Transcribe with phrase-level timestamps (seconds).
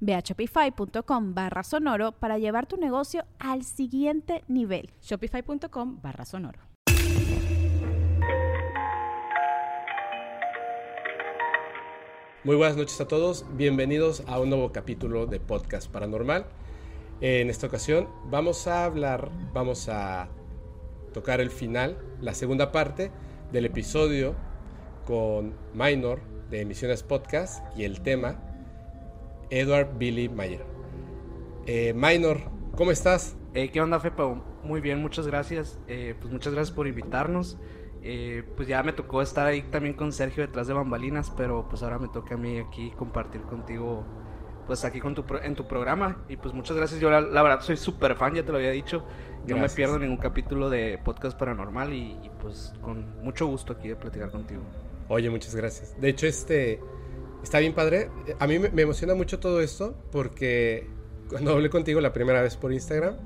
[0.00, 4.90] Ve a shopify.com barra sonoro para llevar tu negocio al siguiente nivel.
[5.02, 6.60] Shopify.com barra sonoro.
[12.44, 16.46] Muy buenas noches a todos, bienvenidos a un nuevo capítulo de Podcast Paranormal.
[17.20, 20.28] En esta ocasión vamos a hablar, vamos a
[21.12, 23.10] tocar el final, la segunda parte
[23.52, 24.36] del episodio
[25.04, 28.40] con Minor de Emisiones Podcast y el tema
[29.50, 30.64] Edward Billy Mayer.
[31.66, 32.40] Eh, Minor,
[32.76, 33.36] ¿cómo estás?
[33.54, 34.24] Eh, ¿Qué onda, Fepa?
[34.62, 35.78] Muy bien, muchas gracias.
[35.88, 37.58] Eh, pues muchas gracias por invitarnos.
[38.02, 41.82] Eh, pues ya me tocó estar ahí también con Sergio detrás de bambalinas, pero pues
[41.82, 44.04] ahora me toca a mí aquí compartir contigo,
[44.66, 46.24] pues aquí con tu en tu programa.
[46.28, 47.00] Y pues muchas gracias.
[47.00, 49.04] Yo la, verdad soy súper fan, ya te lo había dicho.
[49.46, 53.72] Yo no me pierdo ningún capítulo de Podcast Paranormal y, y pues con mucho gusto
[53.72, 54.62] aquí de platicar contigo.
[55.08, 55.98] Oye, muchas gracias.
[56.00, 56.80] De hecho, este
[57.42, 58.10] Está bien padre.
[58.38, 60.86] A mí me emociona mucho todo esto porque
[61.28, 63.16] cuando hablé contigo la primera vez por Instagram,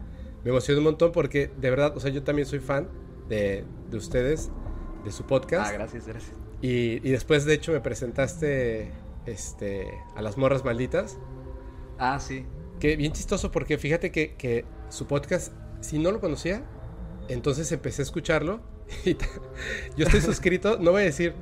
[0.44, 2.88] me emociona un montón porque de verdad, o sea, yo también soy fan
[3.28, 4.50] de, de ustedes,
[5.04, 5.70] de su podcast.
[5.70, 6.32] Ah, gracias, gracias.
[6.60, 8.92] Y, y, después, de hecho, me presentaste
[9.26, 11.18] este, a las morras malditas.
[11.98, 12.44] Ah, sí.
[12.78, 16.62] Que bien chistoso porque fíjate que, que su podcast, si no lo conocía,
[17.28, 18.60] entonces empecé a escucharlo.
[19.04, 19.16] Y
[19.96, 21.34] yo estoy suscrito, no voy a decir,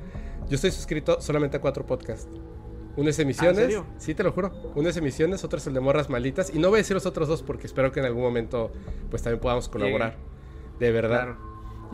[0.48, 2.28] yo estoy suscrito solamente a cuatro podcasts.
[3.00, 3.74] Uno es emisiones.
[3.74, 4.52] ¿Ah, sí, te lo juro.
[4.74, 6.54] Uno es emisiones, otro es el de morras malitas.
[6.54, 8.70] Y no voy a decir los otros dos porque espero que en algún momento
[9.08, 10.18] pues también podamos colaborar.
[10.78, 11.36] De verdad.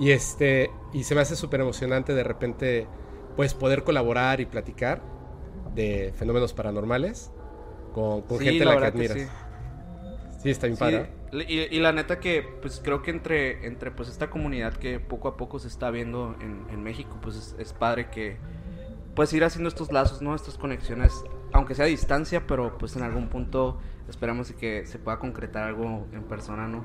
[0.00, 0.68] Y este.
[0.92, 2.88] Y se me hace súper emocionante de repente.
[3.36, 5.00] Pues poder colaborar y platicar
[5.76, 7.30] de fenómenos paranormales
[7.92, 9.18] con, gente a la que admiras.
[9.18, 9.26] Sí.
[10.42, 10.50] sí.
[10.50, 11.10] está bien padre.
[11.46, 15.36] Y, la neta que pues creo que entre, entre pues esta comunidad que poco a
[15.36, 18.38] poco se está viendo en, en México, pues es padre que
[19.16, 20.34] pues ir haciendo estos lazos, ¿no?
[20.34, 23.78] Estas conexiones, aunque sea a distancia, pero pues en algún punto
[24.08, 26.84] esperamos que se pueda concretar algo en persona, ¿no?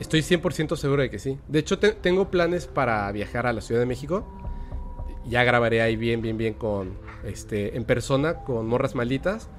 [0.00, 1.38] Estoy 100% seguro de que sí.
[1.48, 4.26] De hecho, tengo planes para viajar a la Ciudad de México.
[5.26, 6.94] Ya grabaré ahí bien, bien, bien con,
[7.24, 9.50] este, en persona, con Morras Malditas.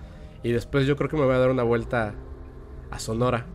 [0.43, 2.15] Y después yo creo que me voy a dar una vuelta
[2.89, 3.45] a Sonora.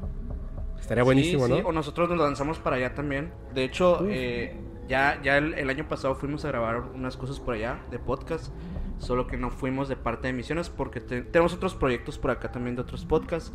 [0.80, 1.68] Estaría buenísimo, sí, ¿no?
[1.68, 3.32] o nosotros nos lanzamos para allá también.
[3.54, 4.56] De hecho, eh,
[4.92, 8.52] ya, ya el, año pasado fuimos a grabar unas cosas por allá de podcast,
[8.98, 12.76] solo que no fuimos de parte de emisiones porque tenemos otros proyectos por acá también
[12.76, 13.54] de otros podcasts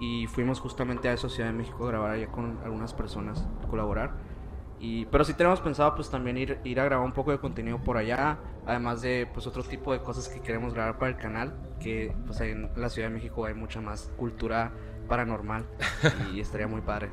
[0.00, 4.14] y fuimos justamente a esa Ciudad de México a grabar allá con algunas personas, colaborar.
[4.80, 7.76] Y, pero sí tenemos pensado pues también ir, ir a grabar un poco de contenido
[7.84, 11.52] por allá, además de pues otro tipo de cosas que queremos grabar para el canal,
[11.78, 14.72] que pues en la Ciudad de México hay mucha más cultura
[15.10, 15.66] paranormal
[16.32, 17.10] y estaría muy padre.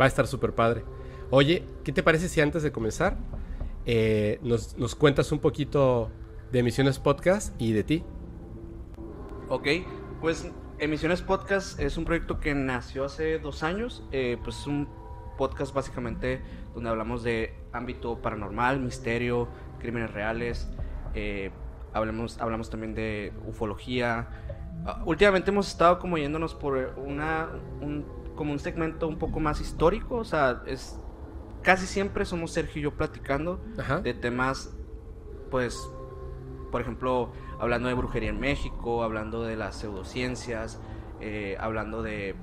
[0.00, 0.86] Va a estar súper padre.
[1.30, 3.16] Oye, ¿qué te parece si antes de comenzar
[3.86, 6.10] eh, nos, cuentas un poquito
[6.52, 8.04] de Emisiones Podcast y de ti?
[9.48, 9.66] Ok,
[10.20, 14.04] pues Emisiones Podcast es un proyecto que nació hace dos años.
[14.12, 14.88] Eh, pues es un
[15.36, 16.40] podcast básicamente
[16.74, 19.48] donde hablamos de ámbito paranormal, misterio,
[19.80, 20.68] crímenes reales.
[21.14, 21.50] Eh,
[21.92, 24.28] hablamos, hablamos también de ufología.
[24.86, 27.48] Ah, últimamente hemos estado como yéndonos por una,
[27.80, 28.04] un,
[28.36, 30.16] como un segmento un poco más histórico.
[30.16, 30.98] O sea, es
[31.64, 33.58] casi siempre somos Sergio y yo platicando
[34.02, 34.72] de temas,
[35.50, 35.90] pues,
[36.70, 40.78] por ejemplo, hablando de brujería en México, hablando de las pseudociencias,
[41.20, 42.36] eh, hablando de,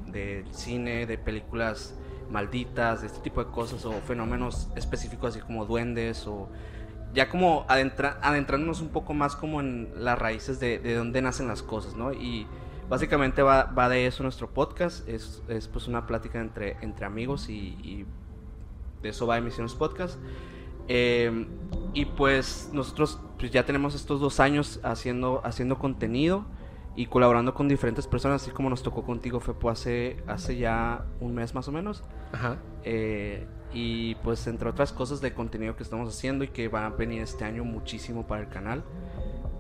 [0.52, 1.96] cine, de películas
[2.30, 6.50] malditas, de este tipo de cosas, o fenómenos específicos así como duendes, o
[7.14, 11.62] ya como adentrándonos un poco más como en las raíces de, de dónde nacen las
[11.62, 12.12] cosas, ¿no?
[12.12, 12.48] Y
[12.90, 17.50] básicamente va, va de eso nuestro podcast, es, es, pues una plática entre, entre amigos
[17.50, 18.06] y
[19.02, 20.20] de eso va Emisiones Podcast.
[20.88, 21.48] Em,
[21.94, 26.46] y pues nosotros pues ya tenemos estos dos años haciendo, haciendo contenido
[26.96, 31.34] y colaborando con diferentes personas, así como nos tocó contigo, Fepo, hace, hace ya un
[31.34, 32.04] mes más o menos.
[32.32, 32.58] Ajá.
[32.84, 36.90] Eh, y pues entre otras cosas de contenido que estamos haciendo y que van a
[36.90, 38.84] venir este año muchísimo para el canal.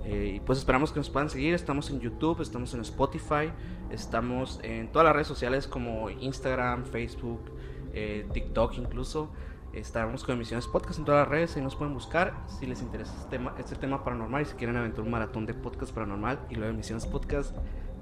[0.03, 1.53] Eh, y pues esperamos que nos puedan seguir.
[1.53, 3.51] Estamos en YouTube, estamos en Spotify,
[3.89, 7.51] estamos en todas las redes sociales como Instagram, Facebook,
[7.93, 9.31] eh, TikTok incluso.
[9.73, 13.13] Estamos con emisiones podcast en todas las redes, ahí nos pueden buscar si les interesa
[13.15, 16.55] este tema, este tema paranormal y si quieren aventar un maratón de podcast paranormal y
[16.55, 17.55] luego emisiones podcast,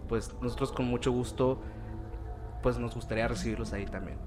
[0.07, 1.61] pues nosotros con mucho gusto,
[2.63, 4.17] pues nos gustaría recibirlos ahí también.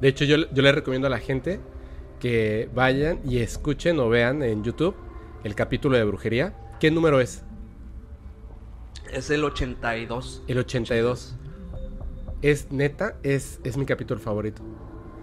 [0.00, 1.60] De hecho, yo, yo le recomiendo a la gente
[2.18, 4.96] que vayan y escuchen o vean en YouTube
[5.44, 6.54] el capítulo de brujería.
[6.80, 7.44] ¿Qué número es?
[9.12, 10.42] Es el 82.
[10.48, 11.36] El 82.
[12.42, 14.62] Es neta, es, es mi capítulo favorito.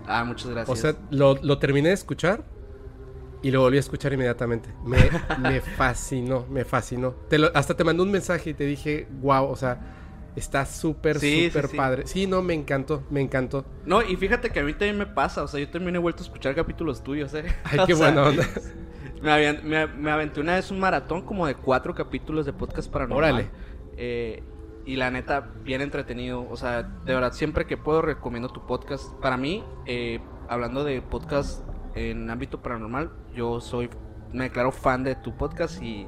[0.08, 0.78] Ah, muchas gracias.
[0.78, 2.44] O sea, lo, lo terminé de escuchar
[3.42, 4.70] y lo volví a escuchar inmediatamente.
[4.86, 4.98] Me,
[5.40, 7.12] me fascinó, me fascinó.
[7.30, 9.80] Te lo- hasta te mandé un mensaje y te dije, wow, o sea,
[10.36, 11.78] está súper, Sí, súper sí.
[11.78, 12.08] padre.
[12.08, 13.66] Sí, no, me encantó, me encantó.
[13.86, 16.24] No, y fíjate que a mí también me pasa, o sea, yo también he vuelto
[16.24, 17.44] a escuchar capítulos tuyos, ¿eh?
[17.64, 18.48] Ay, qué buena onda.
[19.22, 22.92] Me, aven- me- me aventé una vez un maratón como de cuatro capítulos de podcast
[22.92, 23.34] paranormal.
[23.34, 23.50] Órale.
[23.96, 24.44] Eh,
[24.86, 26.48] y la neta, bien entretenido.
[26.50, 29.14] O sea, de verdad, siempre que puedo recomiendo tu podcast.
[29.22, 30.20] Para mí, eh,
[30.50, 31.64] hablando de podcast
[31.96, 33.90] en ámbito paranormal, yo soy,
[34.32, 36.08] me declaro fan de tu podcast y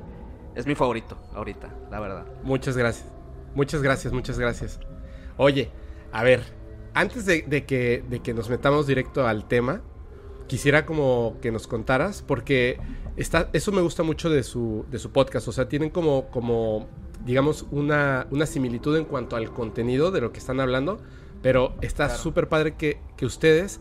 [0.55, 2.25] es mi favorito ahorita, la verdad.
[2.43, 3.11] Muchas gracias.
[3.53, 4.79] Muchas gracias, muchas gracias.
[5.37, 5.69] Oye,
[6.11, 6.43] a ver,
[6.93, 9.81] antes de, de que, de que nos metamos directo al tema,
[10.47, 12.79] quisiera como que nos contaras, porque
[13.15, 15.47] está, eso me gusta mucho de su, de su podcast.
[15.47, 16.87] O sea, tienen como, como
[17.23, 20.99] digamos, una, una similitud en cuanto al contenido de lo que están hablando,
[21.41, 22.21] pero está Claro.
[22.21, 23.79] súper padre que, que ustedes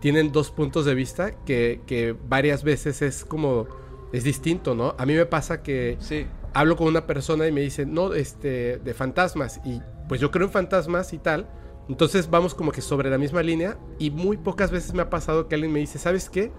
[0.00, 3.66] tienen dos puntos de vista que, que varias veces es como,
[4.12, 4.94] es distinto, ¿no?
[4.98, 8.78] A mí me pasa que Sí, hablo con una persona y me dice, no, este,
[8.78, 9.60] de fantasmas.
[9.64, 11.48] Y pues yo creo en fantasmas y tal.
[11.88, 13.76] Entonces vamos como que sobre la misma línea.
[13.98, 16.50] Y muy pocas veces me ha pasado que alguien me dice, ¿sabes qué?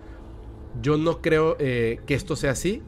[0.82, 2.82] Yo no creo eh, que esto sea así.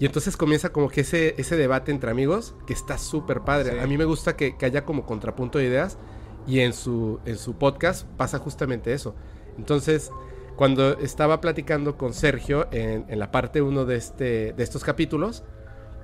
[0.00, 3.72] Y entonces comienza como que ese, ese debate entre amigos que está súper padre.
[3.72, 3.78] Sí.
[3.78, 5.98] A mí me gusta que, que haya como contrapunto de ideas.
[6.46, 9.14] Y en su, en su podcast pasa justamente eso.
[9.58, 10.10] Entonces,
[10.56, 15.44] cuando estaba platicando con Sergio en, en la parte 1 de, este, de estos capítulos,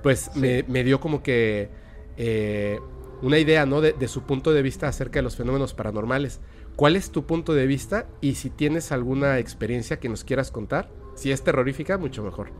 [0.03, 1.71] pues me, me dio como que
[2.17, 2.79] eh,
[3.23, 3.81] una idea, ¿no?
[3.81, 6.39] De, de su punto de vista acerca de los fenómenos paranormales.
[6.75, 8.05] ¿Cuál es tu punto de vista?
[8.21, 12.51] Y si tienes alguna experiencia que nos quieras contar, si es terrorífica, mucho mejor.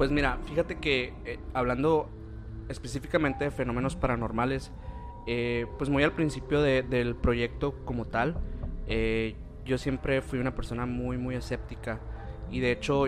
[0.00, 2.08] Pues mira, fíjate que eh, hablando
[2.70, 4.72] específicamente de fenómenos paranormales,
[5.26, 8.34] eh, pues muy al principio de- del proyecto como tal,
[8.86, 9.36] eh,
[9.66, 12.00] yo siempre fui una persona muy, muy escéptica.
[12.50, 13.04] Y de hecho,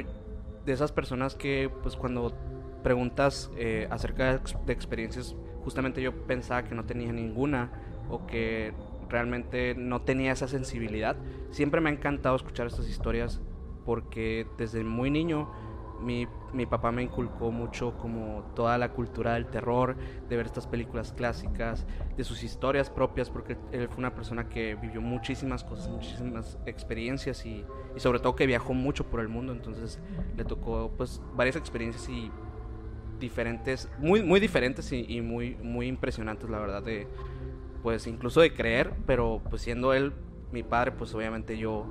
[0.66, 2.34] de esas personas que pues cuando
[2.82, 5.34] preguntas eh, acerca de, ex- de experiencias,
[5.64, 7.70] justamente yo pensaba que no tenía ninguna
[8.10, 8.74] o que
[9.08, 11.16] realmente no tenía esa sensibilidad.
[11.52, 13.40] Siempre me ha encantado escuchar estas historias
[13.86, 15.48] porque desde muy niño
[16.02, 19.96] mi, mi papá me inculcó mucho como toda la cultura del terror,
[20.28, 24.74] de ver estas películas clásicas, de sus historias propias, porque él fue una persona que
[24.74, 27.64] vivió muchísimas cosas, muchísimas experiencias y,
[27.96, 29.98] y sobre todo que viajó mucho por el mundo, entonces
[30.36, 32.30] le tocó pues varias experiencias y
[33.22, 37.06] diferentes, muy, muy diferentes y, muy, muy impresionantes, la verdad, de
[37.82, 40.12] pues incluso de creer, pero pues siendo él
[40.52, 41.86] mi padre, pues obviamente yo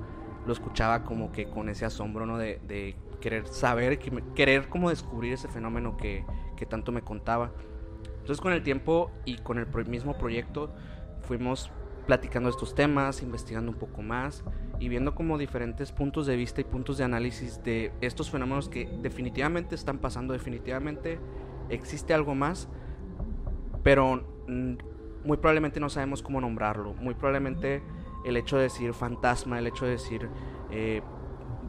[0.46, 2.38] lo escuchaba como que con ese asombro, ¿no?
[2.38, 3.98] De, de querer saber,
[4.34, 7.52] querer como descubrir ese fenómeno que, que tanto me contaba.
[8.18, 10.74] Entonces con el tiempo y con el mismo proyecto
[11.22, 11.70] fuimos
[12.06, 14.44] platicando estos temas, investigando un poco más
[14.80, 18.86] y viendo como diferentes puntos de vista y puntos de análisis de estos fenómenos que
[19.00, 21.18] definitivamente están pasando, definitivamente
[21.68, 22.68] existe algo más,
[23.82, 24.26] pero
[25.24, 26.94] muy probablemente no sabemos cómo nombrarlo.
[26.94, 27.82] Muy probablemente
[28.24, 30.28] el hecho de decir fantasma, el hecho de decir
[30.70, 31.02] eh,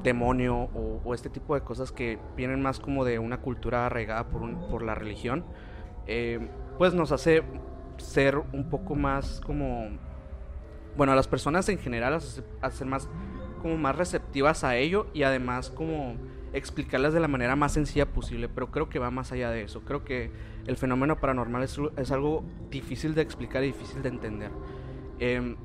[0.04, 4.68] demonio o, este tipo de cosas que vienen más como de una cultura arraigada por,
[4.70, 5.46] por la religión,
[6.08, 7.44] eh, pues nos hace
[7.98, 9.90] ser un poco más como,
[10.98, 13.10] bueno, a las personas en general hace, hacer más
[13.62, 16.16] como más receptivas a ello y además como
[16.52, 19.82] explicarlas de la manera más sencilla posible, pero creo que va más allá de eso.
[19.82, 20.32] Creo que
[20.68, 24.52] el fenómeno paranormal es, es algo difícil de explicar y difícil de entender.
[25.20, 25.56] Em,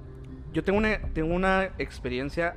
[0.53, 2.57] yo tengo una, tengo una experiencia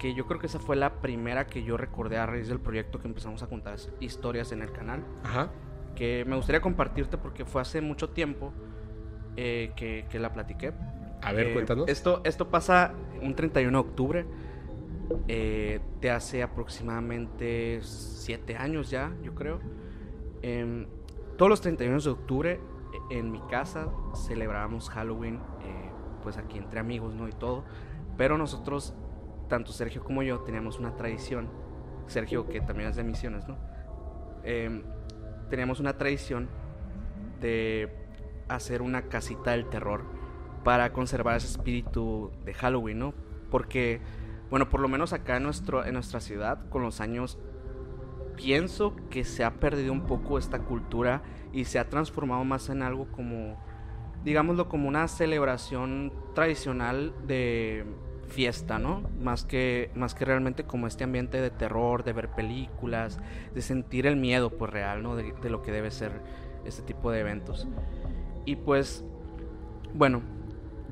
[0.00, 2.98] que yo creo que esa fue la primera que yo recordé a raíz del proyecto
[2.98, 5.50] que empezamos a contar historias en el canal, Ajá.
[5.94, 8.52] que me gustaría compartirte porque fue hace mucho tiempo
[9.36, 10.72] eh, que, que la platiqué.
[11.22, 11.86] A ver, Eh, cuéntanos.
[11.86, 14.26] Esto, esto pasa un 31 de octubre
[15.28, 19.60] eh, de hace aproximadamente 7 años ya, yo creo.
[20.40, 20.86] Em,
[21.36, 25.90] todos los 31 de octubre eh, en mi casa celebrábamos Halloween, eh,
[26.22, 27.28] pues aquí entre amigos, ¿no?
[27.28, 27.64] Y todo.
[28.16, 28.94] Pero nosotros
[29.50, 31.50] tanto Sergio como yo teníamos una tradición.
[32.06, 33.58] Sergio, que también es de misiones, ¿no?
[34.42, 34.82] Em,
[35.50, 36.48] teníamos una tradición
[37.40, 37.94] de
[38.48, 40.04] hacer una casita del terror
[40.64, 43.14] para conservar ese espíritu de Halloween, ¿no?
[43.50, 44.00] Porque,
[44.48, 47.38] bueno, por lo menos acá en, nuestro, en nuestra ciudad, con los años,
[48.36, 52.82] pienso que se ha perdido un poco esta cultura y se ha transformado más en
[52.82, 53.56] algo como,
[54.24, 57.84] digámoslo, como una celebración tradicional de
[58.30, 59.02] fiesta, ¿no?
[59.20, 63.18] Más que, más que realmente como este ambiente de terror, de ver películas,
[63.54, 65.16] de sentir el miedo, pues real, ¿no?
[65.16, 66.12] De, lo que debe ser
[66.64, 67.66] este tipo de eventos.
[68.44, 69.04] Y pues,
[69.94, 70.22] bueno,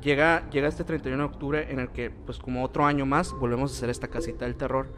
[0.03, 3.73] llega, llega este 31 de octubre en el que, pues como otro año más, volvemos
[3.73, 4.89] a hacer esta casita del terror.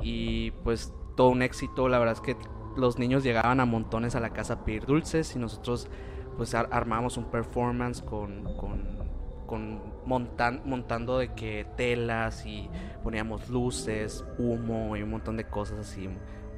[0.00, 2.36] Y pues todo un éxito, la verdad es que
[2.76, 5.88] los niños llegaban a montones a la casa a pedir dulces y nosotros
[6.36, 12.68] pues ar armamos un performance con, con montan montando de que telas y
[13.04, 16.08] poníamos luces, humo y un montón de cosas así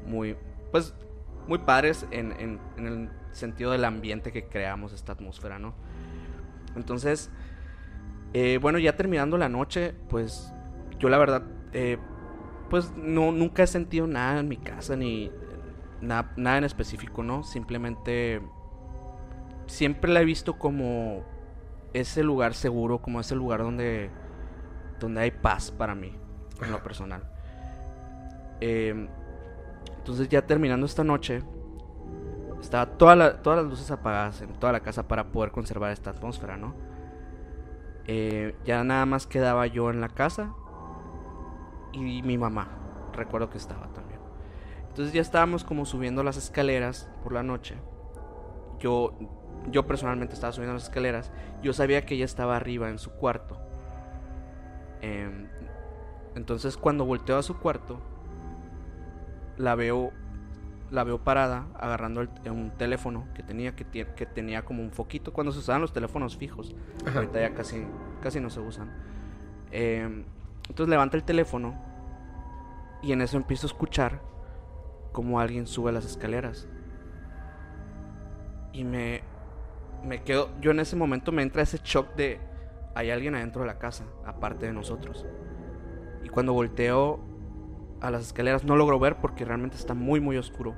[0.07, 0.37] muy,
[0.71, 0.95] pues
[1.47, 5.75] muy padres en, en, el sentido del ambiente que creamos, esta atmósfera, ¿no?
[6.77, 7.31] Entonces,
[8.33, 10.51] eh, bueno, ya terminando la noche, pues
[10.99, 11.43] yo la verdad,
[11.75, 11.99] eh,
[12.71, 15.31] pues no, nunca he sentido nada en mi casa, ni
[16.01, 17.43] na nada en específico, ¿no?
[17.43, 18.41] Simplemente,
[19.67, 21.23] siempre la he visto como
[21.93, 24.11] ese lugar seguro, como ese lugar donde,
[24.99, 26.13] donde hay paz para mí,
[26.63, 27.23] en lo personal.
[28.61, 29.09] Eh,
[29.99, 31.43] entonces ya terminando esta noche,
[32.61, 36.11] estaba toda la, todas las luces apagadas en toda la casa para poder conservar esta
[36.11, 36.75] atmósfera, ¿no?
[38.07, 40.55] Eh, ya nada más quedaba yo en la casa
[41.93, 42.69] y mi mamá,
[43.13, 44.21] recuerdo que estaba también.
[44.89, 47.77] Entonces ya estábamos como subiendo las escaleras por la noche.
[48.79, 49.15] Yo,
[49.71, 51.31] yo personalmente estaba subiendo las escaleras.
[51.63, 53.61] Yo sabía que ella estaba arriba en su cuarto.
[55.01, 55.31] Eh,
[56.35, 58.01] entonces cuando volteo a su cuarto,
[59.57, 60.13] la veo
[60.91, 65.33] la veo parada agarrando el, un teléfono que tenía que, que, tenía como un foquito
[65.33, 66.75] cuando se usaban los teléfonos fijos.
[67.07, 67.21] Ajá.
[67.21, 67.87] Ahorita ya casi,
[68.23, 68.93] casi no se usan.
[69.71, 70.25] Eh,
[70.69, 71.75] entonces levanta el teléfono
[73.03, 74.21] y en eso empiezo a escuchar
[75.13, 76.69] como alguien sube las escaleras.
[78.73, 79.23] Y me,
[80.05, 82.41] me quedo, yo en ese momento me entra ese shock de
[82.95, 85.27] hay alguien adentro de la casa, aparte de nosotros.
[86.25, 87.33] Y cuando volteo
[88.03, 88.65] a las escaleras.
[88.65, 90.75] No logro ver porque realmente está muy, muy oscuro.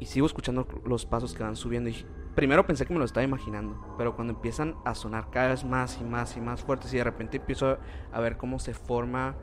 [0.00, 1.90] Y sigo escuchando los pasos que van subiendo.
[1.90, 3.94] Y primero pensé que me lo estaba imaginando.
[3.98, 6.92] Pero cuando empiezan a sonar cada vez más y más y más fuertes.
[6.94, 7.78] Y de repente empiezo
[8.10, 9.36] a ver cómo se forma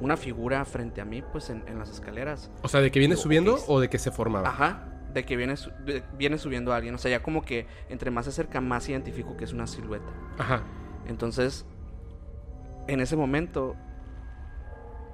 [0.00, 2.50] una figura frente a mí, pues en, en las escaleras.
[2.62, 4.48] O sea, ¿de que viene subiendo o de que se formaba?
[4.48, 4.89] Ajá.
[5.12, 6.94] De que viene, de, viene subiendo alguien.
[6.94, 10.10] O sea, ya como que entre más se acerca, más identifico que es una silueta.
[10.38, 10.62] Ajá.
[11.06, 11.66] Entonces,
[12.86, 13.76] en ese momento,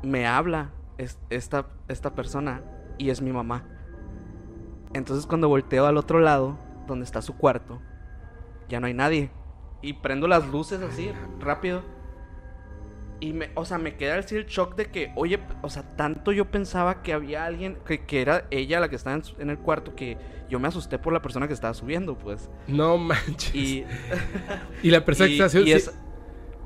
[0.02, 2.62] me habla esta, esta persona
[2.98, 3.64] y es mi mamá.
[4.92, 7.80] Entonces cuando volteo al otro lado, donde está su cuarto,
[8.68, 9.30] ya no hay nadie.
[9.82, 11.82] Y prendo las luces así, rápido.
[13.20, 16.50] Y me, o sea, me queda el shock de que, oye, o sea, tanto yo
[16.50, 19.94] pensaba que había alguien, que, que era ella la que estaba en, en, el cuarto,
[19.94, 20.18] que
[20.50, 22.50] yo me asusté por la persona que estaba subiendo, pues.
[22.66, 23.54] No manches.
[23.54, 23.84] Y,
[24.82, 25.84] y la persona y, que estaba subiendo.
[25.84, 25.90] Sí,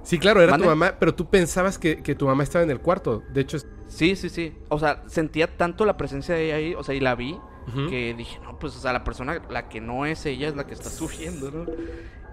[0.02, 0.64] sí, claro, era ¿Mande?
[0.64, 3.22] tu mamá, pero tú pensabas que, que, tu mamá estaba en el cuarto.
[3.32, 3.58] De hecho,
[3.90, 4.54] Sí, sí, sí.
[4.68, 7.70] O sea, sentía tanto la presencia de ella ahí, o sea, y la vi, uh
[7.70, 7.90] -huh.
[7.90, 10.66] que dije, no, pues, o sea, la persona, la que no es ella es la
[10.66, 11.66] que está subiendo, ¿no?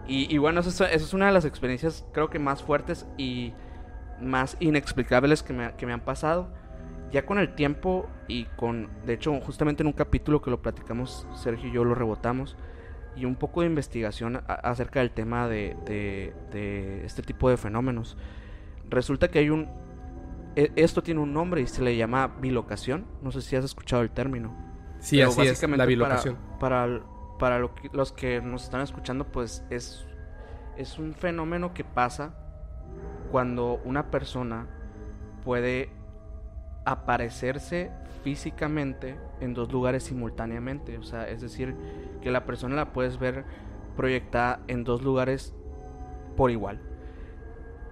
[0.07, 3.05] Y, y bueno, eso es, eso es, una de las experiencias, creo que más fuertes
[3.17, 3.53] y
[4.21, 6.47] más inexplicables que me, que me han pasado.
[7.11, 11.25] Ya con el tiempo y con, de hecho, justamente en un capítulo que lo platicamos,
[11.35, 12.57] Sergio y yo lo rebotamos,
[13.15, 17.57] y un poco de investigación a, acerca del tema de, de, de este tipo de
[17.57, 18.17] fenómenos.
[18.89, 19.69] Resulta que hay un,
[20.57, 23.05] e, esto tiene un nombre y se le llama bilocación.
[23.21, 24.55] No sé si has escuchado el término.
[24.99, 26.35] Sí, Pero así es, la bilocación.
[26.59, 27.03] Para, para,
[27.37, 30.05] para lo que, los que nos están escuchando, pues es,
[30.75, 32.46] es un fenómeno que pasa
[33.31, 34.67] cuando una persona
[35.43, 35.89] puede
[36.85, 37.91] aparecerse
[38.23, 40.97] físicamente en dos lugares simultáneamente.
[40.97, 41.75] O sea, es decir,
[42.21, 43.45] que la persona la puedes ver
[43.95, 45.53] proyectada en dos lugares
[46.35, 46.79] por igual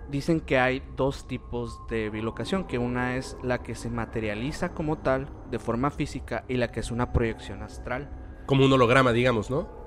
[0.10, 4.98] dicen que hay dos tipos de bilocación, que una es la que se materializa como
[4.98, 8.10] tal, de forma física, y la que es una proyección astral.
[8.46, 9.85] Como un holograma, digamos, ¿no?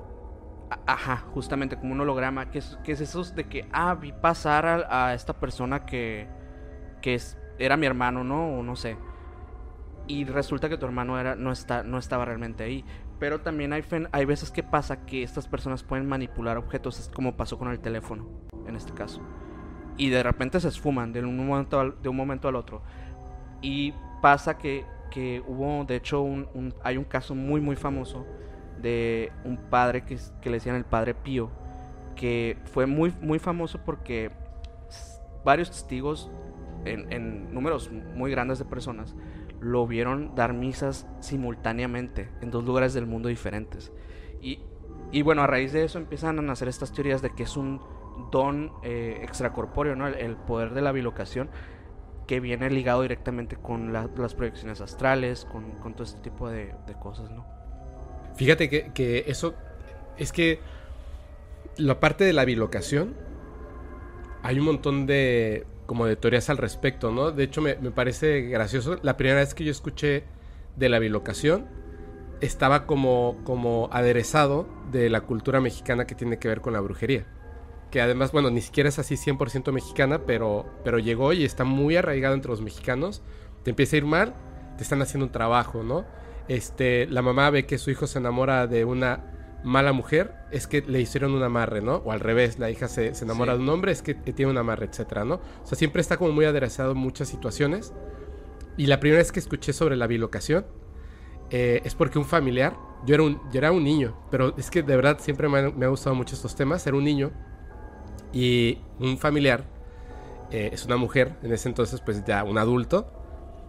[0.86, 4.86] Ajá, justamente como un holograma, que es, que es eso de que, ah, vi pasar
[4.90, 6.28] a, esta persona que,
[7.00, 8.58] que es, era mi hermano, ¿no?
[8.58, 8.96] O no sé.
[10.06, 12.84] Y resulta que tu hermano era, no, está, no estaba realmente ahí.
[13.18, 17.58] Pero también hay, hay veces que pasa que estas personas pueden manipular objetos, como pasó
[17.58, 18.28] con el teléfono,
[18.66, 19.22] en este caso
[19.98, 22.80] y de repente se esfuman de un momento al, de un momento al otro.
[23.60, 26.24] Y pasa que, que hubo, de hecho,
[26.82, 28.24] hay un caso muy, muy famoso
[28.80, 31.50] de un padre que, que, le decían el padre Pío,
[32.16, 34.30] que fue muy, muy famoso porque
[35.44, 36.30] varios testigos,
[36.84, 39.14] en, en números muy grandes de personas,
[39.60, 43.92] lo vieron dar misas simultáneamente en dos lugares del mundo diferentes.
[44.40, 44.60] Y,
[45.10, 47.80] y bueno, a raíz de eso empiezan a nacer estas teorías de que es un
[48.30, 50.06] don eh, extracorpóreo, ¿no?
[50.06, 51.50] El, poder de la bilocación
[52.26, 56.94] que viene ligado directamente con las proyecciones astrales, con, con, todo este tipo de, de
[56.94, 57.46] cosas, ¿no?
[58.38, 59.54] Fíjate que, eso
[60.16, 60.60] es que
[61.76, 63.14] la parte de la bilocación
[64.42, 67.30] hay un montón de como de teorías al respecto, ¿no?
[67.30, 68.98] De hecho me, me parece gracioso.
[69.02, 70.24] La primera vez que yo escuché
[70.76, 71.66] de la bilocación
[72.40, 77.26] estaba como, como aderezado de la cultura mexicana que tiene que ver con la brujería
[77.90, 81.96] que además, bueno, ni siquiera es así 100% mexicana, pero, pero llegó y está muy
[81.96, 83.22] arraigado entre los mexicanos.
[83.62, 84.34] Te empieza a ir mal,
[84.76, 86.04] te están haciendo un trabajo, ¿no?
[86.48, 89.24] Este, la mamá ve que su hijo se enamora de una
[89.64, 91.96] mala mujer, es que le hicieron un amarre, ¿no?
[91.96, 94.86] O al revés, la hija se, enamora de un hombre, es que tiene un amarre,
[94.86, 95.36] etcétera, ¿no?
[95.62, 97.92] O sea, siempre está como muy aderezado en muchas situaciones.
[98.76, 100.64] Y la primera vez que escuché sobre la bilocación
[101.50, 104.82] eh, es porque un familiar, yo era un, yo era un niño, pero es que
[104.82, 107.32] de verdad siempre me, me ha gustado mucho estos temas, era un niño
[108.32, 109.64] y un familiar,
[110.50, 113.10] eh, es una mujer, en ese entonces pues ya un adulto,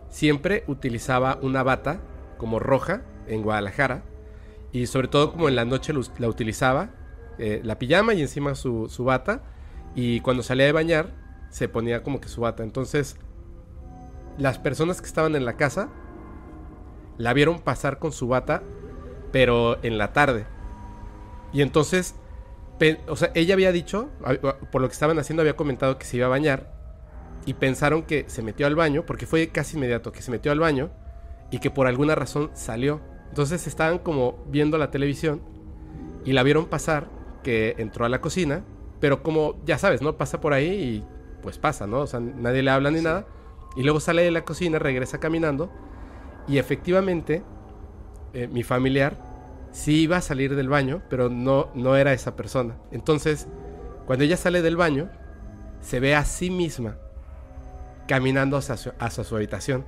[0.09, 2.01] siempre utilizaba una bata
[2.39, 4.03] como roja en Guadalajara.
[4.71, 6.89] Y sobre todo como en la noche la utilizaba,
[7.37, 9.43] eh, la pijama y encima su, su bata.
[9.93, 11.13] Y cuando salía de bañar,
[11.51, 12.63] se ponía como que su bata.
[12.63, 13.17] Entonces,
[14.39, 15.89] las personas que estaban en la casa
[17.19, 18.63] la vieron pasar con su bata,
[19.31, 20.47] pero en la tarde.
[21.53, 22.15] Y entonces
[23.07, 24.09] o sea, ella había dicho,
[24.71, 26.71] por lo que estaban haciendo, había comentado que se iba a bañar
[27.45, 30.59] y pensaron que se metió al baño, porque fue casi inmediato que se metió al
[30.59, 30.89] baño
[31.51, 33.01] y que por alguna razón salió.
[33.29, 35.41] Entonces estaban como viendo la televisión
[36.25, 37.07] y la vieron pasar,
[37.43, 38.63] que entró a la cocina,
[38.99, 40.17] pero como ya sabes, ¿no?
[40.17, 41.05] Pasa por ahí y
[41.41, 41.99] pues pasa, ¿no?
[41.99, 43.25] O sea, nadie le habla ni nada.
[43.75, 45.71] Y luego sale de la cocina, regresa caminando
[46.47, 47.43] y efectivamente
[48.33, 49.17] eh, mi familiar
[49.71, 52.77] sí iba a salir del baño, pero no, no era esa persona.
[52.91, 53.47] Entonces,
[54.05, 55.09] cuando ella sale del baño,
[55.81, 56.97] se ve a sí misma
[58.07, 59.85] caminando hacia su, habitación.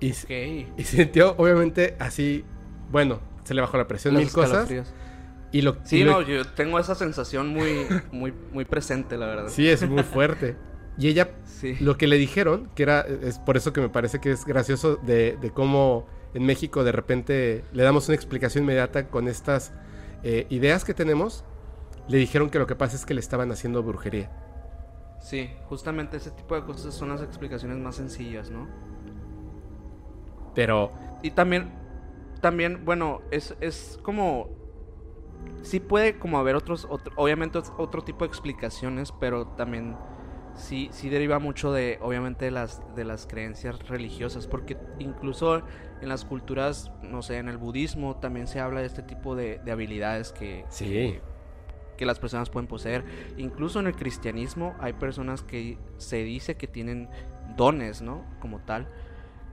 [0.00, 2.44] Y, y, sintió, obviamente, así,
[2.90, 4.70] bueno, se le bajó la presión, mil cosas.
[5.52, 9.48] Y lo, sí, no, yo tengo esa sensación muy, muy, muy presente, la verdad.
[9.48, 10.56] Sí, es muy fuerte.
[10.98, 11.30] Y ella,
[11.80, 14.96] lo que le dijeron, que era, es por eso que me parece que es gracioso
[14.96, 19.72] de, de cómo en México de repente le damos una explicación inmediata con estas
[20.22, 21.44] eh, ideas que tenemos,
[22.08, 24.30] le dijeron que lo que pasa es que le estaban haciendo brujería.
[25.20, 28.68] Sí, justamente ese tipo de cosas son las explicaciones más sencillas, ¿no?
[30.56, 30.90] Pero...
[31.22, 31.70] Y también,
[32.40, 34.48] también, bueno, es, es como...
[35.62, 39.96] Sí puede como haber otros, obviamente otro tipo de explicaciones, pero también
[40.56, 45.62] sí, sí deriva mucho de, obviamente, de las, de las creencias religiosas, porque incluso
[46.00, 49.60] en las culturas, no sé, en el budismo también se habla de este tipo de,
[49.70, 51.18] habilidades que, sí.
[51.96, 53.04] que, las personas pueden poseer.
[53.36, 57.08] Incluso en el cristianismo hay personas que se dice que tienen
[57.56, 58.24] dones, ¿no?
[58.40, 58.88] Como tal,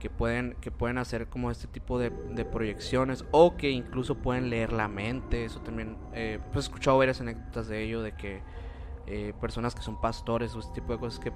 [0.04, 2.10] que pueden, que pueden hacer como este tipo de,
[2.44, 5.46] proyecciones o que incluso pueden leer la mente.
[5.46, 8.42] Eso también, eh, pues he escuchado varias anécdotas de ello, de que
[9.06, 11.32] eh, personas que son pastores o este tipo de cosas que,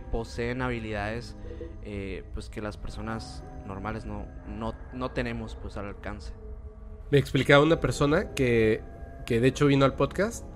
[0.00, 1.36] poseen habilidades
[1.84, 6.32] eh, pues que las personas normales no, no, no tenemos pues al alcance.
[7.10, 8.82] Me explicaba una persona que,
[9.26, 10.46] que de hecho vino al podcast,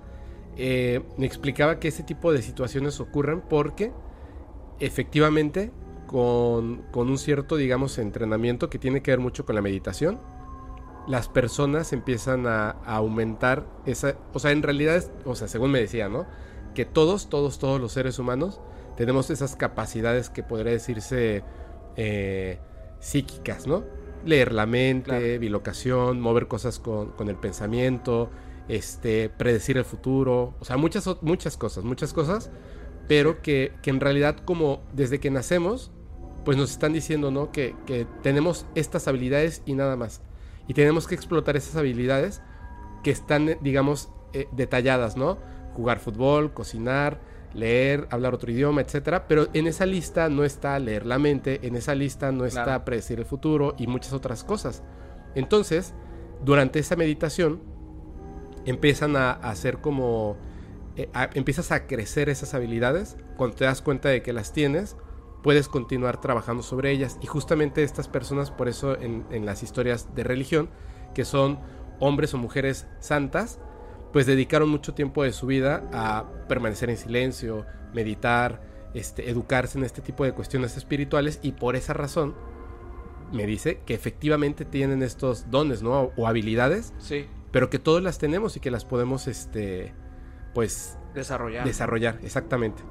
[0.55, 3.91] me explicaba que ese tipo de situaciones ocurren porque
[4.79, 5.71] efectivamente
[6.07, 10.19] con, con, un cierto, digamos, entrenamiento que tiene que ver mucho con la meditación,
[11.07, 15.79] las personas empiezan a, a aumentar esa, o sea, en realidad, o sea, según me
[15.79, 16.25] decía, ¿no?
[16.73, 18.59] Que todos, todos, todos los seres humanos
[18.97, 21.43] tenemos esas capacidades que podría decirse
[21.95, 22.59] eh,
[22.99, 23.83] psíquicas, ¿no?
[24.25, 28.29] Leer la mente, bilocación, mover cosas con, el pensamiento,
[28.67, 32.49] este, predecir el futuro, o sea, muchas, muchas cosas, muchas cosas,
[33.07, 35.91] pero que, en realidad como desde que nacemos,
[36.47, 37.51] pues nos están diciendo, ¿no?
[37.51, 37.75] Que,
[38.23, 40.21] tenemos estas habilidades y nada más.
[40.69, 42.41] Y tenemos que explotar esas habilidades
[43.03, 45.39] que están, digamos, eh, detalladas, ¿no?
[45.73, 47.19] Jugar fútbol, cocinar,
[47.53, 51.75] leer, hablar otro idioma, etcétera, pero en esa lista no está leer la mente, en
[51.75, 54.83] esa lista no está predecir el futuro y muchas otras cosas.
[55.35, 55.93] Entonces,
[56.45, 57.59] durante esa meditación
[58.63, 60.37] empiezan a, hacer como
[60.95, 64.95] eh, a- empiezas a crecer esas habilidades, cuando te das cuenta de que las tienes,
[65.43, 67.17] puedes continuar trabajando sobre ellas.
[67.21, 70.69] Y justamente estas personas, por eso en, en las historias de religión,
[71.13, 71.59] que son
[71.99, 73.59] hombres o mujeres santas,
[74.13, 78.61] pues dedicaron mucho tiempo de su vida a permanecer en silencio, meditar,
[78.93, 82.35] este, educarse en este tipo de cuestiones espirituales y por esa razón
[83.31, 86.11] me dice que efectivamente tienen estos dones, ¿no?
[86.15, 89.93] O habilidades, Sí, pero que todos las tenemos y que las podemos, este,
[90.53, 91.65] pues, desarrollar.
[91.65, 92.83] desarrollar, exactamente.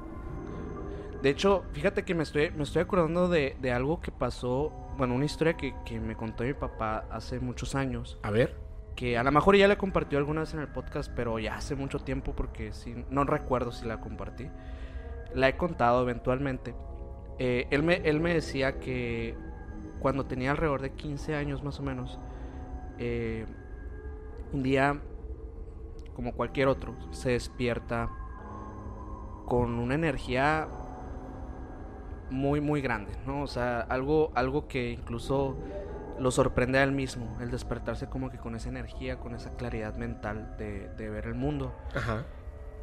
[1.27, 5.13] De hecho, fíjate que me estoy, me estoy acordando de, de algo que pasó, bueno,
[5.13, 8.55] una historia que, que me contó mi papá hace muchos años, A ver,
[8.95, 11.75] que a lo mejor ya la compartió alguna vez en el podcast, pero ya hace
[11.75, 14.49] mucho tiempo porque sí, no recuerdo si la compartí.
[15.33, 16.73] La he contado eventualmente.
[17.39, 19.35] Eh, él, me, él me decía que
[19.99, 22.17] cuando tenía alrededor de 15 años más o menos,
[22.99, 23.45] eh,
[24.53, 25.01] un día,
[26.15, 28.09] como cualquier otro, se despierta
[29.45, 30.69] con una energía
[32.29, 33.41] muy, muy grande, ¿no?
[33.43, 35.55] O sea, algo, algo que incluso
[36.19, 39.95] lo sorprende a él mismo, el despertarse como que con esa energía, con esa claridad
[39.95, 41.73] mental de, de ver el mundo.
[41.95, 42.25] ajá,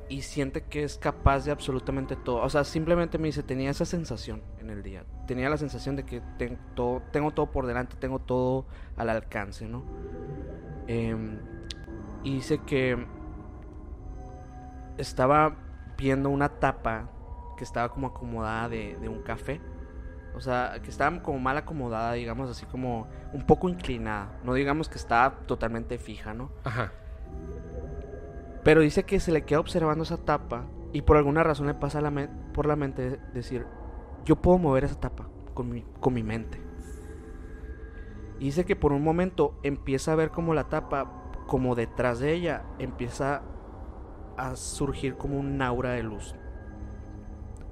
[0.09, 2.43] Y siente que es capaz de absolutamente todo.
[2.43, 5.05] O sea, simplemente me dice, tenía esa sensación en el día.
[5.27, 6.21] Tenía la sensación de que
[6.75, 9.83] todo- tengo todo por delante, tengo todo al alcance, ¿no?
[10.87, 11.39] Em,
[12.23, 13.05] y dice que
[14.99, 15.57] estaba
[15.97, 17.09] viendo una tapa
[17.57, 19.61] que estaba como acomodada de, de un café.
[20.35, 24.39] O sea, que estaba como mal acomodada, digamos así como un poco inclinada.
[24.43, 26.51] No digamos que estaba totalmente fija, ¿no?
[26.65, 26.93] ajá.
[28.65, 32.01] Pero dice que se le queda observando esa tapa y por alguna razón le pasa
[32.01, 33.67] la por la mente decir,
[34.25, 36.61] yo puedo mover esa tapa con mi, con mi mente.
[38.41, 42.33] Y dice que por un momento empieza a ver como la tapa, como detrás de
[42.33, 43.43] ella, empieza
[44.37, 46.35] a surgir como un aura de luz.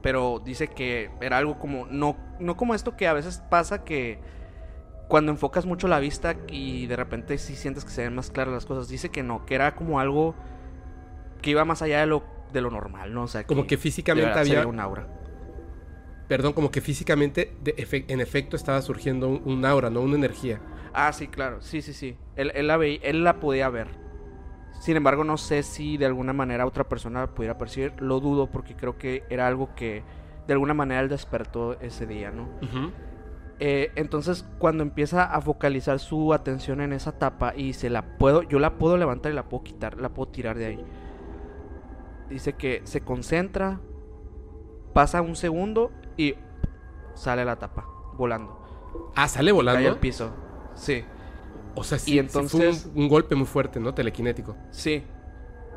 [0.02, 4.18] Pero dice que era algo como, no, no como esto que a veces pasa que
[5.08, 8.54] cuando enfocas mucho la vista y de repente sí sientes que se ven más claras
[8.54, 8.88] las cosas.
[8.88, 10.34] Dice que no, que era como algo
[11.40, 13.24] que iba más allá de lo, de lo normal, ¿no?
[13.24, 15.06] O sea, Como que físicamente había, un aura.
[16.28, 20.00] perdón, como que físicamente, de efe- en efecto, estaba surgiendo un, un aura, ¿no?
[20.00, 20.60] Una energía.
[20.94, 22.16] Ah, sí, claro, sí, sí, sí.
[22.36, 23.88] Él, él la veía, él la podía ver.
[24.82, 27.92] Sin embargo, no sé si de alguna manera otra persona pudiera percibir.
[28.00, 30.02] Lo dudo porque creo que era algo que
[30.48, 32.48] de alguna manera él despertó ese día, ¿no?
[33.60, 38.42] Eh, entonces, cuando empieza a focalizar su atención en esa tapa y se la puedo,
[38.42, 40.84] yo la puedo levantar y la puedo quitar, la puedo tirar de ahí.
[42.28, 43.78] Dice que se concentra,
[44.92, 46.34] pasa un segundo y
[47.14, 49.12] sale la tapa volando.
[49.14, 49.88] Ah, sale Cae volando.
[49.90, 50.32] al piso.
[50.74, 51.04] Sí,
[51.74, 53.94] O sea, sí, Y sí entonces- fue un, un golpe muy fuerte, ¿no?
[53.94, 54.56] Telequinético.
[54.70, 55.04] sí.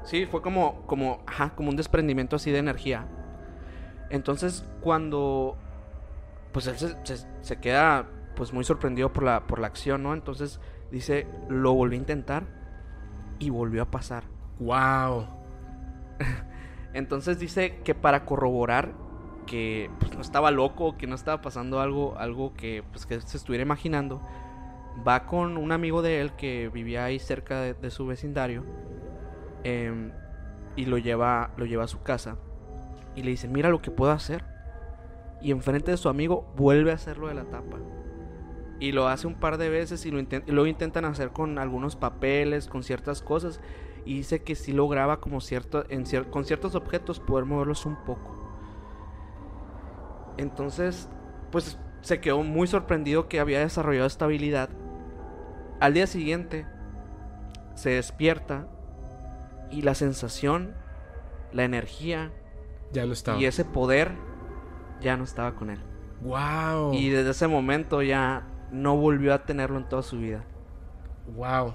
[0.03, 3.07] Sí, fue como, como, ajá, como un desprendimiento así de energía.
[4.11, 5.57] Entonces, cuando
[6.51, 8.05] pues él se, se- se queda
[8.35, 10.13] pues muy sorprendido por la, por la acción, ¿no?
[10.13, 10.59] Entonces
[10.91, 12.43] dice, lo volví a intentar
[13.39, 14.25] y volvió a pasar.
[14.59, 15.25] Wow.
[16.93, 18.93] Entonces dice que para corroborar
[19.47, 23.37] que pues, no estaba loco, que no estaba pasando algo, algo que, pues, que se
[23.37, 24.21] estuviera imaginando,
[25.05, 28.63] va con un amigo de él que vivía ahí cerca de, su vecindario
[29.63, 30.11] em,
[30.75, 32.37] y lo lleva, lo lleva a su casa
[33.15, 34.43] y le dice, mira lo que puedo hacer.
[35.41, 37.77] Y enfrente de su amigo vuelve a hacerlo de la tapa.
[38.79, 41.59] Y lo hace un par de veces y lo, inten- y luego intentan hacer con
[41.59, 43.61] algunos papeles, con ciertas cosas.
[44.05, 45.85] Y dice que sí lograba como cierto,
[46.29, 48.35] con ciertos objetos poder moverlos un poco.
[50.37, 51.09] Entonces,
[51.51, 54.69] pues se quedó muy sorprendido que había desarrollado esta habilidad.
[55.79, 56.65] Al día siguiente,
[57.75, 58.67] se despierta
[59.69, 60.73] y la sensación,
[61.51, 62.31] la energía
[62.93, 63.39] Ya estaba.
[63.39, 64.11] y ese poder
[65.01, 65.79] ya no estaba con él.
[66.21, 66.93] Wow.
[66.93, 70.43] Y desde ese momento ya no volvió a tenerlo en toda su vida.
[71.35, 71.73] Wow.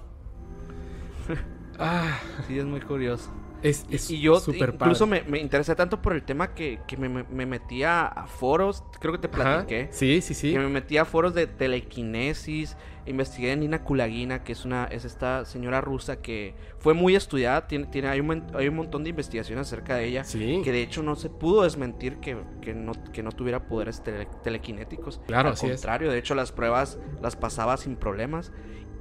[1.78, 3.30] ah, Sí, es muy curioso.
[3.62, 5.22] Es, Y, es y yo incluso padre.
[5.24, 8.82] me, me interesé tanto por el tema que, que me, me- me metía a foros,
[9.00, 9.36] creo que te Ajá.
[9.64, 9.88] platiqué.
[9.92, 10.52] Sí, sí, sí.
[10.52, 15.04] Que me metí a foros de telequinesis, investigué a Nina Kulagina, que es una es
[15.04, 19.10] esta señora rusa que fue muy estudiada, tiene, tiene hay, un, hay un montón de
[19.10, 20.60] investigaciones acerca de ella, Sí.
[20.64, 24.28] que de hecho no se pudo desmentir que, que no, que no tuviera poderes tele-
[24.42, 25.20] telequinéticos.
[25.26, 25.72] Claro, Al así es.
[25.72, 28.52] contrario, de hecho las pruebas las pasaba sin problemas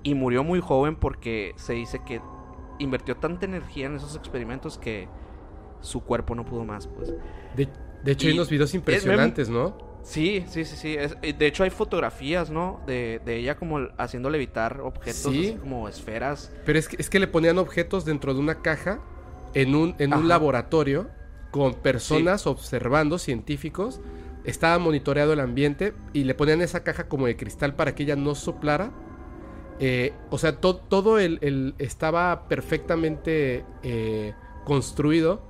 [0.03, 2.21] y murió muy joven porque se dice que
[2.79, 5.07] invirtió tanta energía en esos experimentos que
[5.81, 7.13] su cuerpo no pudo más, pues.
[7.55, 7.69] De,
[8.03, 9.77] de hecho, hay unos videos es- impresionantes, ¿no?
[10.01, 10.95] Sí, sí, sí, sí.
[10.97, 12.81] es- de hecho hay fotografías, ¿no?
[12.87, 15.49] De, de ella como haciendo levitar objetos Sí.
[15.49, 16.51] así como esferas.
[16.65, 18.99] Pero es que, es que le ponían objetos dentro de una caja
[19.53, 21.09] en un, en un laboratorio
[21.51, 23.99] con personas observando, científicos.
[24.45, 28.15] Estaba monitoreado el ambiente y le ponían esa caja como de cristal para que ella
[28.15, 28.91] no soplara.
[29.79, 34.33] Eh, o sea, to- todo el, el- estaba perfectamente eh,
[34.65, 35.41] construido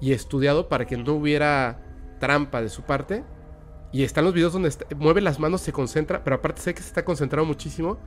[0.00, 1.82] y estudiado para que no hubiera
[2.20, 3.24] trampa de su parte.
[3.92, 6.80] Y están los videos donde está- mueve las manos, se concentra, pero aparte sé que
[6.82, 7.98] se está concentrado muchísimo.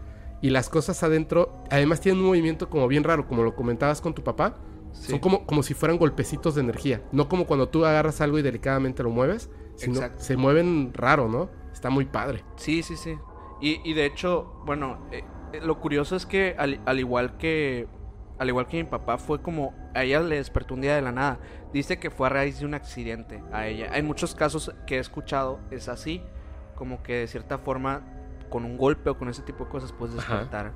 [0.42, 4.14] Y las cosas adentro, además tienen un movimiento como bien raro, como lo comentabas con
[4.14, 4.56] tu papá.
[4.94, 5.12] Sí.
[5.12, 7.02] Son como, como si fueran golpecitos de energía.
[7.12, 10.24] No como cuando tú agarras algo y delicadamente lo mueves, sino Exacto.
[10.24, 11.50] se mueven raro, ¿no?
[11.74, 12.44] Está muy padre.
[12.56, 13.16] Sí, sí, sí.
[13.62, 15.24] Y, y de hecho, bueno, eh, eh,
[15.62, 17.88] lo curioso es que al, al igual que
[18.38, 21.12] al igual que mi papá fue como a ella le despertó un día de la
[21.14, 21.40] nada.
[21.72, 23.90] Dice que fue a raíz de un accidente a ella.
[23.94, 26.22] Hay muchos casos que he escuchado es así,
[26.76, 28.02] como que de cierta forma
[28.50, 30.74] con un golpe o con ese tipo de cosas puedes despertar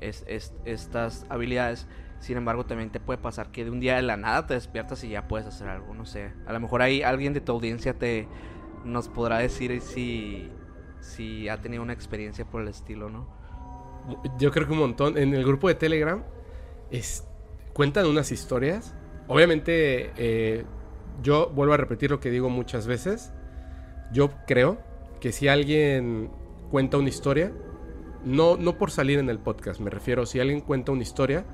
[0.00, 1.86] es- es- estas habilidades.
[2.20, 5.04] Sin embargo, también te puede pasar que de un día de la nada te despiertas
[5.04, 6.32] y ya puedes hacer algo, no sé.
[6.46, 8.26] A lo mejor ahí alguien de tu audiencia te
[8.84, 10.50] nos podrá decir si
[11.00, 13.28] si ha tenido una experiencia por el estilo, ¿no?
[14.38, 15.18] Yo creo que un montón.
[15.18, 16.22] En el grupo de Telegram
[16.90, 17.26] es,
[17.72, 18.94] cuentan unas historias.
[19.26, 20.64] Obviamente, eh,
[21.22, 23.32] yo vuelvo a repetir lo que digo muchas veces.
[24.12, 24.78] Yo creo
[25.20, 26.30] que si alguien
[26.70, 27.52] cuenta una historia,
[28.24, 31.44] no, no por salir en el podcast, me refiero, si alguien cuenta una historia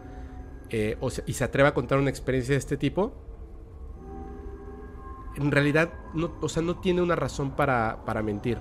[0.70, 3.12] eh, o se- y se atreve a contar una experiencia de este tipo,
[5.36, 8.58] en realidad, no, o sea, no tiene una razón para, para mentir.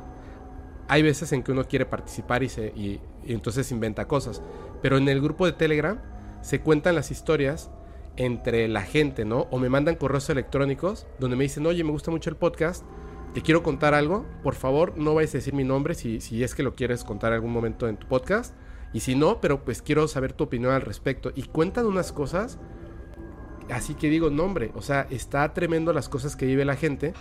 [0.88, 4.41] Hay veces en que uno quiere participar y, se, y, entonces inventa cosas.
[4.82, 6.00] Pero en el grupo de Telegram
[6.41, 7.72] se cuentan las historias
[8.17, 9.48] entre la gente, ¿no?
[9.50, 12.84] O me mandan correos electrónicos donde me dicen, oye, me gusta mucho el podcast,
[13.34, 16.62] te quiero contar algo, por favor no vayas a decir mi nombre si, es que
[16.62, 18.54] lo quieres contar algún momento en tu podcast.
[18.93, 21.32] Y si no, pero pues quiero saber tu opinión al respecto.
[21.34, 22.60] Y cuentan unas cosas,
[23.72, 27.13] así que digo, no hombre, o sea, está tremendo las cosas que vive la gente,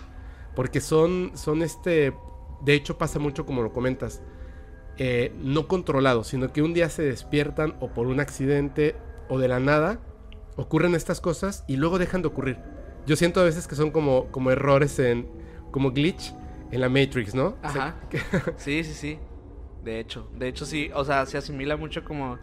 [0.54, 2.12] porque son, son este,
[2.64, 4.22] de hecho pasa mucho como lo comentas,
[4.98, 8.96] eh, no controlado, sino que un día se despiertan o por un accidente
[9.28, 10.00] o de la nada
[10.56, 12.58] ocurren estas cosas y luego dejan de ocurrir.
[13.06, 15.28] Yo siento a veces que son como, como errores en,
[15.70, 16.34] como glitch
[16.70, 17.56] en la Matrix, ¿no?
[17.64, 18.52] O sea, Ajá.
[18.56, 19.18] Sí, sí, sí.
[19.82, 22.38] De hecho, de hecho sí, o sea, se asimila mucho como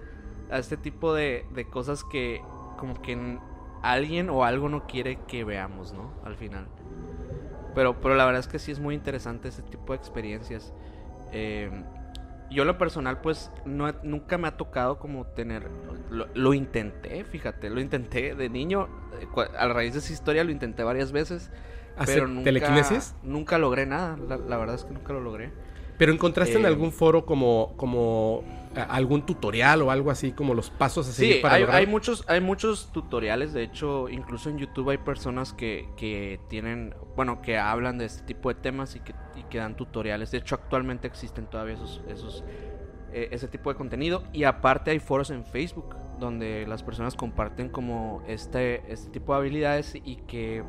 [0.51, 2.41] a este tipo de, de cosas que
[2.77, 3.39] como que
[3.81, 6.13] alguien o algo no quiere que veamos, ¿no?
[6.25, 6.67] Al final.
[7.75, 10.73] Pero, pero la verdad es que sí es muy interesante este tipo de experiencias.
[11.31, 11.69] Eh,
[12.49, 15.67] yo en lo personal, pues, no, nunca me ha tocado como tener...
[16.09, 18.87] Lo, lo intenté, fíjate, lo intenté de niño.
[19.21, 21.51] eh, A raíz de esa historia lo intenté varias veces.
[21.95, 23.13] ¿Hacer Pero nunca, telequinesis?
[23.23, 25.51] Nunca logré nada, la, la verdad es que nunca lo logré.
[25.97, 28.43] Pero encontraste en Eh, algún foro como, como
[28.83, 31.79] algún tutorial o algo así, como los pasos a seguir Sí, para hay, lograr?
[31.79, 36.93] hay muchos, hay muchos tutoriales, de hecho, incluso en YouTube hay personas que, que tienen,
[37.15, 40.31] bueno, que hablan de este tipo de temas y que, y que dan tutoriales.
[40.31, 42.43] De hecho, actualmente existen todavía esos, esos,
[43.11, 44.23] eh, ese tipo de contenido.
[44.33, 49.39] Y aparte hay foros en Facebook donde las personas comparten como este, este tipo de
[49.39, 50.63] habilidades y que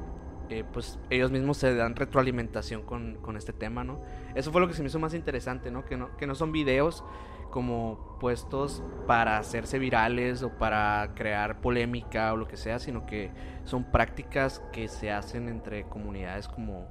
[0.48, 4.00] eh, pues ellos mismos se dan retroalimentación con, con este tema, ¿no?
[4.34, 5.84] Eso fue lo que se me hizo más interesante, ¿no?
[5.84, 7.04] Que no, que no son videos
[7.50, 13.30] como puestos para hacerse virales o para crear polémica o lo que sea, sino que
[13.64, 16.86] son prácticas que se hacen entre comunidades como,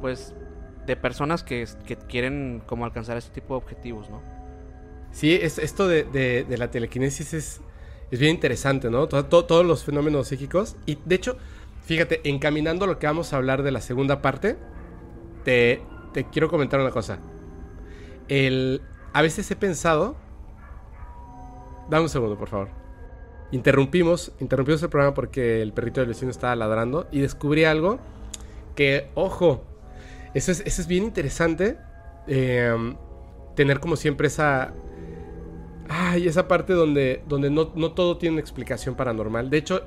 [0.00, 0.34] pues,
[0.86, 4.22] de personas que, que quieren como alcanzar este tipo de objetivos, ¿no?
[5.12, 7.60] Sí, es, esto de, de- la telequinesis es,
[8.10, 9.08] es bien interesante, ¿no?
[9.08, 10.76] To- to- todos los fenómenos psíquicos.
[10.86, 11.36] Y de hecho,
[11.84, 14.56] fíjate, encaminando lo que vamos a hablar de la segunda parte,
[15.44, 17.18] te, te quiero comentar una cosa.
[18.28, 18.82] El,
[19.14, 20.16] a veces he pensado...
[21.88, 22.68] Dame un segundo, por favor.
[23.52, 27.98] Interrumpimos, interrumpimos el programa porque el perrito del vecino estaba ladrando y descubrí algo
[28.74, 29.64] que, ojo,
[30.34, 31.78] eso es, eso es bien interesante.
[32.26, 32.94] eh,
[33.54, 34.74] tener como siempre esa...
[35.88, 39.50] Ay, esa parte donde, donde no, no todo tiene una explicación paranormal.
[39.50, 39.86] De hecho,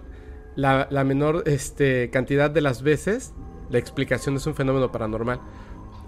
[0.56, 3.34] la, la menor este, cantidad de las veces
[3.70, 5.42] la explicación es un fenómeno paranormal.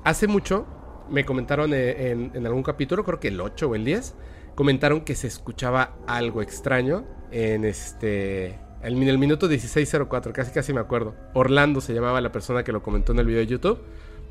[0.03, 0.65] Hace mucho
[1.09, 4.15] me comentaron eh, en, en algún capítulo, creo que el 8 o el 10,
[4.55, 8.59] comentaron que se escuchaba algo extraño en este...
[8.81, 11.13] En el minuto 1604, casi casi me acuerdo.
[11.33, 13.79] Orlando se llamaba la persona que lo comentó en el video de YouTube.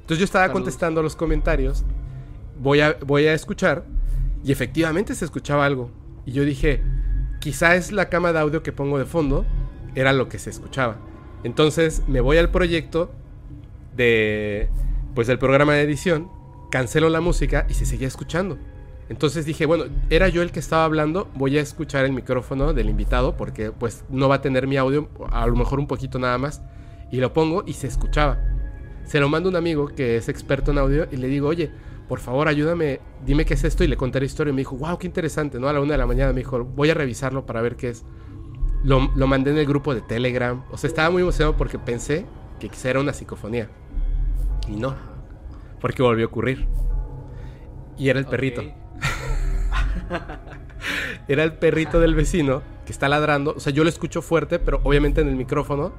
[0.00, 0.62] Entonces yo estaba Saludos.
[0.62, 1.84] contestando los comentarios.
[2.58, 3.84] Voy a, voy a escuchar.
[4.42, 5.90] Y efectivamente se escuchaba algo.
[6.24, 6.82] Y yo dije,
[7.40, 9.44] quizá es la cama de audio que pongo de fondo.
[9.94, 10.96] Era lo que se escuchaba.
[11.44, 13.10] Entonces me voy al proyecto
[13.96, 14.70] de,
[15.14, 16.30] pues del programa de edición.
[16.70, 18.58] Cancelo la música y se seguía escuchando.
[19.08, 22.90] Entonces dije, bueno, era yo el que estaba hablando, voy a escuchar el micrófono del
[22.90, 26.36] invitado porque pues no va a tener mi audio, a lo mejor un poquito nada
[26.36, 26.62] más.
[27.10, 28.38] Y lo pongo y se escuchaba.
[29.04, 31.70] Se lo mando un amigo que es experto en audio y le digo, oye,
[32.06, 34.50] por favor ayúdame, dime qué es esto y le conté la historia.
[34.50, 35.68] Y me dijo, wow, qué interesante, ¿no?
[35.68, 38.04] A la una de la mañana me dijo, voy a revisarlo para ver qué es.
[38.84, 40.62] Lo, lo mandé en el grupo de Telegram.
[40.70, 42.26] O sea, estaba muy emocionado porque pensé
[42.60, 43.70] que quizá era una psicofonía.
[44.68, 44.94] Y no,
[45.80, 46.66] porque volvió a ocurrir.
[47.96, 48.62] Y era el perrito.
[51.28, 53.54] Era el perrito del vecino que está ladrando.
[53.56, 55.92] O sea, yo lo escucho fuerte, pero obviamente en el micrófono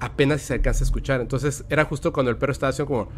[0.00, 1.20] apenas se alcanza a escuchar.
[1.20, 3.08] Entonces era justo cuando el perro estaba haciendo como...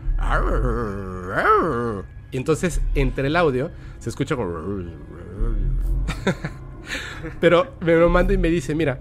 [2.30, 4.54] Y entonces entre el audio se escucha como...
[7.40, 9.00] Pero me lo manda y me dice, mira,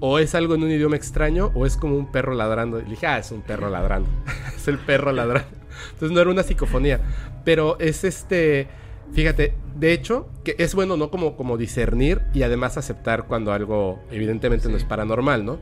[0.00, 2.80] o es algo en un idioma extraño o es como un perro ladrando.
[2.80, 4.08] Y le dije, ah, es un perro ladrando.
[4.56, 5.61] es el perro ladrando.
[5.92, 7.00] Entonces no era una psicofonía.
[7.44, 8.68] Pero es este...
[9.12, 11.10] Fíjate, de hecho, que es bueno, ¿no?
[11.10, 15.58] Como, como discernir y además aceptar cuando algo evidentemente no es paranormal, ¿no?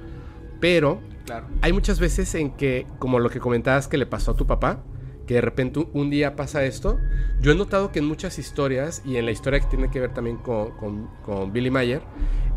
[0.61, 1.47] Pero Claro.
[1.63, 4.85] hay muchas veces en que, como lo que comentabas que le pasó a tu papá,
[5.27, 6.99] que de repente un- un día pasa esto,
[7.41, 10.13] yo he notado que en muchas historias, y en la historia que tiene que ver
[10.13, 12.03] también con, con- con Billy Mayer,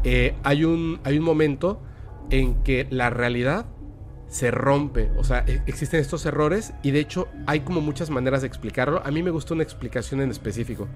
[0.04, 1.82] eh, hay, un, hay un momento
[2.30, 3.66] en que la realidad
[4.34, 8.42] se rompe, o sea, e- existen estos errores y de hecho hay como muchas maneras
[8.42, 9.00] de explicarlo.
[9.06, 10.88] A mí me gusta una explicación en específico,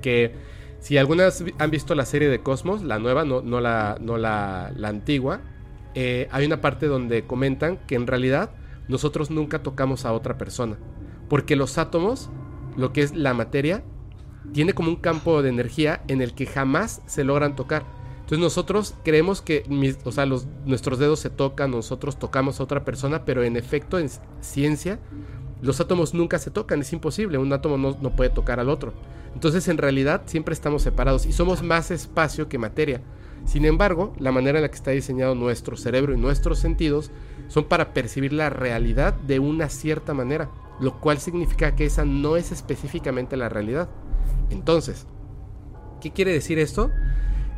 [0.00, 0.34] que
[0.80, 4.72] si algunas han visto la serie de Cosmos, la nueva, no, no, la, no la,
[4.74, 5.42] la antigua,
[5.94, 8.50] eh, hay una parte donde comentan que en realidad
[8.88, 10.76] nosotros nunca tocamos a otra persona,
[11.28, 12.30] porque los átomos,
[12.76, 13.84] lo que es la materia,
[14.52, 17.84] tiene como un campo de energía en el que jamás se logran tocar.
[18.32, 19.62] Entonces nosotros creemos que
[20.04, 24.08] o sea, nuestros dedos se tocan, nosotros tocamos a otra persona, pero en efecto, en
[24.40, 24.98] ciencia,
[25.60, 28.94] los átomos nunca se tocan, es imposible, un átomo no, no puede tocar al otro.
[29.34, 33.02] Entonces en realidad siempre estamos separados y somos más espacio que materia.
[33.44, 37.10] Sin embargo, la manera en la que está diseñado nuestro cerebro y nuestros sentidos
[37.48, 40.48] son para percibir la realidad de una cierta manera,
[40.80, 43.90] lo cual significa que esa no es específicamente la realidad.
[44.48, 45.06] Entonces,
[46.00, 46.90] ¿qué quiere decir esto?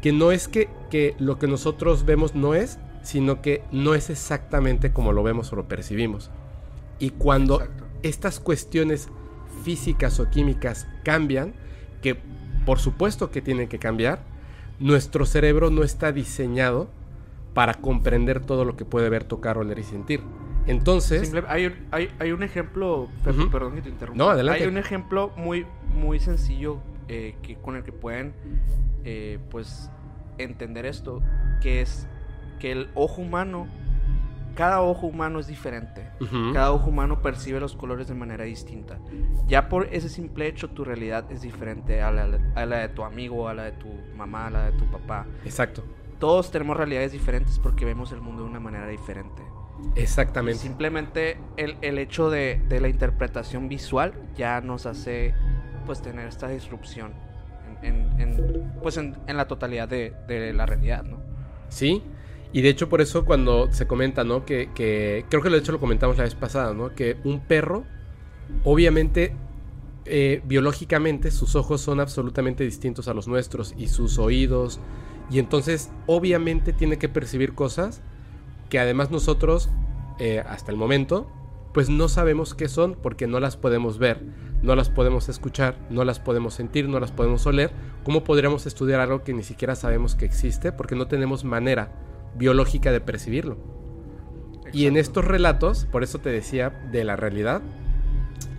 [0.05, 4.11] Que no es que, que lo que nosotros vemos no es, sino que no es
[4.11, 6.31] exactamente como lo vemos o lo percibimos.
[6.99, 7.85] Y cuando Exacto.
[8.03, 9.09] estas cuestiones
[9.63, 11.55] físicas o químicas cambian,
[12.03, 12.19] que
[12.67, 14.21] por supuesto que tienen que cambiar,
[14.79, 16.89] nuestro cerebro no está diseñado
[17.55, 20.21] para comprender todo lo que puede ver, tocar, oler y sentir.
[20.67, 23.51] Entonces, Simple- hay, un- hay, hay un ejemplo, Ujú.
[23.51, 24.23] perdón que te interrumpa.
[24.23, 24.63] No, adelante.
[24.65, 25.65] Hay un ejemplo muy,
[25.95, 28.33] muy sencillo eh, que, con el que pueden,
[29.05, 29.91] eh, pues,
[30.39, 31.23] entender esto,
[31.61, 32.07] que es
[32.59, 33.67] que el ojo humano,
[34.55, 36.09] cada ojo humano es diferente.
[36.53, 38.99] Cada ojo humano percibe los colores de manera distinta.
[39.47, 43.03] Ya por ese simple hecho, tu realidad es diferente a la, a la de tu
[43.05, 45.27] amigo, a la de tu mamá, a la de tu papá.
[45.45, 45.83] exacto,
[46.21, 49.43] Todos tenemos realidades diferentes porque vemos el mundo de una manera diferente.
[49.97, 50.61] exactamente.
[50.63, 55.35] Simplemente el, el hecho de, de la interpretación visual ya nos hace
[55.85, 57.13] pues tener esta disrupción
[57.85, 61.19] en, pues en, la totalidad de, la realidad, ¿no?
[61.69, 62.03] Sí,
[62.53, 64.45] y de hecho por eso cuando se comenta, ¿no?
[64.45, 66.95] Que, que- creo que de hecho lo comentamos la vez pasada, ¿no?
[66.95, 67.85] Que un perro,
[68.63, 69.35] obviamente,
[70.05, 74.81] eh, biológicamente sus ojos son absolutamente distintos a los nuestros y sus oídos,
[75.31, 78.03] y entonces obviamente tiene que percibir cosas
[78.69, 79.71] que además nosotros,
[80.19, 81.31] eh, hasta el momento,
[81.73, 84.21] pues no sabemos qué son porque no las podemos ver,
[84.65, 87.71] no las podemos escuchar, no las podemos sentir, no las podemos oler.
[88.03, 90.73] ¿Cómo podríamos estudiar algo que ni siquiera sabemos que existe?
[90.73, 91.93] Porque no tenemos manera
[92.35, 93.59] biológica de percibirlo.
[94.73, 97.61] Y en estos relatos, por eso te decía de la realidad,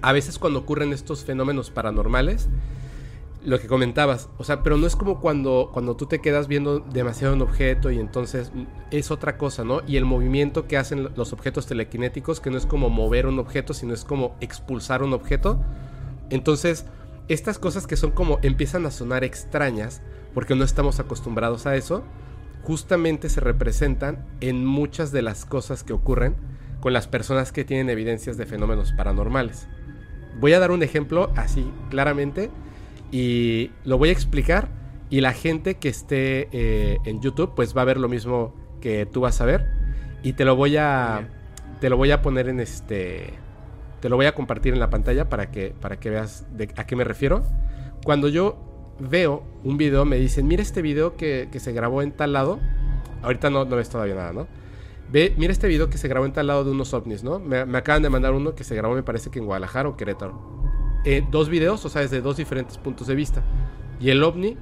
[0.03, 2.49] a veces cuando ocurren estos fenómenos paranormales,
[3.43, 6.79] lo que comentabas, o sea, pero no es como cuando, cuando tú te quedas viendo
[6.79, 8.51] demasiado un objeto y entonces
[8.91, 9.81] es otra cosa, ¿no?
[9.87, 13.73] Y el movimiento que hacen los objetos telequinéticos, que no es como mover un objeto,
[13.73, 15.59] sino es como expulsar un objeto.
[16.29, 16.85] Entonces,
[17.27, 20.01] estas cosas que son como empiezan a sonar extrañas,
[20.33, 22.03] porque no estamos acostumbrados a eso,
[22.63, 26.35] justamente se representan en muchas de las cosas que ocurren
[26.79, 29.67] con las personas que tienen evidencias de fenómenos paranormales.
[30.39, 32.49] Voy a dar un ejemplo así claramente
[33.11, 34.69] y lo voy a explicar
[35.09, 39.05] y la gente que esté eh, en YouTube pues va a ver lo mismo que
[39.05, 39.65] tú vas a ver
[40.23, 41.29] y te lo voy a
[41.79, 43.33] te lo voy a poner en este
[44.05, 46.85] te lo voy a compartir en la pantalla para que para que veas de a
[46.85, 47.41] qué me refiero.
[48.03, 48.55] Cuando yo
[48.99, 52.59] veo un video me dicen, "Mira este video que, que se grabó en tal lado."
[53.23, 54.47] Ahorita no no ves todavía nada, ¿no?
[55.11, 57.39] Ve, mira este video que se grabó en tal lado de unos ovnis, ¿no?
[57.39, 59.97] Me, me acaban de mandar uno que se grabó, me parece que en Guadalajara o
[59.97, 60.39] Querétaro.
[61.03, 63.41] eh, dos videos, o sea, desde dos diferentes puntos de vista.
[63.99, 64.55] Y el ovni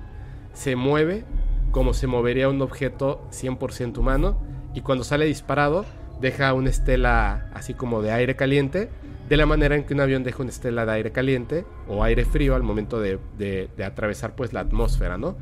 [0.53, 1.25] se mueve
[1.71, 4.37] como se movería un objeto 100% humano
[4.73, 5.83] y cuando sale disparado
[6.21, 8.89] deja una estela así como de aire caliente,
[9.29, 12.25] de la manera en que un avión deja una estela de aire caliente o aire
[12.25, 15.37] frío al momento de, de atravesar pues la atmósfera, ¿no?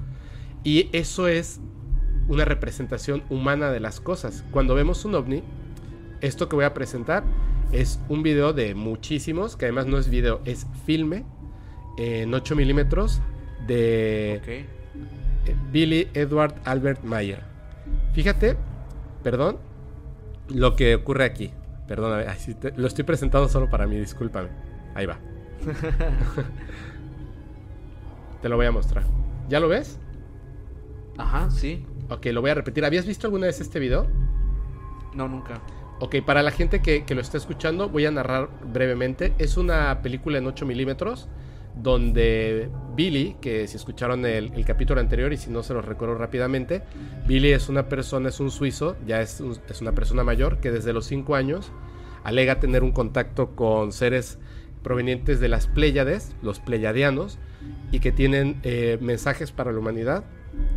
[0.64, 1.60] Y eso es
[2.28, 4.46] una representación humana de las cosas.
[4.52, 5.44] Cuando vemos un ovni,
[6.22, 7.24] esto que voy a presentar
[7.72, 11.26] es un video de muchísimos, que además no es video, es filme
[11.98, 13.22] en 8 milímetros
[13.68, 14.66] de eh,
[15.72, 17.44] Billy Edward Albert Mayer.
[18.14, 18.58] Fíjate,
[19.24, 19.58] perdón,
[20.50, 21.52] lo que ocurre aquí.
[21.88, 22.24] Perdón,
[22.76, 24.50] lo estoy presentando solo para mí, discúlpame.
[24.96, 25.18] Ahí va.
[28.42, 29.04] Te lo voy a mostrar.
[29.50, 30.00] ¿Ya lo ves?
[31.18, 31.86] Ajá, sí.
[32.10, 32.86] Ok, lo voy a repetir.
[32.86, 34.08] ¿Habías visto alguna vez este video?
[35.14, 35.62] No, nunca.
[36.00, 39.34] Ok, para la gente que, lo está escuchando, voy a narrar brevemente.
[39.38, 41.28] Es una película en 8 milímetros
[41.76, 46.84] donde Billy, que si escucharon el, capítulo anterior y si no se lo recuerdo rápidamente,
[47.28, 49.42] Billy es una persona, es un suizo, ya es,
[49.82, 51.72] una persona mayor que desde los 5 años
[52.24, 54.38] alega tener un contacto con seres
[54.84, 57.40] provenientes de las Pléyades, los pleyadianos,
[57.92, 60.24] y que tienen eh, mensajes para la humanidad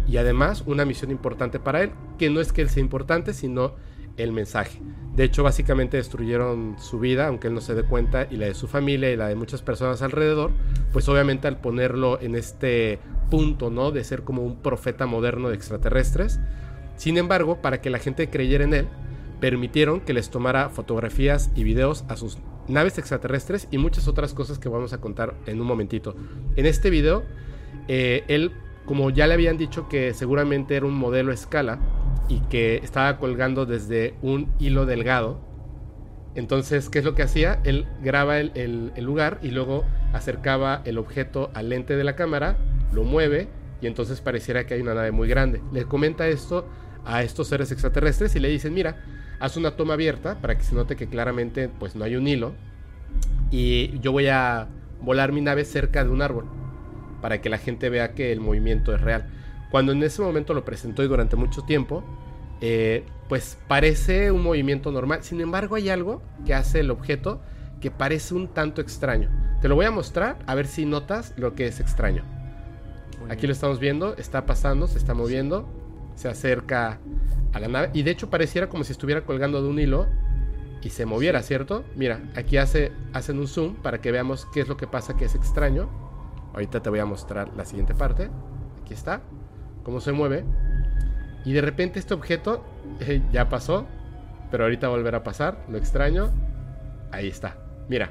[0.07, 3.75] y además una misión importante para él, que no es que él sea importante, sino
[4.17, 4.81] el mensaje.
[5.15, 8.55] De hecho, básicamente destruyeron su vida, aunque él no se dé cuenta, y la de
[8.55, 10.51] su familia y la de muchas personas alrededor,
[10.93, 12.99] pues obviamente al ponerlo en este
[13.31, 13.93] punto, ¿no?
[13.93, 16.41] De ser como un profeta moderno de extraterrestres.
[16.97, 18.89] Sin embargo, para que la gente creyera en él,
[19.41, 24.59] permitieron que les tomara fotografías y videos a sus naves extraterrestres y muchas otras cosas
[24.59, 26.17] que vamos a contar en un momentito.
[26.57, 27.25] En este video,
[27.89, 28.53] eh, él
[28.87, 31.79] como ya le habían dicho que seguramente era un modelo escala
[32.29, 35.41] y que estaba colgando desde un hilo delgado,
[36.35, 37.61] entonces, ¿qué es lo que hacía?
[37.65, 42.57] Él graba el, lugar y luego acercaba el objeto al lente de la cámara,
[42.93, 43.49] lo mueve
[43.81, 45.63] y entonces pareciera que hay una nave muy grande.
[45.73, 46.69] Le comenta esto
[47.05, 48.97] a estos seres extraterrestres y le dicen, mira,
[49.39, 52.55] haz una toma abierta para que se note que claramente pues no hay un hilo
[53.51, 54.69] y yo voy a
[55.01, 56.47] volar mi nave cerca de un árbol
[57.21, 59.29] para que la gente vea que el movimiento es real.
[59.75, 62.05] Cuando en ese momento lo presentó y durante mucho tiempo,
[62.61, 65.25] eh, pues parece un movimiento normal.
[65.25, 67.41] Sin embargo, hay algo que hace el objeto
[67.81, 69.31] que parece un tanto extraño.
[69.61, 72.23] Te lo voy a mostrar a ver si notas lo que es extraño.
[73.29, 75.69] Aquí lo estamos viendo, está pasando, se está moviendo,
[76.15, 77.01] se acerca
[77.53, 80.07] a la nave y de hecho pareciera como si estuviera colgando de un hilo
[80.83, 81.85] y se moviera, ¿cierto?
[81.97, 85.25] Mira, aquí hace, hacen un zoom para que veamos qué es lo que pasa que
[85.25, 85.89] es extraño.
[86.53, 88.31] Ahorita te voy a mostrar la siguiente parte.
[88.81, 89.21] Aquí está.
[89.85, 90.45] Cómo se mueve.
[91.45, 92.65] Y de repente este objeto
[93.01, 93.87] eh, ya pasó.
[94.51, 95.65] Pero ahorita volverá a pasar.
[95.69, 96.31] Lo extraño.
[97.13, 97.57] Ahí está.
[97.89, 98.11] Mira.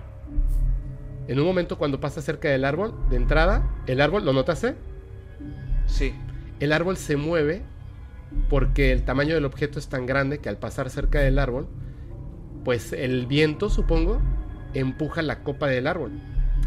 [1.27, 4.75] En un momento cuando pasa cerca del árbol, de entrada, el árbol, ¿lo notaste?
[5.85, 6.13] Sí.
[6.59, 7.61] El árbol se mueve
[8.49, 11.67] porque el tamaño del objeto es tan grande que al pasar cerca del árbol,
[12.63, 14.21] pues el viento, supongo,
[14.73, 16.11] empuja la copa del árbol.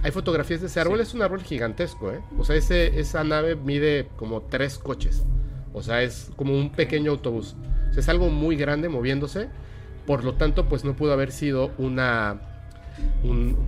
[0.02, 2.20] Hay fotografías de ese árbol, es un árbol gigantesco, ¿eh?
[2.38, 5.24] O sea, ese, esa nave mide como tres coches.
[5.72, 7.56] O sea, es como un pequeño autobús.
[7.90, 9.48] O sea, es algo muy grande moviéndose.
[10.06, 12.40] Por lo tanto, pues no pudo haber sido una,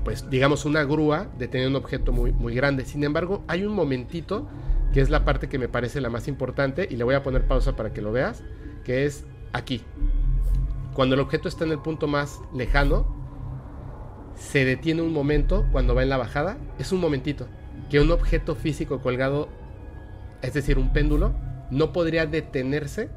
[0.05, 2.85] pues digamos, una grúa de tener un objeto muy, muy grande.
[2.85, 4.49] Sin embargo, hay un momentito
[4.93, 7.47] que es la parte que me parece la más importante y le voy a poner
[7.47, 8.43] pausa para que lo veas,
[8.85, 9.83] que es aquí.
[10.95, 13.18] Cuando el objeto está en el punto más lejano,
[14.39, 17.47] se detiene un momento cuando va en la bajada, es un momentito,
[17.91, 19.49] que un objeto físico colgado,
[20.43, 21.35] es decir, un péndulo,
[21.71, 23.11] no podría detenerse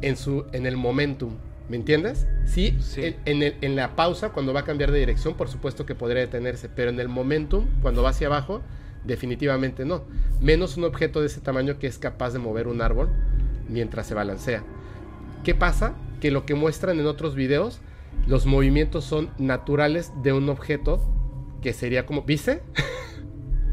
[0.00, 1.36] en, su, en el momentum.
[1.68, 2.26] ¿Me entiendes?
[2.44, 2.76] Sí,
[3.24, 6.68] En, en, la pausa, cuando va a cambiar de dirección, por supuesto que podría detenerse,
[6.68, 8.60] pero en el momentum, cuando va hacia abajo,
[9.04, 10.04] definitivamente no.
[10.42, 13.08] Menos un objeto de ese tamaño que es capaz de mover un árbol
[13.68, 14.62] mientras se balancea.
[15.42, 15.94] ¿Qué pasa?
[16.20, 17.80] Que lo que muestran en otros videos
[18.26, 21.00] los movimientos son naturales de un objeto
[21.62, 22.62] que sería como, ¿viste?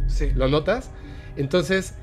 [0.08, 0.30] Sí.
[0.36, 0.92] ¿Lo notas?
[1.38, 1.96] Entonces,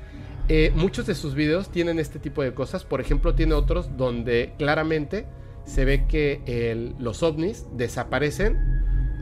[0.47, 2.83] eh, muchos de sus videos tienen este tipo de cosas.
[2.83, 5.27] Por ejemplo, tiene otros donde claramente
[5.63, 8.57] se ve que los ovnis desaparecen,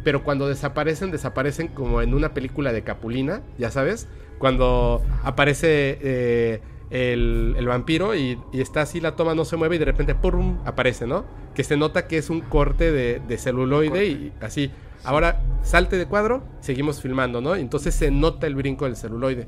[0.06, 4.08] pero cuando desaparecen, desaparecen como en una película de Capulina, ya sabes,
[4.40, 6.00] cuando aparece...
[6.02, 10.60] Eh, el, vampiro y, está así, la toma no se mueve y de repente ¡pum!
[10.66, 11.26] aparece, ¿no?
[11.54, 14.72] Que se nota que es un corte de, celuloide y así.
[15.04, 17.56] Ahora salte de cuadro, seguimos filmando, ¿no?
[17.56, 19.48] Entonces se nota el brinco del celuloide.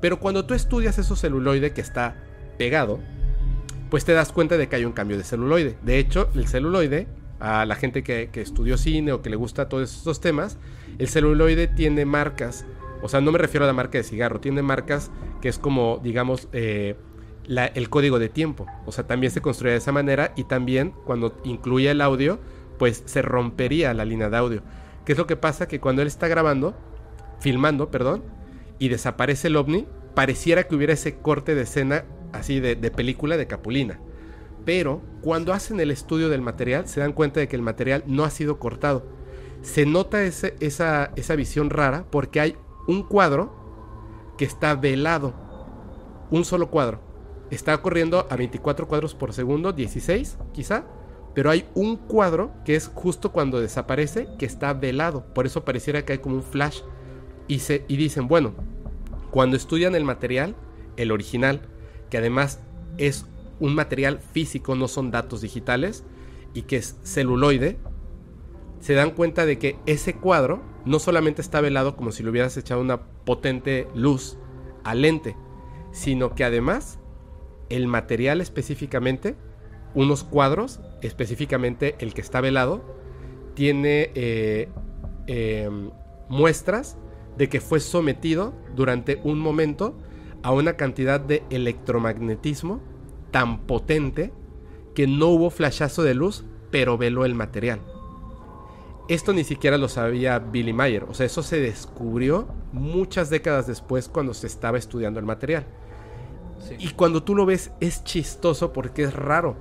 [0.00, 2.16] Pero cuando tú estudias eso celuloide que está
[2.56, 3.00] pegado,
[3.90, 5.76] pues te das cuenta de que hay un cambio de celuloide.
[5.82, 7.06] De hecho, el celuloide,
[7.40, 10.58] a la gente que, que estudió cine o que le gusta todos estos temas,
[10.98, 12.66] el celuloide tiene marcas
[13.02, 16.00] O sea, no me refiero a la marca de cigarro, tiene marcas que es como,
[16.02, 16.96] digamos, eh,
[17.48, 18.66] el código de tiempo.
[18.86, 22.38] O sea, también se construye de esa manera y también cuando incluye el audio,
[22.78, 24.62] pues se rompería la línea de audio.
[25.04, 25.68] ¿Qué es lo que pasa?
[25.68, 26.74] Que cuando él está grabando,
[27.40, 28.22] filmando, perdón,
[28.78, 33.46] y desaparece el ovni, pareciera que hubiera ese corte de escena así de, película de
[33.46, 34.00] Capulina.
[34.64, 38.24] Pero cuando hacen el estudio del material, se dan cuenta de que el material no
[38.24, 39.06] ha sido cortado.
[39.62, 40.48] Se nota esa,
[41.16, 42.56] esa visión rara porque hay
[42.88, 43.52] un cuadro
[44.36, 45.32] que está velado.
[46.30, 47.00] Un solo cuadro.
[47.50, 50.84] Está corriendo a 24 cuadros por segundo, 16 quizá.
[51.34, 55.24] Pero hay un cuadro que es justo cuando desaparece que está velado.
[55.34, 56.80] Por eso pareciera que hay como un flash.
[57.46, 58.54] Y, se, y dicen, bueno,
[59.30, 60.56] cuando estudian el material,
[60.96, 61.62] el original,
[62.10, 62.60] que además
[62.96, 63.26] es
[63.60, 66.04] un material físico, no son datos digitales,
[66.54, 67.78] y que es celuloide,
[68.80, 72.56] se dan cuenta de que ese cuadro no solamente está velado como si le hubieras
[72.56, 74.38] echado una potente luz
[74.84, 75.36] al lente,
[75.92, 76.98] sino que además
[77.68, 79.36] el material específicamente,
[79.94, 82.82] unos cuadros, específicamente el que está velado,
[83.54, 84.68] tiene eh,
[85.26, 85.90] em,
[86.28, 86.96] muestras
[87.36, 89.96] de que fue sometido durante un momento
[90.42, 92.80] a una cantidad de electromagnetismo
[93.30, 94.32] tan potente
[94.94, 97.80] que no hubo flashazo de luz, pero veló el material.
[99.08, 104.06] Esto ni siquiera lo sabía Billy Mayer, o sea, eso se descubrió muchas décadas después
[104.08, 105.64] cuando se estaba estudiando el material.
[106.78, 109.56] Y cuando tú lo ves es chistoso porque es raro,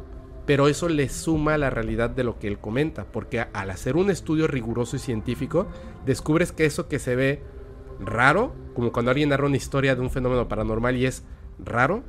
[0.45, 3.95] pero eso le suma a la realidad de lo que él comenta, porque al hacer
[3.95, 5.67] un estudio riguroso y científico,
[6.05, 7.41] descubres que eso que se ve
[7.99, 11.23] raro, como cuando alguien narra una historia de un fenómeno paranormal y es
[11.59, 12.03] raro,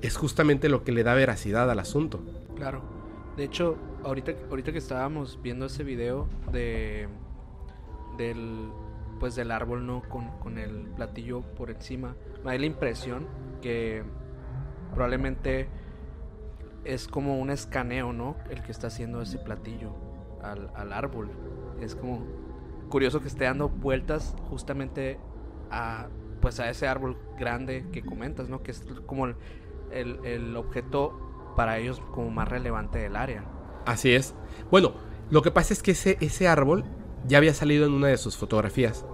[0.00, 2.20] es justamente lo que le da veracidad al asunto.
[2.56, 2.97] Claro.
[3.38, 7.08] De hecho, ahorita, ahorita que estábamos viendo ese video de
[8.16, 8.68] del
[9.20, 13.28] pues del árbol no con, con el platillo por encima, me da la impresión
[13.62, 14.02] que
[14.92, 15.68] probablemente
[16.84, 18.34] es como un escaneo, ¿no?
[18.50, 19.94] El que está haciendo ese platillo
[20.42, 21.30] al, al árbol.
[21.80, 22.26] Es como
[22.88, 25.20] curioso que esté dando vueltas justamente
[25.70, 26.08] a
[26.40, 28.64] pues a ese árbol grande que comentas, ¿no?
[28.64, 29.36] Que es como el,
[29.92, 33.44] el, objeto para ellos como más relevante del área.
[33.86, 34.34] Así es.
[34.70, 34.92] Bueno,
[35.30, 36.84] lo que pasa es que ese, ese árbol
[37.26, 39.04] ya había salido en una de sus fotografías.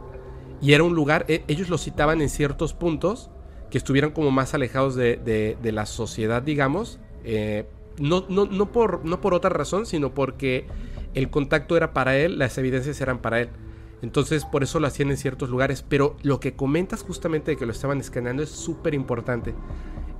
[0.61, 3.31] Y era un lugar, e, ellos lo citaban en ciertos puntos
[3.71, 7.01] que estuvieran como más alejados de, de, la sociedad, digamos.
[7.25, 7.67] Eh,
[7.99, 10.67] no, no, no, por, no por otra razón, sino porque
[11.15, 13.49] el contacto era para él, las evidencias eran para él.
[14.03, 15.83] Entonces, por eso lo hacían en ciertos lugares.
[15.89, 19.55] Pero lo que comentas justamente de que lo estaban escaneando es súper importante.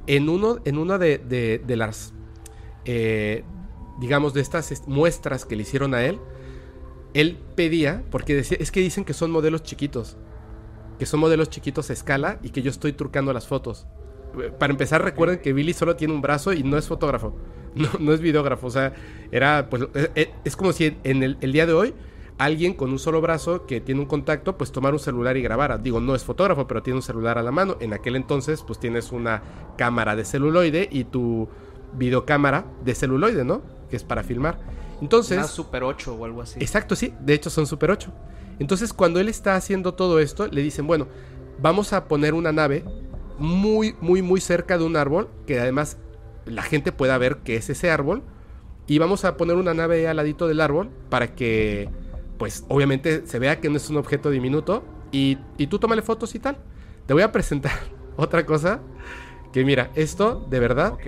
[0.07, 2.13] En, uno, en una de, las,
[2.85, 3.45] eh,
[3.99, 6.19] digamos, de estas muestras que le hicieron a él,
[7.15, 10.17] él pedía, porque decía, es que dicen que son modelos chiquitos,
[10.99, 13.87] que son modelos chiquitos a escala y que yo estoy trucando las fotos.
[14.59, 17.37] Para empezar, recuerden que Billy solo tiene un brazo y no es fotógrafo,
[18.01, 18.67] no, es videógrafo.
[18.67, 18.93] O sea,
[19.31, 21.95] era, pues, eh, eh, es, como si en el día de hoy
[22.39, 25.83] alguien con un solo brazo que tiene un contacto, pues tomar un celular y grabar.
[25.83, 27.77] Digo, no es fotógrafo, pero tiene un celular a la mano.
[27.81, 29.43] En aquel entonces, pues tienes una
[29.77, 31.49] cámara de celuloide y tu
[31.95, 33.63] videocámara de celuloide, ¿no?
[33.89, 34.59] Que es para filmar.
[35.01, 35.39] Entonces...
[35.39, 36.59] Una Super 8 o algo así.
[36.61, 37.15] Exacto, sí.
[37.21, 38.13] De hecho, son Super 8.
[38.59, 41.07] Entonces, cuando él está haciendo todo esto, le dicen, bueno,
[41.61, 42.85] vamos a poner una nave
[43.39, 45.99] muy, muy, muy cerca de un árbol, que además
[46.47, 48.23] la gente pueda ver que es ese árbol.
[48.87, 51.89] Y vamos a poner una nave al ladito del árbol para que
[52.39, 56.35] pues obviamente se vea que no es un objeto diminuto y, y tú tómale fotos
[56.35, 56.59] y tal.
[57.07, 57.73] Te voy a presentar
[58.17, 58.81] otra cosa
[59.53, 60.99] que mira, esto de verdad,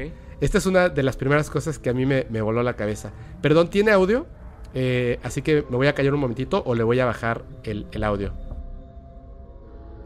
[0.40, 3.10] esta es una de las primeras cosas que a mí me, voló la cabeza.
[3.42, 4.26] Perdón, ¿tiene audio?
[4.72, 8.04] Eh, así que me voy a callar un momentito o le voy a bajar el,
[8.04, 8.32] audio.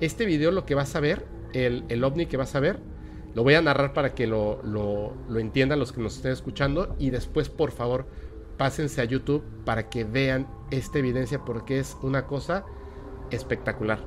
[0.00, 2.78] Este video lo que vas a ver, el, el, ovni que vas a ver,
[3.34, 6.96] lo voy a narrar para que lo, lo, lo entiendan los que nos estén escuchando
[6.98, 8.06] y después por favor
[8.60, 12.66] pásense a YouTube para que vean esta evidencia porque es una cosa
[13.30, 14.00] espectacular.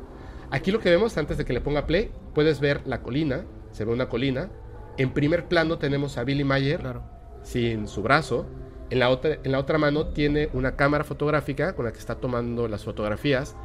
[0.51, 3.83] Aquí lo que vemos antes de que le ponga play, puedes ver la colina, se
[3.83, 4.51] ve una colina.
[4.99, 6.83] En primer plano tenemos a Billy Mayer
[7.41, 8.45] sin su brazo.
[8.91, 12.13] En la, otra, en la otra mano tiene una cámara fotográfica con la que está
[12.13, 13.55] tomando las fotografías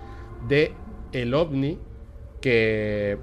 [0.49, 0.73] de
[1.13, 1.79] el ovni
[2.41, 3.19] que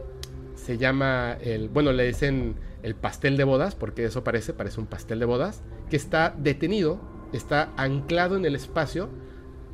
[0.53, 4.85] se llama el, bueno, le dicen el pastel de bodas, porque eso parece, parece un
[4.85, 9.09] pastel de bodas, que está detenido está anclado en el espacio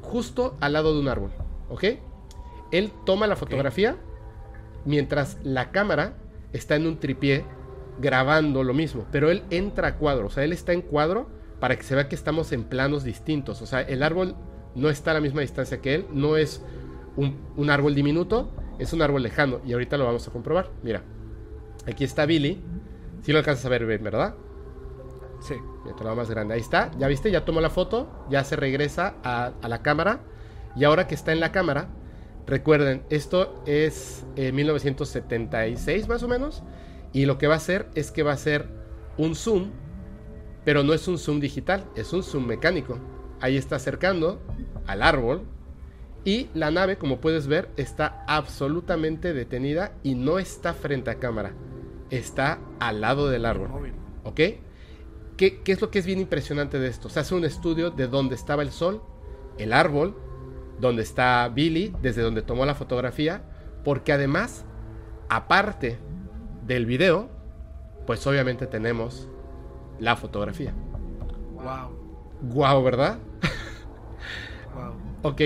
[0.01, 1.31] justo al lado de un árbol,
[1.69, 1.85] ¿ok?
[2.71, 3.97] Él toma la fotografía
[4.85, 6.13] mientras la cámara
[6.53, 7.45] está en un tripié
[7.99, 11.75] grabando lo mismo, pero él entra a cuadro, o sea, él está en cuadro para
[11.75, 14.35] que se vea que estamos en planos distintos, o sea, el árbol
[14.75, 16.63] no está a la misma distancia que él, no es
[17.15, 20.71] un, árbol diminuto, Es un árbol lejano y ahorita lo vamos a comprobar.
[20.81, 21.03] Mira,
[21.85, 22.59] aquí está Billy.
[23.21, 24.33] Si lo alcanzas a ver bien, ¿verdad?
[25.41, 25.55] Sí.
[25.83, 26.53] Mira, te lo hago más grande.
[26.53, 26.91] Ahí está.
[26.97, 27.31] ¿Ya viste?
[27.31, 28.07] Ya tomó la foto.
[28.29, 30.21] Ya se regresa a, a la cámara.
[30.75, 31.89] Y ahora que está en la cámara,
[32.47, 36.63] recuerden, esto es eh, 1976 más o menos.
[37.13, 38.69] Y lo que va a hacer es que va a ser
[39.17, 39.71] un zoom,
[40.63, 42.97] pero no es un zoom digital, es un zoom mecánico.
[43.41, 44.41] Ahí está acercando
[44.85, 45.43] al árbol
[46.23, 51.53] y la nave, como puedes ver, está absolutamente detenida y no está frente a cámara.
[52.11, 53.93] Está al lado del árbol.
[54.23, 54.39] ¿Ok?
[55.41, 57.09] ¿Qué, qué es lo que es bien impresionante de esto?
[57.09, 59.01] Se hace un estudio de dónde estaba el sol,
[59.57, 60.15] el árbol,
[60.79, 63.41] donde está Billy, desde donde tomó la fotografía,
[63.83, 64.65] porque además,
[65.29, 65.97] aparte
[66.67, 67.27] del video,
[68.05, 69.27] pues obviamente tenemos
[69.99, 70.75] la fotografía.
[71.55, 71.89] Wow.
[72.43, 73.17] Guau, ¿verdad?
[74.75, 74.93] Wow.
[75.23, 75.41] Ok.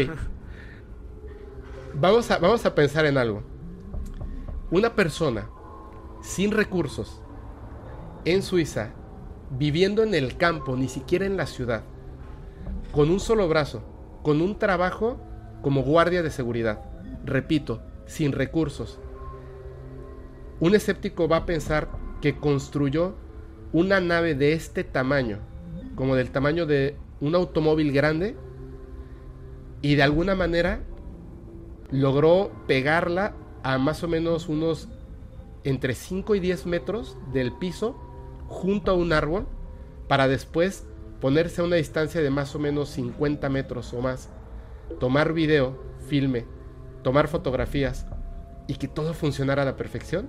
[1.93, 3.43] Vamos a, vamos a pensar en algo.
[4.71, 5.47] Una persona
[6.21, 7.21] sin recursos
[8.25, 8.91] en Suiza,
[9.51, 11.83] viviendo en el campo, ni siquiera en la ciudad,
[12.91, 13.83] con un solo brazo,
[14.23, 15.17] con un trabajo
[15.61, 16.81] como guardia de seguridad,
[17.25, 18.99] repito, sin recursos.
[20.59, 21.89] Un escéptico va a pensar
[22.21, 23.15] que construyó
[23.73, 25.39] una nave de este tamaño,
[25.95, 28.35] como del tamaño de un automóvil grande,
[29.81, 30.81] y de alguna manera
[31.91, 34.89] logró pegarla a más o menos unos
[35.63, 37.95] entre 5 y 10 metros del piso
[38.47, 39.47] junto a un árbol
[40.07, 40.85] para después
[41.19, 44.29] ponerse a una distancia de más o menos 50 metros o más,
[44.99, 45.77] tomar video,
[46.07, 46.45] filme,
[47.03, 48.05] tomar fotografías
[48.67, 50.27] y que todo funcionara a la perfección.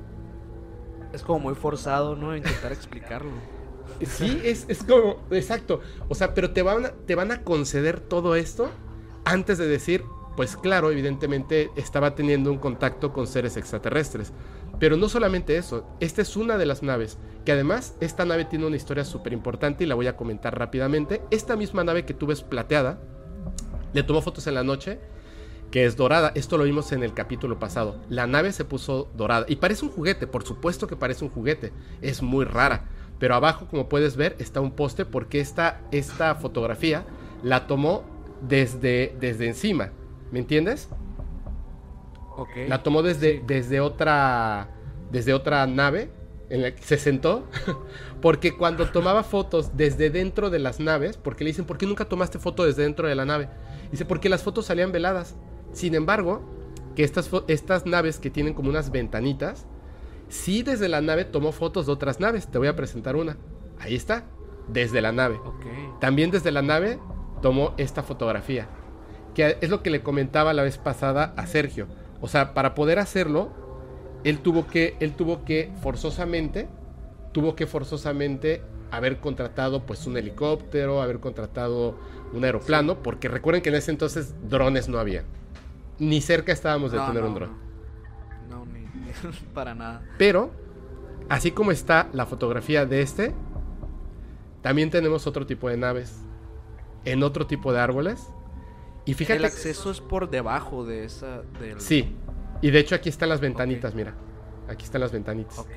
[1.12, 2.36] Es como muy forzado, ¿no?
[2.36, 3.30] Intentar explicarlo.
[4.04, 5.80] Sí, es, es como, exacto.
[6.08, 8.68] O sea, pero te van, a, te van a conceder todo esto
[9.24, 10.04] antes de decir,
[10.36, 14.32] pues claro, evidentemente estaba teniendo un contacto con seres extraterrestres.
[14.78, 18.66] Pero no solamente eso, esta es una de las naves, que además esta nave tiene
[18.66, 21.22] una historia súper importante y la voy a comentar rápidamente.
[21.30, 22.98] Esta misma nave que tú ves plateada,
[23.92, 24.98] le tomó fotos en la noche,
[25.70, 26.32] que es dorada.
[26.34, 27.96] Esto lo vimos en el capítulo pasado.
[28.10, 31.72] La nave se puso dorada y parece un juguete, por supuesto que parece un juguete.
[32.02, 32.88] Es muy rara.
[33.18, 37.06] Pero abajo, como puedes ver, está un poste porque esta, esta fotografía
[37.42, 38.04] la tomó
[38.46, 39.90] desde, desde encima.
[40.30, 40.88] ¿Me entiendes?
[42.36, 42.50] Ok.
[42.68, 44.70] La tomó desde, desde otra.
[45.10, 46.10] Desde otra nave.
[46.48, 47.48] En la que se sentó.
[48.20, 51.16] Porque cuando tomaba fotos desde dentro de las naves.
[51.16, 53.48] Porque le dicen, ¿por qué nunca tomaste foto desde dentro de la nave?
[53.90, 55.36] Dice, porque las fotos salían veladas.
[55.72, 56.42] Sin embargo,
[56.94, 59.66] que estas, estas naves que tienen como unas ventanitas.
[60.28, 62.48] Sí, desde la nave tomó fotos de otras naves.
[62.48, 63.36] Te voy a presentar una.
[63.78, 64.24] Ahí está.
[64.68, 65.38] Desde la nave.
[66.00, 66.98] También desde la nave
[67.42, 68.66] tomó esta fotografía.
[69.34, 71.86] Que es lo que le comentaba la vez pasada a Sergio.
[72.20, 73.50] O sea, para poder hacerlo,
[74.24, 76.68] él tuvo que, él tuvo que forzosamente,
[77.32, 81.98] tuvo que forzosamente haber contratado pues un helicóptero, haber contratado
[82.32, 85.24] un aeroplano, porque recuerden que en ese entonces drones no había.
[85.98, 87.50] Ni cerca estábamos de No, tener no, un dron.
[88.48, 89.12] No, no, ni, ni-
[89.54, 90.02] para nada.
[90.18, 90.50] Pero,
[91.28, 93.34] así como está la fotografía de este,
[94.62, 96.18] también tenemos otro tipo de naves,
[97.04, 98.26] en otro tipo de árboles.
[99.06, 101.42] Y fíjate, El acceso es por debajo de esa.
[101.60, 101.80] Del...
[101.80, 102.14] sí,
[102.60, 104.14] y de hecho aquí están las ventanitas, mira,
[104.68, 105.58] aquí están las ventanitas.
[105.58, 105.70] Ok.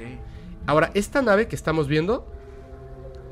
[0.65, 2.27] Ahora, esta nave que estamos viendo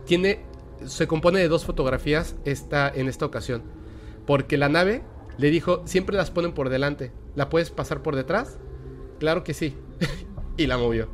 [0.05, 0.45] tiene,
[0.85, 3.63] se compone de dos fotografías esta, en esta ocasión,
[4.25, 5.03] porque la nave
[5.37, 8.57] le dijo, siempre las ponen por delante, ¿la puedes pasar por detrás?
[9.19, 9.75] Claro que sí,
[10.57, 11.09] y la movió.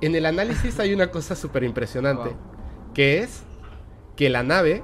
[0.00, 2.38] En el análisis hay una cosa súper impresionante, Wow.
[2.94, 3.42] que es
[4.16, 4.82] que la nave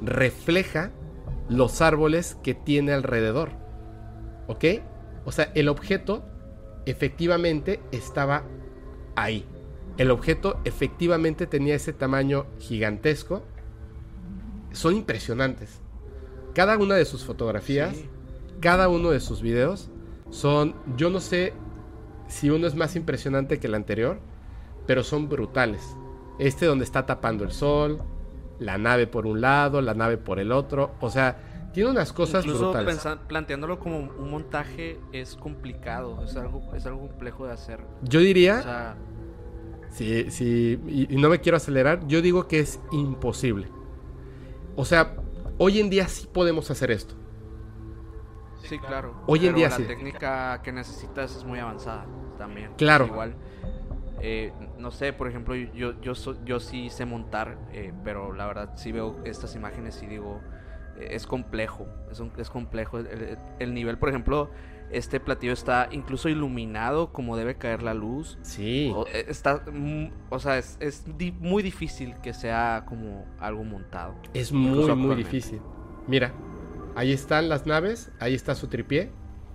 [0.00, 0.90] refleja
[1.48, 3.50] los árboles que tiene alrededor.
[4.46, 4.64] ¿Ok?
[5.24, 6.24] O sea, el objeto
[6.86, 8.44] efectivamente estaba
[9.16, 9.46] ahí.
[9.96, 13.42] El objeto efectivamente tenía ese tamaño gigantesco.
[14.72, 15.80] Son impresionantes.
[16.54, 18.08] Cada una de sus fotografías, Sí.
[18.60, 19.90] cada uno de sus videos
[20.30, 21.52] son, yo no sé
[22.28, 24.18] si uno es más impresionante que el anterior,
[24.86, 25.96] pero son brutales.
[26.38, 28.02] Este donde está tapando el sol,
[28.58, 32.44] la nave por un lado, la nave por el otro, o sea, tiene unas cosas
[32.44, 32.94] Incluso brutales.
[32.96, 37.80] pensa- planteándolo como un montaje es complicado, es algo, es algo complejo de hacer.
[38.02, 38.96] Yo diría, O sea,
[39.90, 43.68] Sí, sí, y, y no me quiero acelerar, yo digo que es imposible.
[44.76, 45.16] O sea,
[45.58, 47.14] hoy en día sí podemos hacer esto.
[48.62, 49.14] sí, claro.
[49.26, 49.84] Hoy en pero día la sí.
[49.84, 52.06] técnica que necesitas es muy avanzada
[52.38, 52.72] también.
[52.76, 53.06] Claro.
[53.06, 53.34] Igual,
[54.20, 58.46] eh, no sé, por ejemplo, yo, yo, so- yo sí sé montar, eh, pero la
[58.46, 60.40] verdad sí veo estas imágenes y digo,
[60.98, 62.98] es complejo, es, un- es complejo.
[62.98, 64.50] El, el- el nivel, por ejemplo,
[64.90, 68.38] este platillo está incluso iluminado como debe caer la luz.
[68.42, 68.92] Sí.
[68.94, 73.64] O, eh, está, mm, o sea, es, es di- muy difícil que sea como algo
[73.64, 74.14] montado.
[74.34, 75.60] Es muy, muy difícil.
[76.06, 76.32] Mira,
[76.94, 79.10] ahí están las naves, ahí está su tripié.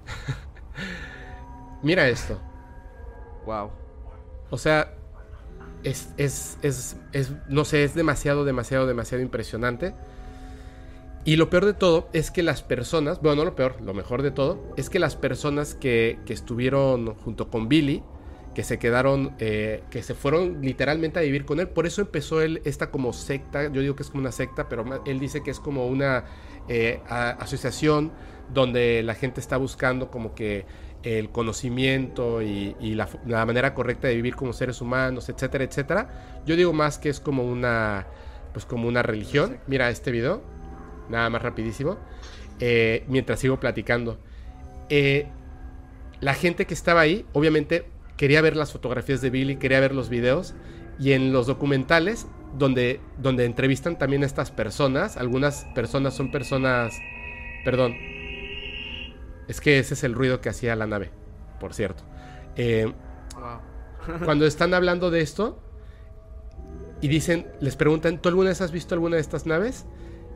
[1.84, 2.38] Mira esto.
[3.46, 3.72] Wow.
[4.50, 4.94] O sea,
[5.84, 9.94] es, es, es, es, no sé, es demasiado, demasiado, demasiado impresionante.
[11.26, 14.22] Y lo peor de todo es que las personas, bueno, no lo peor, lo mejor
[14.22, 18.04] de todo, es que las personas que, que estuvieron junto con Billy,
[18.56, 22.42] que se quedaron, eh, que se fueron literalmente a vivir con él, por eso empezó
[22.42, 25.52] él esta como secta, yo digo que es como una secta, pero él dice que
[25.52, 26.26] es como una
[26.68, 28.12] eh, asociación
[28.54, 30.66] donde la gente está buscando como que
[31.04, 35.64] el conocimiento y, y la, f- la manera correcta de vivir como seres humanos, etcétera,
[35.64, 36.42] etcétera.
[36.46, 38.08] Yo digo más que es como una,
[38.54, 39.60] pues como una religión.
[39.68, 40.42] Mira este video,
[41.10, 41.98] nada más rapidísimo,
[42.60, 44.20] eh, mientras sigo platicando.
[44.90, 45.28] Eh,
[46.20, 47.86] la gente que estaba ahí, obviamente,
[48.18, 50.54] quería ver las fotografías de Billy, quería ver los videos,
[51.00, 52.28] y en los documentales,
[52.58, 56.94] donde, donde entrevistan también a estas personas, algunas personas son personas,
[57.64, 57.96] perdón,
[59.50, 61.12] es que ese es el ruido que hacía la nave,
[61.60, 62.04] por cierto.
[62.56, 62.94] Eh,
[63.36, 63.60] Wow.
[64.26, 65.60] cuando están hablando de esto
[67.02, 69.86] y dicen, les preguntan, ¿tú alguna vez has visto alguna de estas naves?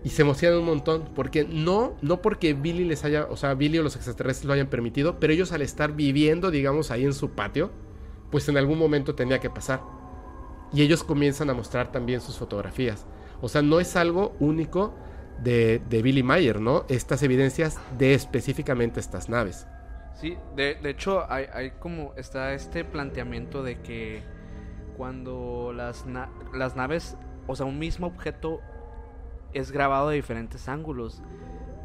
[0.06, 3.80] Y se emocionan un montón, porque no, no porque Billy les haya, o sea, Billy
[3.80, 7.32] o los extraterrestres lo hayan permitido, pero ellos al estar viviendo, digamos, ahí en su
[7.32, 7.72] patio,
[8.32, 9.82] pues en algún momento tenía que pasar.
[10.74, 13.06] Y ellos comienzan a mostrar también sus fotografías.
[13.42, 14.94] O sea, no es algo único
[15.42, 16.86] de, Billy Mayer, ¿no?
[16.90, 19.68] Estas evidencias de específicamente estas naves.
[20.14, 24.22] Sí, de, de hecho hay, como está este planteamiento de que
[24.96, 26.06] cuando las,
[26.54, 27.18] las naves,
[27.48, 28.62] o sea, un mismo objeto
[29.54, 31.22] es grabado de diferentes ángulos,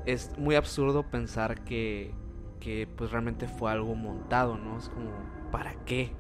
[0.06, 2.14] es muy absurdo pensar que,
[2.60, 4.78] que pues realmente fue algo montado, ¿no?
[4.78, 5.10] Es como,
[5.50, 6.12] ¿para qué?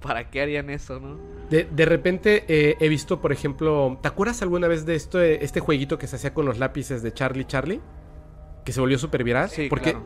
[0.00, 1.18] ¿Para qué harían eso, no?
[1.50, 5.38] De, de repente eh, he visto, por ejemplo, ¿te acuerdas alguna vez de esto, eh,
[5.42, 7.80] este jueguito que se hacía con los lápices de Charlie Charlie?
[8.64, 9.50] Que se volvió súper viral.
[9.50, 10.04] Sí, porque claro.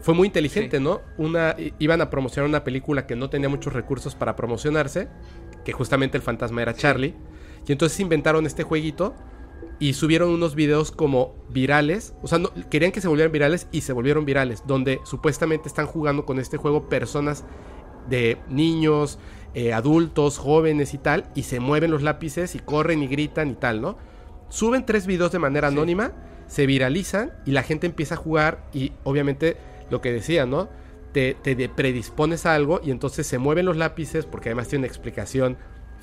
[0.00, 0.82] fue muy inteligente, Sí.
[0.82, 1.00] ¿no?
[1.18, 5.08] Una, iban a promocionar una película que no tenía muchos recursos para promocionarse,
[5.64, 7.14] que justamente el fantasma era Charlie.
[7.66, 9.14] Y entonces inventaron este jueguito
[9.78, 12.14] y subieron unos videos como virales.
[12.22, 15.86] O sea, no- querían que se volvieran virales y se volvieron virales, donde supuestamente están
[15.86, 17.44] jugando con este juego personas
[18.08, 19.18] de niños,
[19.54, 23.54] eh, adultos, jóvenes y tal, y se mueven los lápices y corren y gritan y
[23.54, 23.96] tal, ¿no?
[24.48, 25.74] Suben tres videos de manera Sí.
[25.76, 26.12] anónima,
[26.46, 29.56] se viralizan y la gente empieza a jugar y obviamente
[29.90, 30.68] lo que decía, ¿no?
[31.12, 34.88] Te, te predispones a algo y entonces se mueven los lápices porque además tiene una
[34.88, 35.56] explicación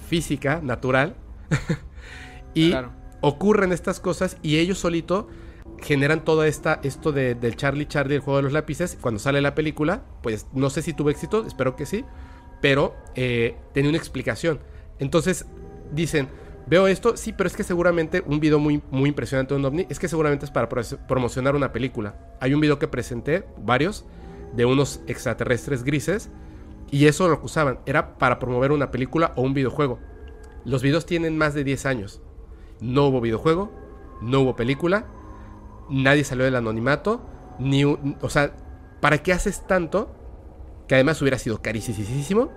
[0.08, 1.16] física, natural.
[2.54, 2.92] y Claro.
[3.22, 5.28] ocurren estas cosas y ellos solito
[5.82, 9.42] generan toda esta esto de, del Charlie Charlie el juego de los lápices cuando sale
[9.42, 12.06] la película pues no sé si tuvo éxito espero que sí
[12.62, 14.60] pero eh, tenía una explicación.
[15.00, 15.46] Entonces
[15.92, 16.30] dicen
[16.68, 19.86] veo esto sí pero es que seguramente un video muy muy impresionante de un ovni
[19.90, 22.16] es que seguramente es para pro- promocionar una película.
[22.40, 24.06] Hay un video que presenté varios
[24.54, 26.30] de unos extraterrestres grises
[26.92, 30.00] y eso lo usaban era para promover una película o un videojuego.
[30.64, 32.22] Los videos tienen más de 10 años.
[32.80, 33.72] No hubo videojuego,
[34.22, 35.06] no hubo película,
[35.90, 37.22] nadie salió del anonimato,
[37.60, 38.54] ni o sea,
[39.02, 40.16] ¿para qué haces tanto?
[40.88, 42.52] Que además hubiera sido carísimo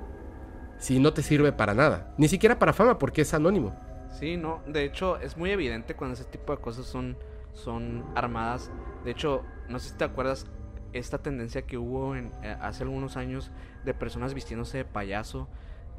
[0.79, 3.75] si no te sirve para nada, ni siquiera para fama porque es anónimo.
[4.11, 7.17] Sí, no, de hecho es muy evidente cuando ese tipo de cosas son,
[7.53, 8.71] son armadas.
[9.05, 10.47] De hecho, no sé si te acuerdas
[10.93, 13.51] esta tendencia que hubo en, eh, hace algunos años
[13.85, 15.49] de personas vistiéndose de payaso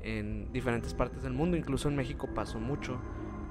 [0.01, 2.99] en diferentes partes del mundo, incluso en México pasó mucho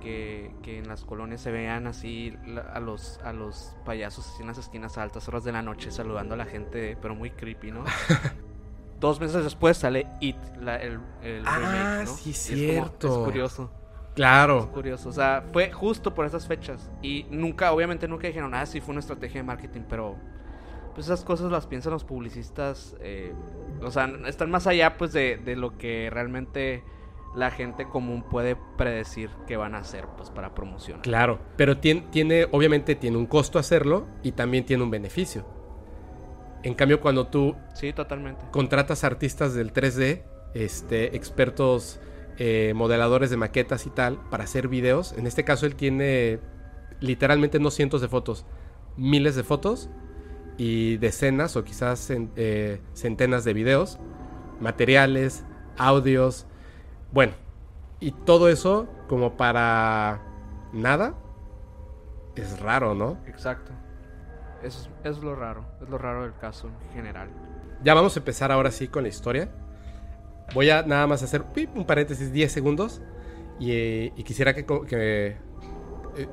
[0.01, 2.35] que, que en las colonias se vean así
[2.73, 5.91] a los, a los payasos así en las esquinas a altas horas de la noche
[5.91, 7.85] saludando a la gente, pero muy creepy, ¿no?
[9.01, 12.17] Dos meses después sale It, la- el, el Ah, remake, ¿no?
[12.17, 13.09] sí, es como- cierto.
[13.09, 13.71] es curioso.
[14.15, 16.91] Claro, Curioso, o sea, fue justo por esas fechas.
[17.03, 20.17] Y nunca, obviamente nunca dijeron, ah, sí, fue una estrategia de marketing, pero
[20.95, 23.35] pues esas cosas las piensan los publicistas, eh,
[23.83, 26.83] o sea, están más allá pues de, de lo que realmente
[27.37, 31.03] la gente común puede predecir que van a hacer pues para promocionar.
[31.03, 35.45] claro, pero tiene, tiene obviamente tiene un costo hacerlo y también tiene un beneficio.
[36.63, 38.45] En cambio, cuando tú Sí, totalmente.
[38.51, 40.25] contratas artistas del 3D,
[40.55, 42.01] este, expertos
[42.39, 45.13] eh, modeladores de maquetas y tal, para hacer videos.
[45.13, 46.41] En este caso, él tiene
[47.01, 48.47] literalmente no cientos de fotos,
[48.97, 49.91] miles de fotos
[50.59, 53.99] y decenas o quizás eh, centenas de videos,
[54.59, 55.45] materiales,
[55.77, 56.47] audios,
[57.17, 57.33] bueno,
[57.99, 60.21] y todo eso como para
[60.75, 61.15] nada.
[62.35, 63.17] es raro, ¿no?
[63.27, 63.73] Exacto.
[64.63, 67.31] Eso es, es lo raro, es lo raro del caso en general.
[67.83, 69.49] Ya vamos a empezar ahora sí con la historia.
[70.53, 71.43] Voy a nada más hacer
[71.75, 73.01] un paréntesis 10 segundos
[73.59, 75.39] y, eh, y quisiera que, eh,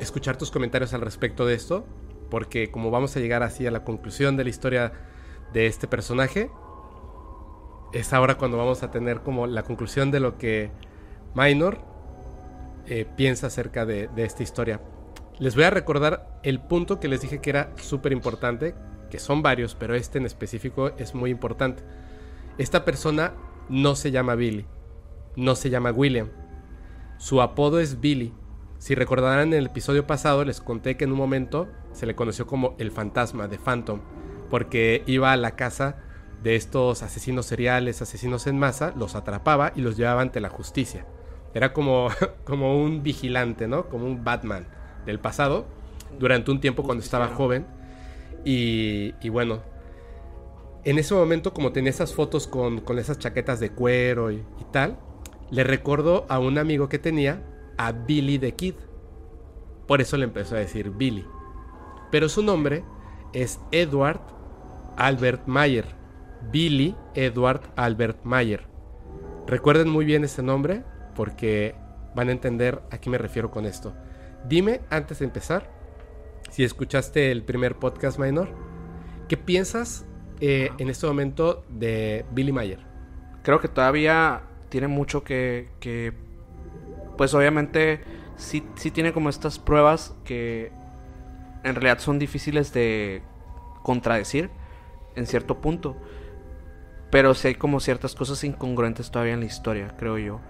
[0.01, 1.85] escuchar tus comentarios al respecto de esto,
[2.29, 4.91] porque como vamos a llegar así a la conclusión de la historia
[5.53, 6.51] de este personaje,
[7.93, 10.71] es ahora cuando vamos a tener como la conclusión de lo que
[11.35, 11.79] Minor
[12.87, 14.81] eh, piensa acerca de, de esta historia.
[15.39, 18.75] Les voy a recordar el punto que les dije que era súper importante,
[19.09, 21.83] que son varios, pero este en específico es muy importante.
[22.57, 23.33] Esta persona
[23.69, 24.65] no se llama Billy,
[25.35, 26.29] no se llama William.
[27.17, 28.33] Su apodo es Billy.
[28.79, 32.47] Si recordarán en el episodio pasado les conté que en un momento se le conoció
[32.47, 34.01] como el fantasma de Phantom,
[34.49, 35.97] porque iba a la casa
[36.43, 41.05] de estos asesinos seriales, asesinos en masa, los atrapaba y los llevaba ante la justicia.
[41.53, 42.09] Era como,
[42.43, 43.87] como un vigilante, ¿no?
[43.87, 44.67] Como un Batman
[45.05, 45.65] del pasado,
[46.19, 47.65] durante un tiempo cuando estaba joven.
[48.43, 49.61] Y, y bueno,
[50.83, 54.65] en ese momento, como tenía esas fotos con, con esas chaquetas de cuero y, y
[54.71, 54.97] tal,
[55.49, 57.41] le recordó a un amigo que tenía,
[57.77, 58.75] a Billy the Kid.
[59.87, 61.25] Por eso le empezó a decir Billy.
[62.11, 62.83] Pero su nombre
[63.31, 64.19] es Edward
[64.97, 66.02] Albert Mayer.
[66.51, 68.65] Billy Edward Albert Mayer.
[69.47, 70.83] Recuerden muy bien ese nombre
[71.15, 71.75] porque
[72.15, 73.93] van a entender a qué me refiero con esto.
[74.47, 75.69] Dime, antes de empezar,
[76.49, 78.49] si escuchaste el primer podcast minor,
[79.27, 80.05] ¿qué piensas
[80.39, 82.79] eh, en este momento de Billy Mayer?
[83.43, 86.13] Creo que todavía tiene mucho que, que
[87.17, 88.01] pues obviamente
[88.35, 90.71] sí, sí tiene como estas pruebas que
[91.63, 93.21] en realidad son difíciles de
[93.83, 94.49] contradecir
[95.15, 95.95] en cierto punto.
[97.13, 100.41] Pero sí hay como ciertas cosas incongruentes todavía en la historia, creo yo.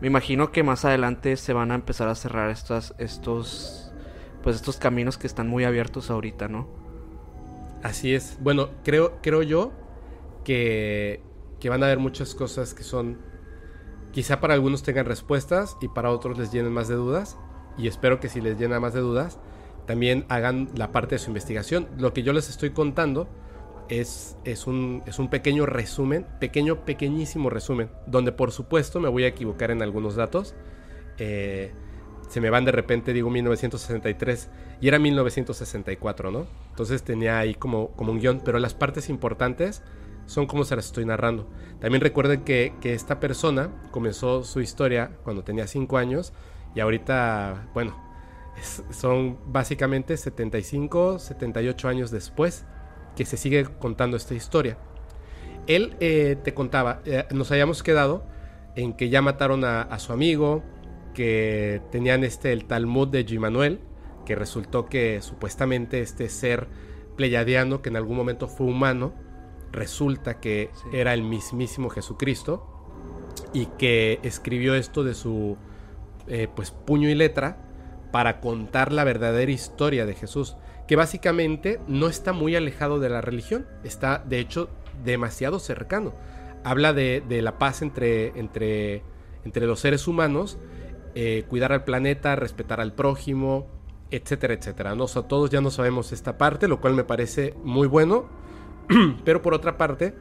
[0.00, 3.90] Me imagino que más adelante se van a empezar a cerrar estas, estos,
[4.40, 6.68] pues estos caminos que están muy abiertos ahorita, ¿no?
[7.82, 8.38] Así es.
[8.40, 9.72] Bueno, creo, creo yo
[10.44, 11.20] que,
[11.58, 13.18] que van a haber muchas cosas que son,
[14.12, 17.36] quizá para algunos tengan respuestas y para otros les llenen más de dudas.
[17.76, 19.40] Y espero que si les llena más de dudas,
[19.88, 21.88] también hagan la parte de su investigación.
[21.98, 23.28] Lo que yo les estoy contando
[24.00, 29.24] es, es, un, es un pequeño resumen, pequeño, pequeñísimo resumen, donde por supuesto me voy
[29.24, 30.54] a equivocar en algunos datos.
[31.18, 31.72] Eh,
[32.28, 34.48] se me van de repente, digo 1963
[34.80, 36.46] y era 1964, ¿no?
[36.70, 39.82] Entonces tenía ahí como, como un guion, pero las partes importantes
[40.24, 41.46] son como se las estoy narrando.
[41.80, 46.32] También recuerden que, que esta persona comenzó su historia cuando tenía 5 años
[46.74, 47.94] y ahorita, bueno,
[48.56, 52.64] es- son básicamente 75, 78 años después
[53.16, 54.78] que se sigue contando esta historia.
[55.66, 58.24] Él eh, te contaba, eh, nos habíamos quedado
[58.74, 60.62] en que ya mataron a, a su amigo,
[61.14, 63.80] que tenían este el Talmud de Gimanuel,
[64.24, 66.68] que resultó que supuestamente este ser
[67.16, 69.12] pleyadiano que en algún momento fue humano,
[69.72, 70.88] resulta que Sí.
[70.92, 72.66] era el mismísimo Jesucristo
[73.52, 75.56] y que escribió esto de su
[76.28, 77.58] eh, pues puño y letra
[78.10, 80.56] para contar la verdadera historia de Jesús,
[80.92, 84.68] que básicamente no está muy alejado de la religión, está de hecho
[85.02, 86.12] demasiado cercano.
[86.64, 89.02] Habla de, la paz entre, entre,
[89.42, 90.58] entre los seres humanos,
[91.14, 93.68] eh, cuidar al planeta, respetar al prójimo,
[94.10, 94.94] etcétera, etcétera.
[94.94, 95.06] ¿no?
[95.06, 98.28] Todos ya no sabemos esta parte, lo cual me parece muy bueno,
[99.24, 100.14] pero por otra parte,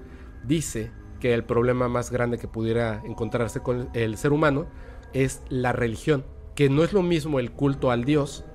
[0.46, 4.68] dice que el problema más grande que pudiera encontrarse con el ser humano
[5.12, 6.24] es la religión,
[6.56, 8.46] que no es lo mismo el culto al Dios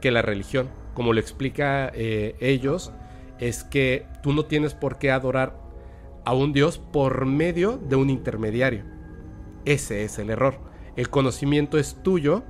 [0.00, 0.79] que la religión.
[0.94, 2.92] Como lo explica eh, ellos,
[3.38, 5.56] es que tú no tienes por qué adorar
[6.24, 8.84] a un Dios por medio de un intermediario.
[9.64, 10.58] Ese es el error.
[10.96, 12.42] El conocimiento es tuyo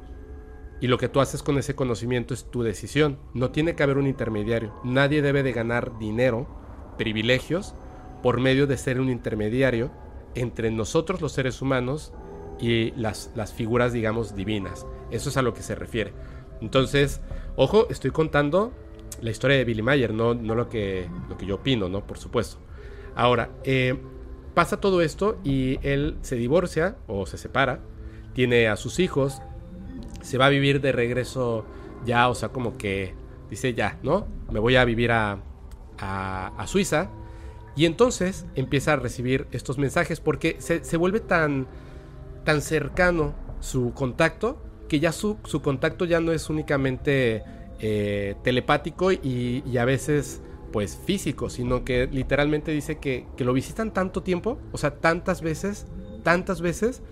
[0.81, 3.19] y lo que tú haces con ese conocimiento es tu decisión.
[3.35, 4.75] No tiene que haber un intermediario.
[4.83, 6.49] Nadie debe de ganar dinero,
[6.97, 7.75] privilegios,
[8.23, 9.91] por medio de ser un intermediario
[10.35, 12.13] entre nosotros los seres humanos
[12.59, 14.87] y las, las figuras, digamos, divinas.
[15.11, 16.13] Eso es a lo que se refiere.
[16.61, 17.21] Entonces,
[17.57, 18.73] ojo, estoy contando
[19.21, 22.07] la historia de Billy Mayer, no, no lo, que, lo que yo opino, ¿no?
[22.07, 22.59] Por supuesto.
[23.15, 23.99] Ahora, eh,
[24.55, 27.81] pasa todo esto y él se divorcia o se separa,
[28.33, 29.43] tiene a sus hijos,
[30.23, 31.65] se va a vivir de regreso
[32.05, 33.15] ya, o sea, como que
[33.51, 34.27] dice ya, ¿no?
[34.51, 35.43] Me voy a vivir a,
[35.99, 37.11] a, a Suiza.
[37.77, 41.67] Y entonces empieza a recibir estos mensajes porque se, se vuelve tan,
[42.45, 44.59] tan cercano su contacto
[44.91, 47.45] que ya su, su contacto ya no es únicamente
[47.79, 53.93] eh, telepático y, a veces pues físico, sino que literalmente dice que, que, lo visitan
[53.93, 55.87] tanto tiempo, o sea, tantas veces,
[56.25, 57.03] tantas veces,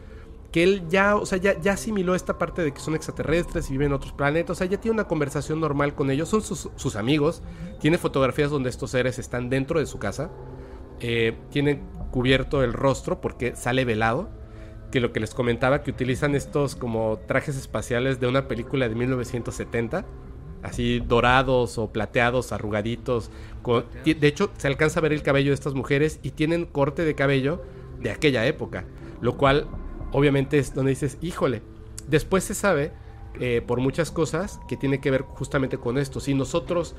[0.51, 3.73] que él ya, o sea, ya, ya asimiló esta parte de que son extraterrestres y
[3.73, 6.71] viven en otros planetas, o sea, ya tiene una conversación normal con ellos, son sus,
[6.75, 7.43] sus amigos,
[7.81, 10.33] tiene fotografías donde estos seres están dentro de su casa,
[10.99, 14.31] eh, tienen cubierto el rostro porque sale velado,
[14.91, 18.95] que lo que les comentaba, que utilizan estos como trajes espaciales de una película de
[18.95, 20.05] 1970,
[20.63, 23.31] así dorados o plateados, arrugaditos,
[23.63, 27.05] con- de hecho se alcanza a ver el cabello de estas mujeres y tienen corte
[27.05, 27.63] de cabello
[28.01, 28.85] de aquella época,
[29.21, 29.67] lo cual
[30.13, 31.63] obviamente es donde dices, híjole,
[32.09, 32.93] después se sabe
[33.41, 36.19] eh, por muchas cosas que tiene que ver justamente con esto.
[36.19, 36.97] Si nosotros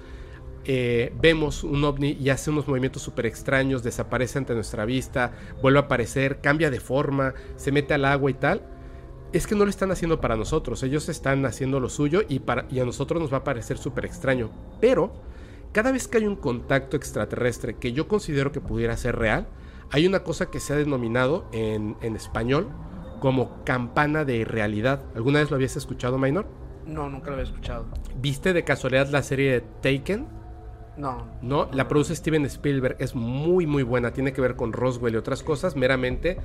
[0.66, 5.80] eh, vemos un ovni y hace unos movimientos súper extraños, desaparece ante nuestra vista, vuelve
[5.80, 8.62] a aparecer, cambia de forma, se mete al agua y tal,
[9.32, 12.66] es que no lo están haciendo para nosotros, ellos están haciendo lo suyo y, para,
[12.70, 14.50] y a nosotros nos va a parecer súper extraño.
[14.82, 15.14] Pero
[15.72, 19.48] cada vez que hay un contacto extraterrestre que yo considero que pudiera ser real,
[19.92, 22.70] hay una cosa que se ha denominado en, en español
[23.20, 25.04] como campana de realidad.
[25.16, 26.48] ¿Alguna vez lo habías escuchado, Minor?
[26.86, 27.86] No, nunca lo había escuchado.
[28.20, 30.28] ¿Viste de casualidad la serie de Taken?
[31.00, 31.26] No.
[31.42, 35.18] No, la produce Steven Spielberg, es muy muy buena, tiene que ver con Roswell y
[35.18, 36.38] otras cosas, meramente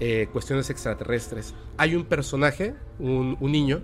[0.00, 1.54] eh, cuestiones extraterrestres.
[1.78, 3.80] Hay un personaje, un, niño,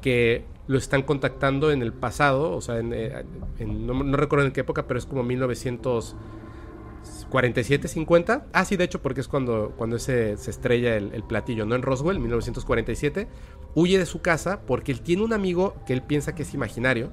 [0.00, 3.24] que lo están contactando en el pasado, o sea, en, eh,
[3.66, 8.46] no, recuerdo en qué época, pero es como 1947, 50.
[8.52, 11.74] Ah, sí, de hecho, porque es cuando, cuando se estrella el, el platillo, ¿no?
[11.74, 13.26] En Roswell, 1947.
[13.74, 17.10] Huye de su casa porque él tiene un amigo que él piensa que es imaginario,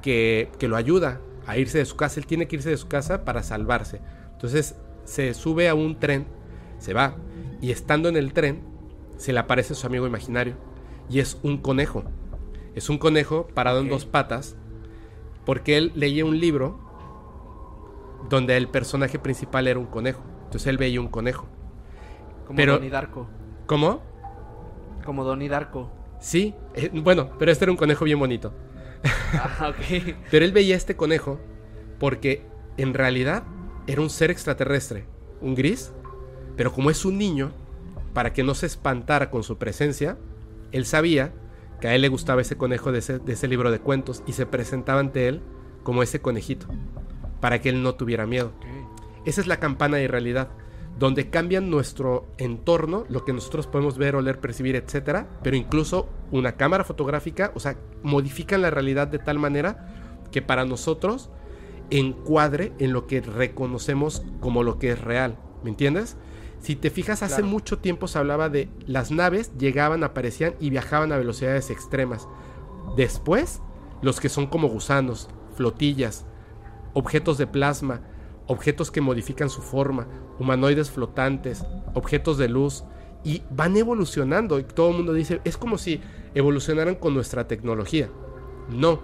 [0.00, 2.20] que, que lo ayuda a irse de su casa.
[2.20, 4.00] Él tiene que irse de su casa para salvarse.
[4.32, 6.26] Entonces se sube a un tren,
[6.78, 7.16] se va,
[7.60, 8.62] y estando en el tren,
[9.16, 10.54] se le aparece su amigo imaginario.
[11.08, 12.04] Y es un conejo.
[12.74, 14.56] Es un conejo parado en dos patas,
[15.44, 16.78] porque él leía un libro
[18.28, 20.22] donde el personaje principal era un conejo.
[20.44, 21.46] Entonces él veía un conejo.
[22.46, 23.26] Como Pero- Donnie Darko.
[23.66, 24.00] ¿Cómo?
[25.04, 25.90] Como Donnie Darko.
[26.20, 28.52] Sí, eh, bueno, pero este era un conejo bien bonito.
[29.32, 30.14] Ah, ok.
[30.30, 31.40] Pero él veía este conejo
[31.98, 32.44] porque
[32.76, 33.44] en realidad
[33.86, 35.04] era un ser extraterrestre,
[35.40, 35.92] un gris,
[36.56, 37.52] pero como es un niño,
[38.12, 40.18] para que no se espantara con su presencia,
[40.72, 41.32] él sabía
[41.80, 44.32] que a él le gustaba ese conejo de ese, de ese libro de cuentos y
[44.32, 45.42] se presentaba ante él
[45.82, 46.66] como ese conejito,
[47.40, 48.52] para que él no tuviera miedo.
[49.24, 50.48] Esa es la campana de realidad,
[50.98, 56.52] donde cambian nuestro entorno, lo que nosotros podemos ver, oler, percibir, etcétera, pero incluso una
[56.56, 61.30] cámara fotográfica, o sea, modifican la realidad de tal manera que para nosotros
[61.90, 66.16] encuadre en lo que reconocemos como lo que es real, ¿me entiendes?
[66.60, 67.48] Si te fijas, hace Claro.
[67.48, 72.26] mucho tiempo se hablaba de las naves llegaban, aparecían y viajaban a velocidades extremas.
[72.96, 73.60] Después,
[74.02, 76.24] los que son como gusanos, flotillas,
[76.94, 78.00] objetos de plasma,
[78.46, 80.06] objetos que modifican su forma,
[80.38, 82.84] humanoides flotantes, objetos de luz,
[83.26, 84.58] y van evolucionando.
[84.60, 86.00] Y todo el mundo dice, es como si
[86.34, 88.08] evolucionaran con nuestra tecnología.
[88.70, 89.00] No.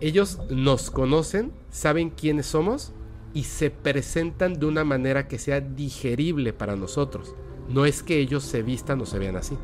[0.00, 2.92] Ellos nos conocen, saben quiénes somos
[3.32, 7.34] y se presentan de una manera que sea digerible para nosotros.
[7.68, 9.56] No es que ellos se vistan o se vean así.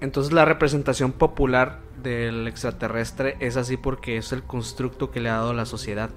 [0.00, 5.34] Entonces la representación popular del extraterrestre es así porque es el constructo que le ha
[5.34, 6.10] dado la sociedad.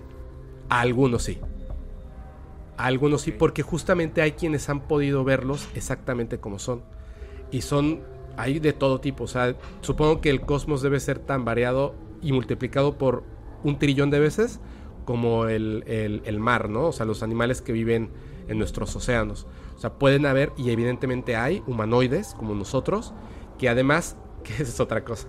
[0.70, 1.40] A algunos sí.
[2.78, 6.82] A algunos sí, porque justamente hay quienes han podido verlos exactamente como son.
[7.52, 8.02] Y son,
[8.36, 9.26] hay de todo tipo.
[9.26, 13.24] O sea, supongo que el cosmos debe ser tan variado y multiplicado por
[13.64, 14.60] un trillón de veces
[15.06, 16.88] como el, el- el mar, ¿no?
[16.88, 18.10] O sea, los animales que viven
[18.48, 19.46] en nuestros océanos.
[19.76, 23.14] O sea, pueden haber, y evidentemente hay, humanoides como nosotros,
[23.60, 25.28] que además, que es otra cosa,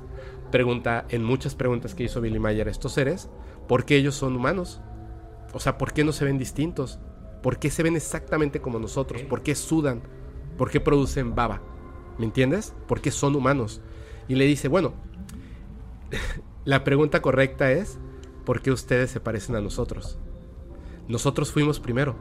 [0.50, 3.28] pregunta, en muchas preguntas que hizo Billy Mayer a estos seres,
[3.68, 4.80] ¿por qué ellos son humanos?
[5.52, 6.98] O sea, ¿por qué no se ven distintos?
[7.44, 9.20] ¿Por qué se ven exactamente como nosotros?
[9.20, 10.00] ¿Por qué sudan?
[10.56, 11.60] ¿Por qué producen baba?
[12.16, 12.74] ¿Me entiendes?
[12.88, 13.82] ¿Por qué son humanos?
[14.28, 14.94] Y le dice, bueno,
[16.64, 17.98] la pregunta correcta es,
[18.46, 20.18] ¿por qué ustedes se parecen a nosotros?
[21.06, 22.16] Nosotros fuimos primero.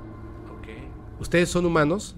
[1.21, 2.17] Ustedes son humanos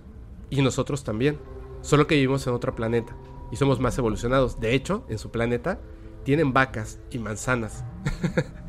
[0.50, 1.38] y nosotros también.
[1.82, 3.16] Solo que vivimos en otro planeta
[3.52, 4.60] y somos más evolucionados.
[4.60, 5.80] De hecho, en su planeta
[6.24, 7.86] tienen vacas y manzanas.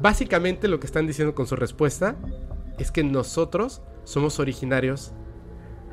[0.00, 2.16] Básicamente lo que están diciendo con su respuesta
[2.78, 5.12] es que nosotros somos originarios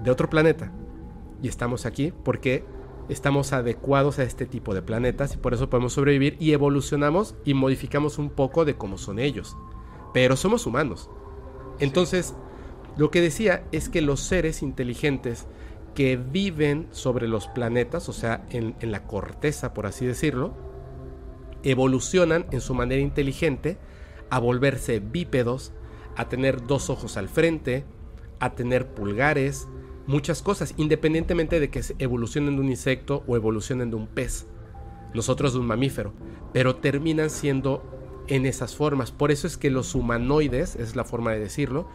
[0.04, 0.72] de otro planeta
[1.42, 2.64] y estamos aquí porque
[3.10, 7.54] estamos adecuados a este tipo de planetas y por eso podemos sobrevivir y evolucionamos y
[7.54, 9.58] modificamos un poco de cómo son ellos.
[10.14, 11.10] Pero somos humanos.
[11.80, 12.36] Entonces,
[12.98, 15.48] lo que decía es que los seres inteligentes
[15.96, 20.54] que viven sobre los planetas, o sea, en, en la corteza, por así decirlo,
[21.64, 23.78] evolucionan en su manera inteligente
[24.30, 25.74] a volverse bípedos,
[26.20, 27.86] a tener dos ojos al frente,
[28.42, 29.70] a tener pulgares,
[30.06, 34.46] muchas cosas, independientemente de que evolucionen de un insecto o evolucionen de un pez,
[35.14, 36.12] nosotros de un mamífero,
[36.52, 39.14] pero terminan siendo en esas formas.
[39.14, 41.88] Por eso es que los humanoides, es la forma de decirlo,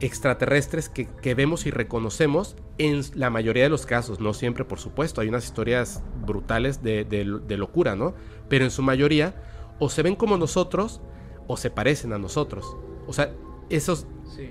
[0.00, 5.22] extraterrestres que, vemos y reconocemos en la mayoría de los casos, no siempre por supuesto,
[5.22, 7.24] hay unas historias brutales de,
[7.56, 8.12] locura, ¿no?
[8.50, 9.42] Pero en su mayoría
[9.78, 11.00] o se ven como nosotros
[11.46, 12.76] o se parecen a nosotros.
[13.08, 13.32] O sea,
[13.68, 14.06] esas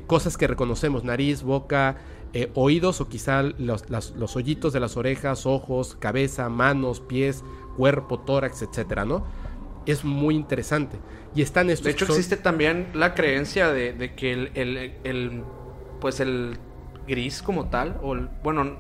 [0.06, 1.98] cosas que reconocemos, nariz, boca,
[2.34, 7.44] eh, oídos o quizá los, los hoyitos de las orejas, ojos, cabeza, manos, pies,
[7.78, 9.24] cuerpo, tórax, etcétera, ¿no?
[9.88, 11.00] es muy interesante.
[11.34, 11.86] Y están estos.
[11.86, 15.44] De hecho, existe también la creencia de, que el,
[16.00, 16.58] Pues el
[17.08, 18.80] gris como tal, o bueno,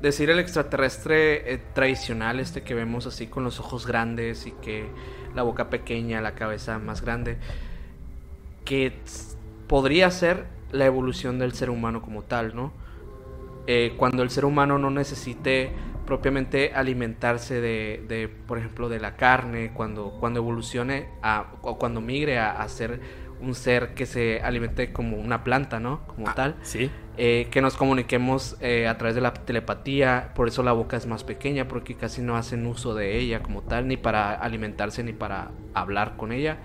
[0.00, 4.88] decir el extraterrestre eh, tradicional, este que vemos así con los ojos grandes y que
[5.34, 7.38] la boca pequeña, la cabeza más grande,
[8.66, 8.92] que
[9.66, 12.72] podría ser la evolución del ser humano como tal, ¿no?
[13.66, 15.72] Eh, cuando el ser humano no necesite
[16.06, 22.38] propiamente alimentarse de, por ejemplo, de la carne, cuando, cuando evolucione a, o cuando migre
[22.38, 23.00] a, ser
[23.40, 26.06] un ser que se alimente como una planta, ¿no?
[26.06, 26.56] Como ah, tal.
[26.62, 26.90] Sí.
[27.18, 31.06] Eh, que nos comuniquemos eh, a través de la telepatía, por eso la boca es
[31.06, 35.12] más pequeña, porque casi no hacen uso de ella como tal, ni para alimentarse ni
[35.12, 36.58] para hablar con ella.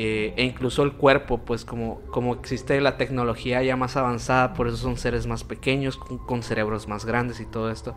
[0.00, 4.68] Eh, e incluso el cuerpo, pues como, como existe la tecnología ya más avanzada, por
[4.68, 7.96] eso son seres más pequeños, con cerebros más grandes y todo esto.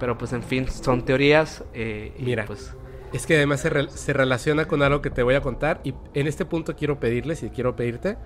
[0.00, 1.62] Pero pues en fin, son teorías.
[1.74, 2.74] Eh, Mira, pues...
[3.12, 5.82] es que además se, relaciona con algo que te voy a contar.
[5.84, 8.16] Y en este punto quiero pedirles y quiero pedirte.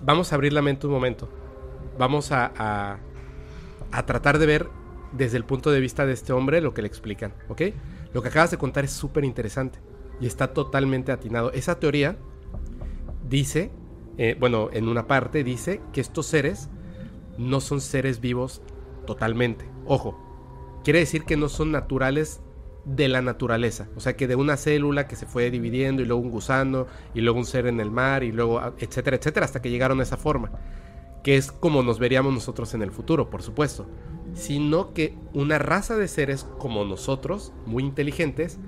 [0.00, 1.28] Vamos a abrir la mente un momento.
[1.98, 2.96] Vamos a,
[3.90, 4.70] a, tratar de ver
[5.12, 7.60] desde el punto de vista de este hombre lo que le explican, ¿ok?
[8.14, 9.78] Lo que acabas de contar es súper interesante
[10.20, 11.52] y está totalmente atinado.
[11.52, 12.16] Esa teoría
[13.28, 13.70] dice,
[14.18, 16.68] eh, bueno, en una parte dice que estos seres
[17.38, 18.62] no son seres vivos
[19.06, 19.66] totalmente.
[19.86, 20.18] Ojo,
[20.84, 22.40] quiere decir que no son naturales
[22.84, 23.88] de la naturaleza.
[23.96, 27.20] O sea, que de una célula que se fue dividiendo y luego un gusano y
[27.20, 30.16] luego un ser en el mar y luego etcétera, etcétera, hasta que llegaron a esa
[30.16, 30.52] forma.
[31.22, 33.86] Que es como nos veríamos nosotros en el futuro, por supuesto.
[34.34, 38.58] Sino que una raza de seres como nosotros, muy inteligentes,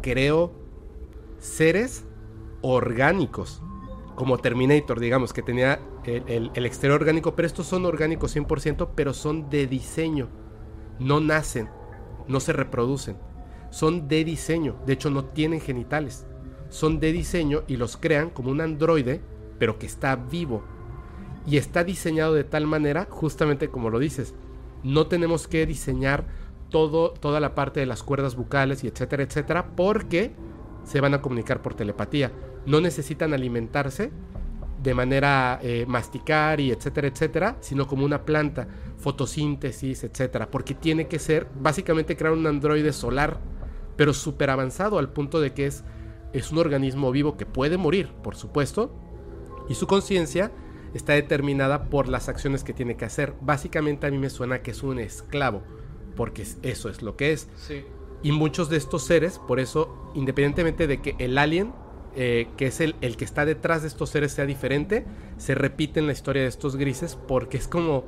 [0.00, 0.52] creó
[1.38, 2.04] seres
[2.62, 3.62] orgánicos.
[4.14, 9.48] Como Terminator, digamos, que tenía el, exterior orgánico, pero estos son orgánicos 100%, pero son
[9.48, 10.28] de diseño
[10.98, 11.68] no nacen,
[12.26, 13.16] no se reproducen.
[13.70, 16.26] Son de diseño, de hecho no tienen genitales.
[16.70, 19.20] Son de diseño y los crean como un androide,
[19.58, 20.62] pero que está vivo.
[21.46, 24.34] Y está diseñado de tal manera, justamente como lo dices,
[24.82, 26.26] no tenemos que diseñar
[26.70, 30.34] todo, toda la parte de las cuerdas bucales y etcétera, etcétera, porque
[30.88, 32.32] se van a comunicar por telepatía.
[32.64, 34.10] No necesitan alimentarse
[34.82, 41.06] de manera eh, masticar y etcétera, etcétera, sino como una planta, fotosíntesis, etcétera, porque tiene
[41.06, 43.38] que ser básicamente crear un androide solar,
[43.96, 45.84] pero súper avanzado al punto de que es,
[46.32, 48.94] es un organismo vivo que puede morir, por supuesto,
[49.68, 50.52] y su conciencia
[50.94, 53.34] está determinada por las acciones que tiene que hacer.
[53.42, 55.62] Básicamente a mí me suena que es un esclavo,
[56.16, 57.48] porque eso es lo que es.
[58.22, 61.72] Y muchos de estos seres, por eso, independientemente de que el alien
[62.20, 65.04] eh, que es el, el, que está detrás de estos seres sea diferente,
[65.36, 68.06] se repite en la historia de estos grises porque es como,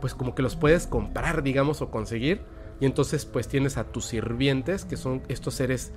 [0.00, 2.42] pues como que los puedes comprar, digamos, o conseguir.
[2.78, 5.92] Y entonces pues tienes a tus sirvientes, que son estos seres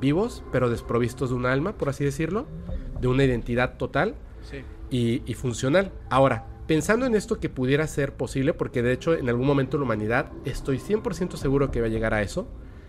[0.00, 2.46] vivos, pero desprovistos de un alma, por así decirlo,
[3.00, 4.14] de una identidad total
[4.88, 5.92] y, y funcional.
[6.08, 9.84] Ahora, pensando en esto que pudiera ser posible, porque de hecho en algún momento la
[9.84, 12.48] humanidad, estoy 100% seguro que va a llegar a eso.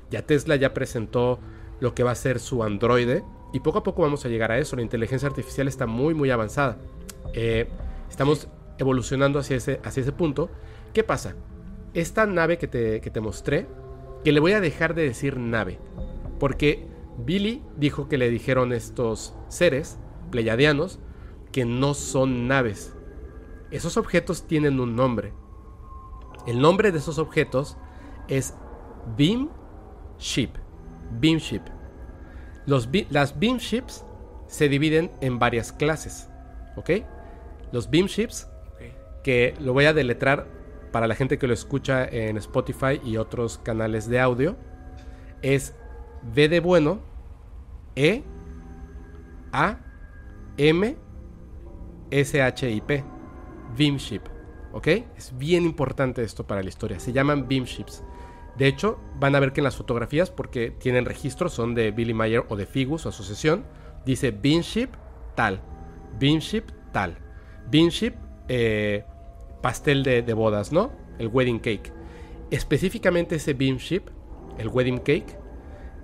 [0.10, 1.40] Ya Tesla ya presentó
[1.80, 4.60] lo que va a ser su androide, y poco a poco vamos a llegar a
[4.60, 4.76] eso.
[4.76, 6.78] La inteligencia artificial está muy, muy avanzada.
[7.34, 7.68] Eh,
[8.10, 10.50] estamos evolucionando hacia ese, hacia ese punto.
[10.94, 11.36] ¿Qué pasa?
[11.94, 13.68] Esta nave que te, que te mostré,
[14.24, 15.80] que le voy a dejar de decir nave,
[16.40, 16.88] porque
[17.18, 19.98] Billy dijo que le dijeron estos seres
[20.32, 21.00] pleiadianos
[21.52, 22.94] que no son naves.
[23.72, 25.34] Esos objetos tienen un nombre.
[26.48, 27.78] El nombre de esos objetos
[28.28, 28.54] es
[29.18, 29.50] Beam
[30.20, 30.52] Ship.
[31.20, 31.64] Beam Ship
[33.10, 34.06] las beam ships
[34.48, 36.30] se dividen en varias clases,
[36.76, 36.92] ¿ok?
[37.72, 38.48] Los beam ships,
[39.24, 40.48] que lo voy a deletrar
[40.92, 44.56] para la gente que lo escucha en Spotify y otros canales de audio,
[45.42, 45.76] es
[46.34, 47.00] V de bueno,
[47.96, 48.24] E,
[49.52, 49.80] A,
[50.58, 50.96] M,
[52.12, 53.04] S, H, I, P.
[53.78, 54.22] Beam ship,
[54.74, 54.88] ¿ok?
[55.16, 57.00] Es bien importante esto para la historia.
[57.00, 58.04] Se llaman beam ships.
[58.60, 62.14] De hecho, van a ver que en las fotografías, porque tienen registros, son de Billy
[62.14, 63.64] Mayer o de Figus, o asociación,
[64.06, 64.90] dice Beanship
[65.34, 65.62] tal,
[66.20, 67.18] Beanship tal.
[67.72, 68.16] Beanship
[68.50, 69.06] eh,
[69.62, 70.92] pastel de, de bodas, ¿no?
[71.20, 71.94] El wedding cake.
[72.52, 74.10] Específicamente ese beam ship,
[74.58, 75.38] el wedding cake,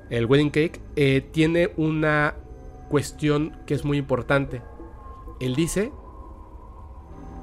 [0.10, 2.36] el wedding cake eh, tiene una
[2.90, 4.62] cuestión que es muy importante.
[5.42, 5.92] Él dice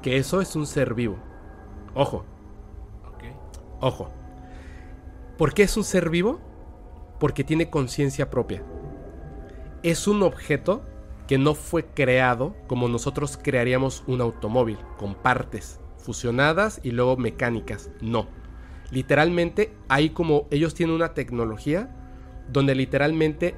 [0.01, 1.17] que eso es un ser vivo.
[1.93, 2.25] Ojo,
[3.79, 4.22] ojo.
[5.43, 6.39] ¿Por qué es un ser vivo?
[7.19, 8.63] Porque tiene conciencia propia.
[9.83, 10.85] Es un objeto
[11.27, 17.91] que no fue creado como nosotros crearíamos un automóvil, con partes fusionadas y luego mecánicas.
[17.99, 18.27] No.
[18.89, 21.93] Literalmente hay como ellos tienen una tecnología
[22.49, 23.53] donde literalmente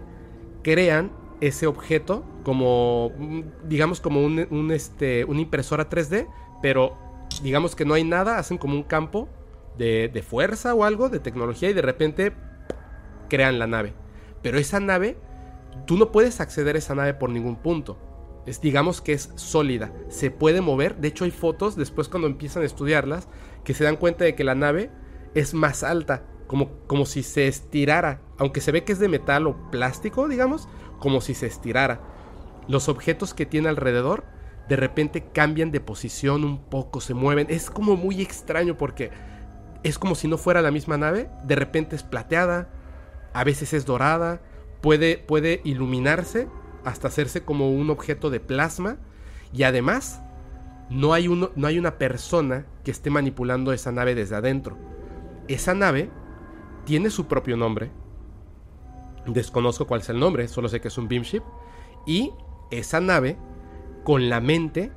[0.63, 6.27] crean ese objeto como mm, digamos como un, un, este, una impresora 3D,
[6.63, 6.97] pero
[7.43, 9.29] digamos que no hay nada, hacen como un campo
[9.77, 12.33] de, de fuerza o algo, de tecnología y de repente
[13.29, 13.93] crean la nave.
[14.41, 15.17] Pero esa nave,
[15.85, 17.97] tú no puedes acceder a esa nave por ningún punto.
[18.45, 20.97] Es, digamos que es sólida, se puede mover.
[20.97, 23.27] De hecho, hay fotos después cuando empiezan a estudiarlas
[23.63, 24.91] que se dan cuenta de que la nave
[25.33, 28.21] es más alta, como, como si se estirara.
[28.37, 30.67] Aunque se ve que es de metal o plástico, digamos,
[30.99, 32.01] como si se estirara.
[32.67, 34.25] Los objetos que tiene alrededor
[34.69, 37.47] de repente cambian de posición un poco, se mueven.
[37.49, 39.11] Es como muy extraño porque
[39.85, 41.29] es como si no fuera la misma nave.
[41.43, 42.69] De repente es plateada,
[43.33, 44.41] a veces es dorada,
[44.81, 46.47] puede, puede iluminarse
[46.83, 48.97] hasta hacerse como un objeto de plasma.
[49.53, 50.23] Y además,
[50.89, 54.75] no hay, uno, no hay una persona que esté manipulando esa nave desde adentro.
[55.47, 56.09] Esa nave
[56.85, 57.91] tiene su propio nombre.
[59.27, 61.43] Desconozco cuál es el nombre, solo sé que es un beamship.
[62.07, 62.31] Y
[62.71, 63.37] esa nave,
[64.03, 64.91] con la mente,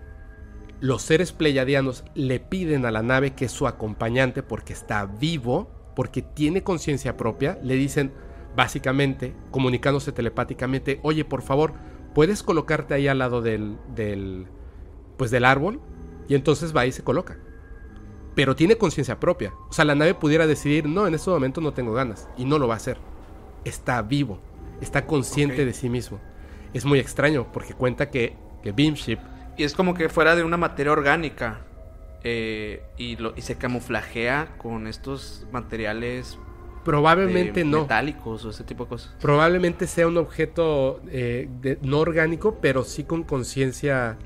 [0.80, 5.68] los seres pleiadianos le piden a la nave que es su acompañante porque está vivo,
[5.96, 7.58] porque tiene conciencia propia.
[7.62, 8.12] Le dicen,
[8.54, 11.74] básicamente, comunicándose telepáticamente, oye, por favor,
[12.14, 14.46] ¿puedes colocarte ahí al lado del, del,
[15.16, 15.80] pues del árbol?
[16.28, 17.38] Y entonces va y se coloca.
[18.34, 19.52] Pero tiene conciencia propia.
[19.68, 22.28] O sea, la nave pudiera decidir, no, en este momento no tengo ganas.
[22.36, 22.98] Y no lo va a hacer.
[23.64, 24.38] Está vivo.
[24.80, 26.20] Está consciente de sí mismo.
[26.72, 29.18] Es muy extraño porque cuenta que, que Beamship
[29.58, 31.60] Y es como que fuera de una materia orgánica.
[32.24, 36.36] eh, y, lo, y se camuflajea con estos materiales
[36.84, 37.82] probablemente eh, no.
[37.82, 39.14] metálicos o ese tipo de cosas.
[39.20, 44.16] Probablemente sea un objeto eh, de- no orgánico, pero sí con conciencia.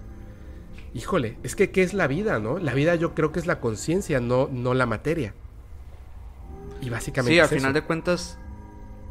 [0.95, 2.59] Híjole, es que ¿qué es la vida, no?
[2.59, 5.35] La vida yo creo que es la conciencia, no, no la materia.
[6.81, 7.61] Y básicamente Sí, al es eso.
[7.61, 8.39] final de cuentas,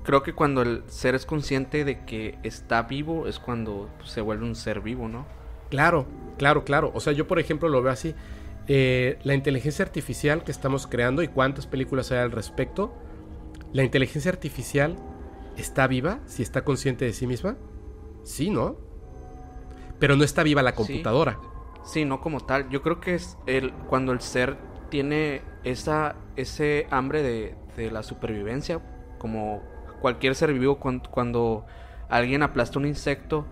[0.03, 4.22] creo que cuando el ser es consciente de que está vivo es cuando pues, se
[4.22, 5.26] vuelve un ser vivo, ¿no?
[5.72, 6.06] Claro,
[6.38, 6.91] claro, claro.
[6.93, 8.14] O sea, yo por ejemplo lo veo así.
[8.68, 12.93] Eh, la inteligencia artificial que estamos creando y cuántas películas hay al respecto.
[13.73, 14.98] ¿La inteligencia artificial
[15.57, 16.19] está viva?
[16.27, 17.57] ¿Si está consciente de sí misma?
[18.23, 18.77] Sí, ¿no?
[19.99, 21.39] Pero no está viva la computadora.
[21.84, 22.69] Sí, no como tal.
[22.69, 24.57] Yo creo que es el cuando el ser
[24.89, 28.81] tiene esa ese hambre de, de la supervivencia,
[29.19, 29.64] como
[30.02, 31.65] cualquier ser vivo cuan- cuando,
[32.10, 33.45] alguien aplasta un insecto,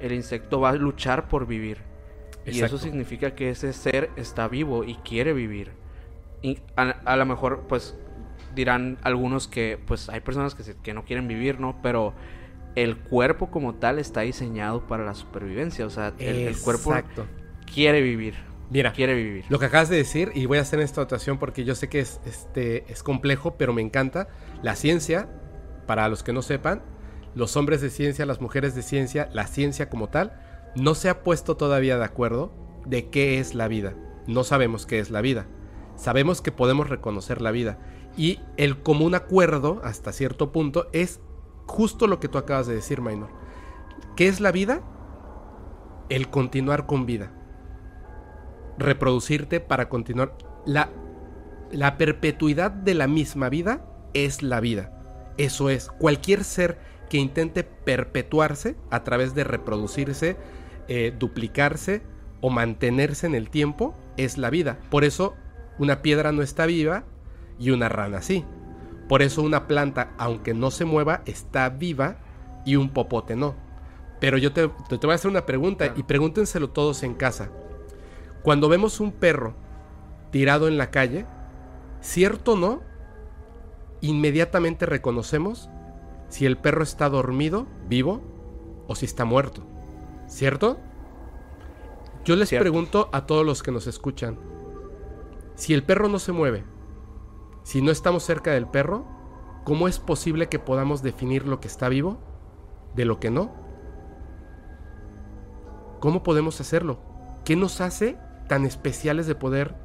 [0.00, 1.78] el insecto va a luchar por vivir.
[2.46, 5.70] Y eso significa que ese ser está vivo y quiere vivir.
[6.42, 7.96] Y a, a lo mejor, pues,
[8.54, 11.80] dirán algunos que, pues, hay personas que, se- que no quieren vivir, ¿no?
[11.82, 12.12] Pero
[12.74, 15.86] el cuerpo como tal está diseñado para la supervivencia.
[15.86, 16.90] O sea, el, el cuerpo
[17.72, 18.34] quiere vivir.
[18.70, 19.44] Mira, Quiere vivir.
[19.48, 22.00] Lo que acabas de decir, y voy a hacer esta anotación porque yo sé que
[22.00, 24.28] es, este, es complejo, pero me encanta.
[24.62, 25.28] La ciencia,
[25.86, 26.82] para los que no sepan,
[27.34, 30.40] los hombres de ciencia, las mujeres de ciencia, la ciencia como tal,
[30.76, 32.52] no se ha puesto todavía de acuerdo
[32.86, 33.94] de qué es la vida.
[34.26, 35.46] No sabemos qué es la vida.
[35.96, 37.78] Sabemos que podemos reconocer la vida.
[38.16, 41.20] Y el común acuerdo, hasta cierto punto, es
[41.66, 43.30] justo lo que tú acabas de decir, Minor.
[44.16, 44.82] ¿Qué es la vida?
[46.08, 47.32] El continuar con vida
[48.78, 50.36] reproducirte para continuar.
[50.66, 50.90] La,
[51.70, 54.90] la perpetuidad de la misma vida es la vida.
[55.36, 56.78] Eso es, cualquier ser
[57.14, 60.36] que intente perpetuarse a través de reproducirse,
[60.88, 62.02] eh, duplicarse
[62.40, 64.80] o mantenerse en el tiempo es la vida.
[64.90, 65.36] Por eso
[65.78, 67.04] una piedra no está viva
[67.56, 68.44] y una rana sí.
[69.08, 72.16] Por eso una planta, aunque no se mueva, está viva
[72.64, 73.54] y un popote no.
[74.18, 77.48] Pero yo te, te voy a hacer una pregunta y pregúntenselo todos en casa.
[78.42, 79.54] Cuando vemos un perro
[80.32, 81.26] tirado en la calle,
[82.00, 82.82] ¿cierto o no?
[84.00, 85.70] Inmediatamente reconocemos
[86.34, 88.20] si el perro está dormido, vivo,
[88.88, 89.62] o si está muerto.
[90.26, 90.78] ¿Cierto?
[92.24, 92.64] Yo les Cierto.
[92.64, 94.36] pregunto a todos los que nos escuchan,
[95.54, 96.64] si el perro no se mueve,
[97.62, 99.04] si no estamos cerca del perro,
[99.62, 102.18] ¿cómo es posible que podamos definir lo que está vivo
[102.96, 103.52] de lo que no?
[106.00, 106.98] ¿Cómo podemos hacerlo?
[107.44, 109.76] ¿Qué nos hace tan especiales de poder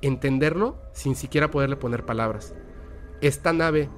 [0.00, 2.54] entenderlo sin siquiera poderle poner palabras.
[3.20, 3.90] Esta nave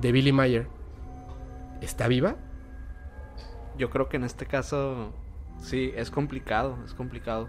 [0.00, 0.77] de Billy Mayer
[1.80, 2.36] está viva?
[3.76, 5.12] Yo creo que en este caso
[5.60, 7.48] sí, es complicado, es complicado.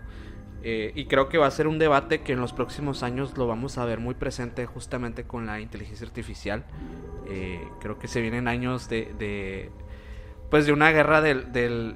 [0.62, 3.48] Eh, y creo que va a ser un debate que en los próximos años lo
[3.48, 6.66] vamos a ver muy presente justamente con la inteligencia artificial.
[7.30, 9.72] Eh, creo que se vienen años de,
[10.50, 11.96] pues de una guerra del, del,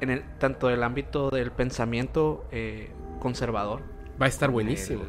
[0.00, 2.90] en el, tanto del ámbito del pensamiento eh,
[3.20, 3.82] conservador.
[4.20, 5.02] Va a estar buenísimo.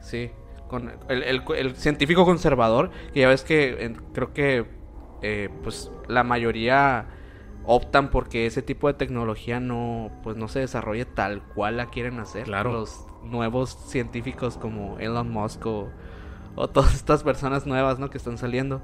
[0.00, 0.30] sí,
[0.68, 4.64] con el, el, científico conservador, que ya ves que creo que
[5.62, 7.06] pues la mayoría
[7.66, 12.18] optan porque ese tipo de tecnología no pues no se desarrolle tal cual la quieren
[12.18, 12.72] hacer claro.
[12.72, 15.88] los nuevos científicos como Elon Musk o,
[16.72, 18.10] todas estas personas nuevas ¿no?
[18.10, 18.82] que están saliendo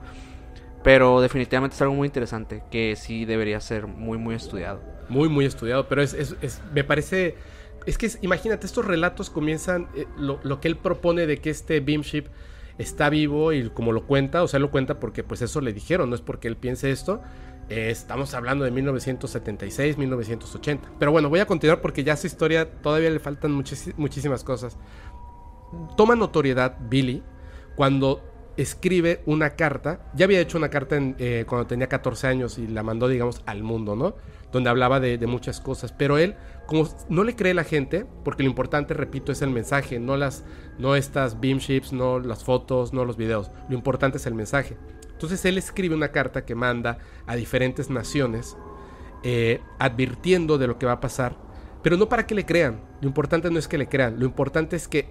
[0.83, 5.45] pero definitivamente es algo muy interesante que sí debería ser muy muy estudiado muy muy
[5.45, 7.37] estudiado pero es, es, me parece
[7.87, 11.81] es que imagínate estos relatos comienzan eh, lo, lo que él propone de que este
[11.81, 12.27] beamship
[12.79, 16.11] está vivo y como lo cuenta, o sea, lo cuenta porque pues eso le dijeron,
[16.11, 17.21] no es porque él piense esto,
[17.71, 20.91] estamos hablando de 1976, 1980.
[20.99, 24.77] Pero bueno, voy a continuar porque ya su historia todavía le faltan muchísimas cosas.
[25.97, 27.23] Toma notoriedad Billy
[27.77, 28.23] cuando
[28.57, 30.11] escribe una carta.
[30.15, 33.63] Ya había hecho una carta eh, cuando tenía 14 años y la mandó, digamos, al
[33.63, 34.15] mundo, ¿no?
[34.53, 35.93] Donde hablaba de, muchas cosas.
[35.93, 36.35] Pero él,
[36.67, 40.45] como no le cree la gente, porque lo importante, repito, es el mensaje, no las,
[40.79, 43.51] no estas beamships, no las fotos, no los videos.
[43.69, 44.77] Lo importante es el mensaje.
[45.13, 46.97] Entonces él escribe una carta que manda
[47.27, 48.57] a diferentes naciones
[49.23, 51.37] eh, advirtiendo de lo que va a pasar,
[51.83, 52.81] pero no para que le crean.
[53.03, 55.11] Lo importante no es que le crean, lo importante es que,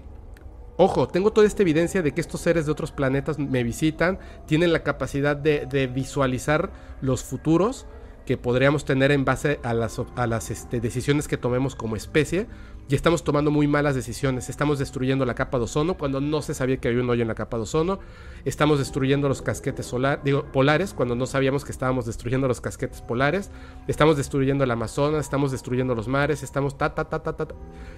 [0.78, 4.18] ojo, tengo toda esta evidencia de que estos seres de otros planetas me visitan,
[4.48, 6.72] tienen la capacidad de, visualizar
[7.02, 7.86] los futuros
[8.30, 12.46] que podríamos tener en base a las, a las este, decisiones que tomemos como especie
[12.88, 14.50] y estamos tomando muy malas decisiones.
[14.50, 17.28] Estamos destruyendo la capa de ozono cuando no se sabía que había un hoyo en
[17.28, 18.00] la capa de ozono.
[18.46, 23.02] Estamos destruyendo los casquetes solar, digo, polares cuando no sabíamos que estábamos destruyendo los casquetes
[23.02, 23.50] polares.
[23.88, 27.48] Estamos destruyendo el Amazonas, estamos destruyendo los mares, estamos ta ta ta ta ta.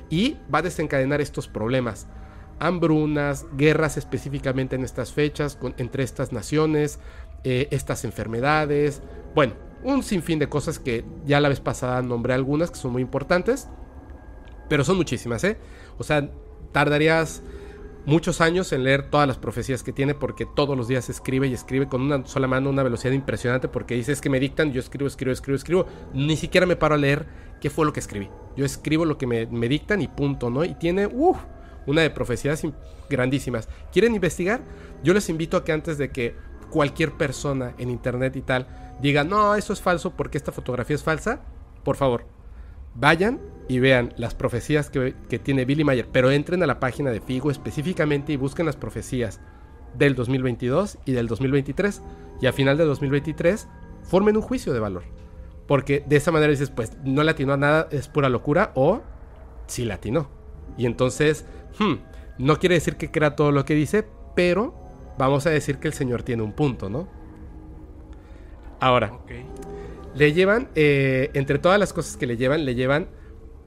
[0.10, 2.08] Y va a desencadenar estos problemas.
[2.58, 6.99] Hambrunas, guerras específicamente en estas fechas entre estas naciones,
[7.44, 9.02] eh, estas enfermedades.
[9.36, 13.02] Bueno, un sinfín de cosas que ya la vez pasada nombré algunas que son muy
[13.02, 13.68] importantes.
[14.70, 15.58] Pero son muchísimas, ¿eh?
[15.98, 16.30] O sea,
[16.72, 17.44] tardarías
[18.06, 21.53] muchos años en leer todas las profecías que tiene porque todos los días escribe y
[21.53, 24.80] escribe con una sola mano una velocidad impresionante porque dice es que me dictan, yo
[24.80, 25.86] escribo, escribo, escribo, escribo.
[26.14, 27.26] Ni siquiera me paro a leer
[27.60, 28.30] qué fue lo que escribí.
[28.56, 30.66] Yo escribo lo que me, dictan y punto, ¿no?
[30.66, 31.38] Y tiene, uff,
[31.86, 32.64] una de profecías
[33.10, 33.70] grandísimas.
[33.91, 34.62] ¿Quieren investigar?
[35.03, 36.36] Yo les invito a que antes de que
[36.70, 41.03] cualquier persona en internet y tal diga, no, eso es falso porque esta fotografía es
[41.03, 41.41] falsa,
[41.84, 42.26] por favor,
[42.95, 47.22] vayan y vean las profecías que, tiene Billy Mayer, pero entren a la página de
[47.22, 49.40] Figo específicamente y busquen las profecías
[49.98, 52.02] del 2022 y del 2023
[52.41, 53.68] y a final de 2023
[54.03, 55.03] formen un juicio de valor.
[55.68, 59.02] Porque de esa manera dices, pues no latinó a nada, es pura locura o
[59.68, 60.30] sí latinó.
[60.78, 61.45] Y entonces,
[61.80, 61.94] hmm,
[62.40, 64.06] no quiere decir que crea todo lo que dice,
[64.36, 64.76] pero
[65.18, 67.07] vamos a decir que el Señor tiene un punto, ¿no?
[68.82, 69.20] Ahora,
[70.16, 73.10] le llevan, eh, entre todas las cosas que le llevan, le llevan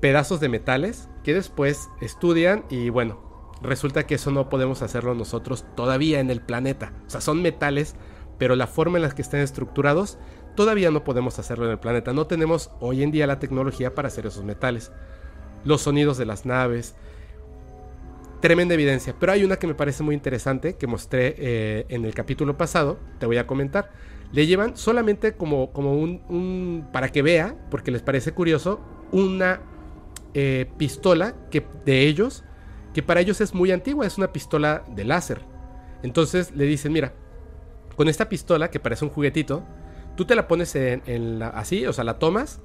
[0.01, 5.65] pedazos de metales que después estudian y bueno, resulta que eso no podemos hacerlo nosotros
[5.77, 6.93] todavía en el planeta.
[7.07, 7.95] O sea, son metales,
[8.39, 10.19] pero la forma en la que están estructurados
[10.57, 12.13] todavía no podemos hacerlo en el planeta.
[12.13, 14.91] No tenemos hoy en día la tecnología para hacer esos metales.
[15.65, 16.97] Los sonidos de las naves.
[18.41, 19.15] Tremenda evidencia.
[19.21, 22.99] Pero hay una que me parece muy interesante que mostré eh, en el capítulo pasado.
[23.21, 23.93] Te voy a comentar
[24.35, 28.81] le llevan solamente como, como un, para que vea, porque les parece curioso,
[29.13, 29.61] una
[30.35, 32.43] eh, pistola que, de ellos,
[32.93, 35.43] que para ellos es muy antigua, es una pistola de láser.
[36.03, 37.13] Entonces le dicen, mira,
[37.95, 39.63] con esta pistola que parece un juguetito,
[40.17, 42.61] tú te la pones en, así, o sea, la tomas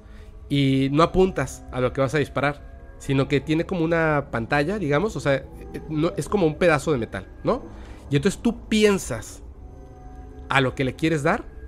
[0.48, 4.80] y no apuntas a lo que vas a disparar, sino que tiene como una pantalla,
[4.80, 5.44] digamos, o sea,
[5.88, 7.62] no, es como un pedazo de metal, ¿no?
[8.10, 9.44] Y entonces tú piensas
[10.48, 11.59] a lo que le quieres dar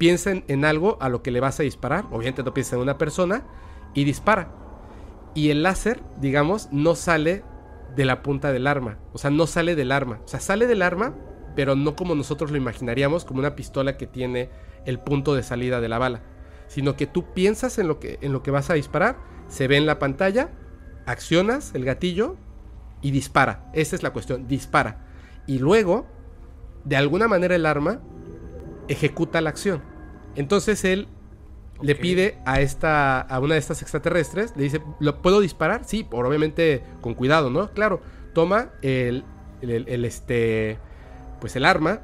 [0.00, 2.06] piensen en algo a lo que le vas a disparar.
[2.06, 3.44] Obviamente no piensa en una persona
[3.92, 4.50] y dispara.
[5.34, 7.44] Y el láser, digamos, no sale
[7.94, 8.96] de la punta del arma.
[9.12, 10.20] O sea, no sale del arma.
[10.24, 11.14] O sea, sale del arma,
[11.54, 14.48] pero no como nosotros lo imaginaríamos, como una pistola que tiene
[14.86, 16.22] el punto de salida de la bala.
[16.66, 19.18] Sino que tú piensas en lo que, en lo que vas a disparar,
[19.48, 20.50] se ve en la pantalla,
[21.04, 22.36] accionas el gatillo
[23.02, 23.70] y dispara.
[23.74, 25.04] Esa es la cuestión, dispara.
[25.46, 26.06] Y luego,
[26.84, 28.00] de alguna manera el arma
[28.88, 29.89] ejecuta la acción.
[30.36, 31.08] Entonces él
[31.82, 35.84] le pide a esta a una de estas extraterrestres, le dice, ¿lo puedo disparar?
[35.84, 37.70] Sí, obviamente con cuidado, ¿no?
[37.70, 38.00] Claro,
[38.34, 39.24] toma el,
[39.62, 40.78] el- el, este,
[41.40, 42.00] pues el arma,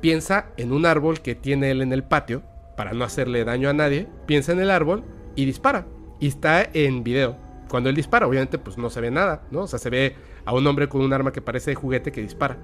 [0.00, 2.42] piensa en un árbol que tiene él en el patio,
[2.76, 5.04] para no hacerle daño a nadie, piensa en el árbol
[5.36, 5.86] y dispara.
[6.20, 7.36] Y está en video.
[7.68, 9.62] Cuando él dispara, obviamente, pues no se ve nada, ¿no?
[9.62, 12.20] O sea, se ve a un hombre con un arma que parece de juguete que
[12.20, 12.58] dispara.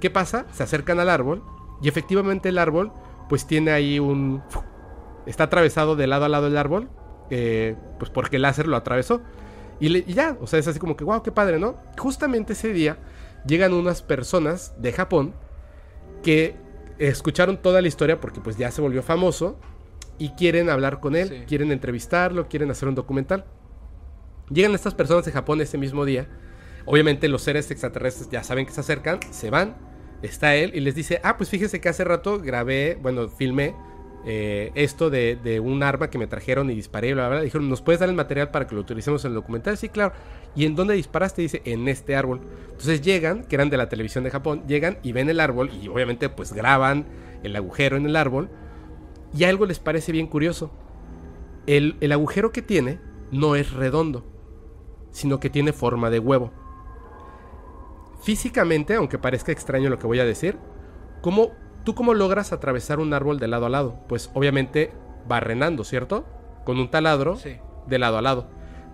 [0.00, 0.46] ¿Qué pasa?
[0.52, 1.42] Se acercan al árbol
[1.82, 2.92] y efectivamente el árbol,
[3.28, 4.42] pues tiene ahí un...
[5.26, 6.88] Está atravesado de lado a lado el árbol,
[7.30, 9.22] eh, pues porque el láser lo atravesó.
[9.80, 11.76] Y, le- y ya, o sea, es así como que, wow, qué padre, ¿no?
[11.98, 12.98] Justamente ese día
[13.46, 15.34] llegan unas personas de Japón
[16.22, 16.56] que
[16.98, 19.58] escucharon toda la historia porque pues ya se volvió famoso
[20.18, 21.44] y quieren hablar con él, Sí.
[21.48, 23.44] quieren entrevistarlo, quieren hacer un documental.
[24.50, 26.28] Llegan estas personas de Japón ese mismo día.
[26.86, 29.74] Obviamente los seres extraterrestres ya saben que se acercan, se van,
[30.24, 33.74] está él y les dice, ah, pues fíjese que hace rato grabé, bueno, filmé
[34.26, 37.44] eh, esto de, de un arma que me trajeron y disparé, bla, bla, bla.
[37.44, 39.76] Dijeron, ¿nos puedes dar el material para que lo utilicemos en el documental?
[39.76, 40.14] Sí, claro.
[40.56, 41.42] ¿Y en dónde disparaste?
[41.42, 42.40] Dice, en este árbol.
[42.70, 45.88] Entonces llegan, que eran de la televisión de Japón, llegan y ven el árbol y
[45.88, 47.06] obviamente pues graban
[47.42, 48.48] el agujero en el árbol.
[49.36, 50.72] Y algo les parece bien curioso.
[51.66, 54.24] El, el agujero que tiene no es redondo,
[55.10, 56.52] sino que tiene forma de huevo.
[58.24, 60.56] Físicamente, aunque parezca extraño lo que voy a decir,
[61.20, 61.50] ¿cómo,
[61.84, 63.96] ¿tú cómo logras atravesar un árbol de lado a lado?
[64.08, 64.92] Pues obviamente
[65.28, 66.24] barrenando, ¿cierto?
[66.64, 67.58] Con un taladro Sí.
[67.86, 68.48] de lado a lado.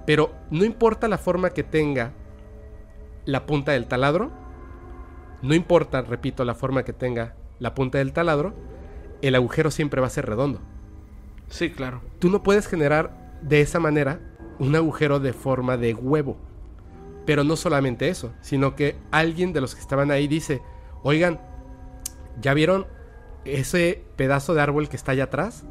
[0.04, 2.10] Pero no importa la forma que tenga
[3.24, 4.32] la punta del taladro,
[5.42, 8.52] no importa, repito, la forma que tenga la punta del taladro,
[9.22, 10.60] el agujero siempre va a ser redondo.
[11.46, 12.00] Sí, claro.
[12.18, 14.18] Tú no puedes generar de esa manera
[14.58, 16.36] un agujero de forma de huevo.
[17.26, 20.62] Pero no solamente eso, sino que alguien de los que estaban ahí dice,
[21.02, 21.40] oigan,
[22.40, 22.86] ¿ya vieron
[23.44, 25.64] ese pedazo de árbol que está allá atrás?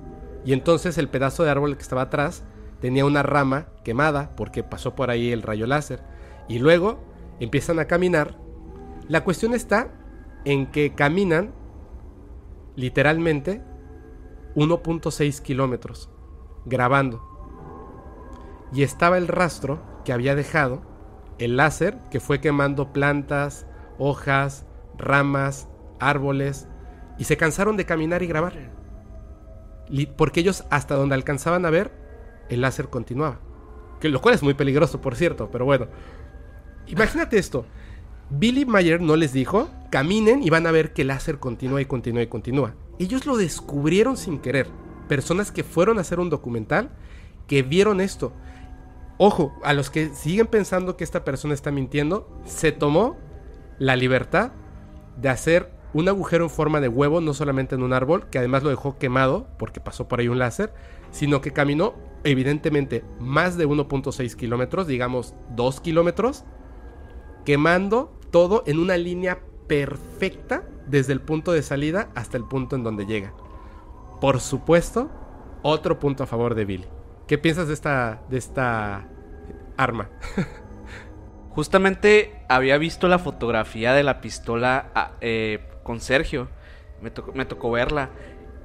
[0.46, 2.44] Y entonces el pedazo de árbol que estaba atrás
[2.80, 6.02] tenía una rama quemada porque pasó por ahí el rayo láser.
[6.48, 7.00] Y luego
[7.40, 8.38] empiezan a caminar.
[9.08, 9.92] La cuestión está
[10.46, 11.52] en que caminan
[12.76, 13.62] literalmente
[14.56, 16.10] 1.6 kilómetros
[16.66, 17.26] grabando.
[18.72, 20.82] Y estaba el rastro que había dejado
[21.40, 23.66] el láser que fue quemando plantas,
[23.98, 24.66] hojas,
[24.98, 25.68] ramas,
[26.00, 26.68] árboles.
[27.18, 28.54] Y se cansaron de caminar y grabar.
[30.16, 31.92] Porque ellos hasta donde alcanzaban a ver,
[32.50, 33.40] el láser continuaba.
[34.00, 35.88] Que, lo cual es muy peligroso, por cierto, pero bueno.
[36.88, 37.66] Imagínate esto.
[38.30, 41.86] Billy Mayer no les dijo, caminen y van a ver que el láser continúa y
[41.86, 42.76] continúa y continúa.
[43.00, 44.68] Ellos lo descubrieron sin querer.
[45.08, 46.92] Personas que fueron a hacer un documental,
[47.48, 48.32] que vieron esto.
[49.22, 53.18] Ojo, a los que siguen pensando que esta persona está mintiendo, se tomó
[53.78, 54.54] la libertad
[55.18, 58.64] de hacer un agujero en forma de huevo, no solamente en un árbol, que además
[58.64, 60.74] lo dejó quemado porque pasó por ahí un láser,
[61.12, 66.46] sino que caminó evidentemente más de 1.6 kilómetros, digamos 2 kilómetros,
[67.44, 72.84] quemando todo en una línea perfecta desde el punto de salida hasta el punto en
[72.84, 73.34] donde llega.
[74.22, 75.10] Por supuesto,
[75.62, 76.99] otro punto a favor de Billy.
[77.30, 79.06] ¿Qué piensas de esta, de esta
[79.78, 80.10] arma?
[81.52, 86.50] Justamente había visto la fotografía de la pistola ah, eh, con Sergio.
[87.04, 88.10] Me tocó, me tocó verla.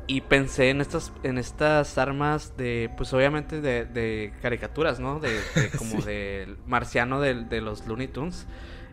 [0.06, 5.20] Y pensé en estas, en estas armas de, pues obviamente de, de caricaturas, ¿no?
[5.20, 6.06] De, de como Sí.
[6.06, 8.46] del marciano de, de los Looney Tunes.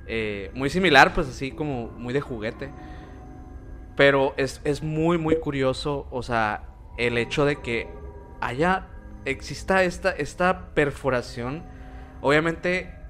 [0.06, 2.72] Eh, muy similar, pues así como muy de juguete.
[3.96, 6.66] Pero es, es muy, muy curioso, o sea,
[6.98, 7.88] el hecho de que
[8.42, 8.88] haya,
[9.26, 11.64] exista esta, esta perforación.
[12.22, 13.02] Obviamente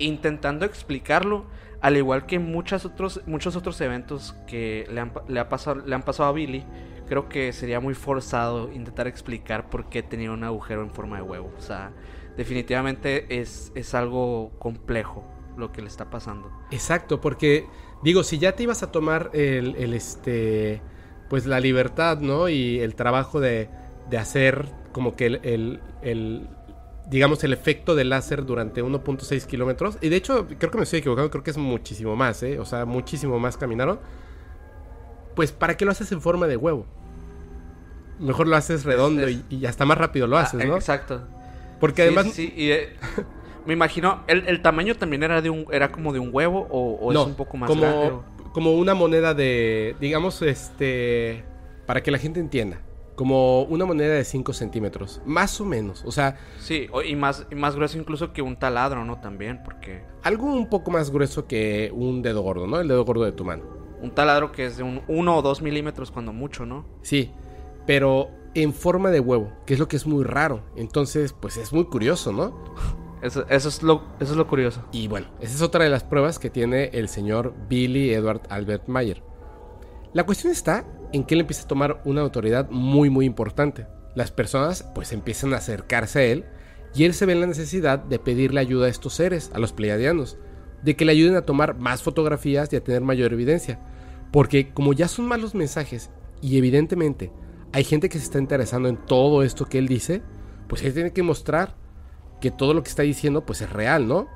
[0.00, 1.44] intentando explicarlo,
[1.80, 2.38] al igual que
[2.84, 6.64] otros, muchos otros eventos que le han, le, ha pasado, le han pasado a Billy,
[7.06, 11.22] creo que sería muy forzado intentar explicar por qué tenía un agujero en forma de
[11.22, 11.52] huevo.
[11.56, 11.92] O sea,
[12.36, 15.24] definitivamente es, es algo complejo
[15.56, 16.50] lo que le está pasando.
[16.70, 17.66] Exacto, porque
[18.02, 20.82] digo, si ya te ibas a tomar el, el, este,
[21.28, 22.48] pues la libertad, ¿no?
[22.48, 23.68] Y el trabajo de,
[24.10, 26.46] de hacer como que el, el- el,
[27.08, 29.98] digamos, el efecto del láser durante 1.6 kilómetros.
[30.00, 32.58] Y de hecho, creo que me estoy equivocando, creo que es muchísimo más, ¿eh?
[32.58, 34.00] O sea, muchísimo más caminaron.
[35.34, 36.86] Pues, ¿para qué lo haces en forma de huevo?
[38.18, 40.76] Mejor lo haces redondo es- y, y hasta más rápido lo haces, Ah, ¿no?
[40.76, 41.26] Exacto.
[41.78, 42.26] Porque Sí, además...
[42.26, 42.88] sí, sí, y, eh,
[43.66, 46.96] me imagino, el, el tamaño también era de un, era como de un huevo o,
[47.00, 48.06] o no, es un poco más como, grande.
[48.08, 51.44] o- como una moneda de, digamos, este,
[51.86, 52.80] para que la gente entienda,
[53.20, 57.54] como una moneda de 5 centímetros, más o menos, o sea, Sí, y más, y
[57.54, 59.20] más grueso incluso que un taladro, ¿no?
[59.20, 62.80] También, porque algo un poco más grueso que un dedo gordo, ¿no?
[62.80, 63.64] El dedo gordo de tu mano.
[64.00, 66.86] un taladro que es de un 1 o 2 milímetros cuando mucho, ¿no?
[67.02, 67.30] Sí,
[67.86, 71.74] pero en forma de huevo, que es lo que es muy raro, entonces, pues es
[71.74, 72.54] muy curioso, ¿no?
[73.20, 74.82] Eso, eso, es lo, eso es lo curioso.
[74.92, 78.88] Y bueno, esa es otra de las pruebas que tiene el señor Billy Edward Albert
[78.88, 79.22] Mayer.
[80.14, 83.86] La cuestión está en que él empieza a tomar una autoridad muy muy importante.
[84.14, 86.44] Las personas pues empiezan a acercarse a él
[86.94, 89.72] y él se ve en la necesidad de pedirle ayuda a estos seres, a los
[89.72, 90.38] pleiadianos,
[90.82, 93.78] de que le ayuden a tomar más fotografías y a tener mayor evidencia.
[94.32, 96.10] Porque como ya son malos mensajes
[96.40, 97.32] y evidentemente
[97.72, 100.22] hay gente que se está interesando en todo esto que él dice,
[100.68, 101.76] pues él tiene que mostrar
[102.40, 104.28] que todo lo que está diciendo pues es real, ¿no?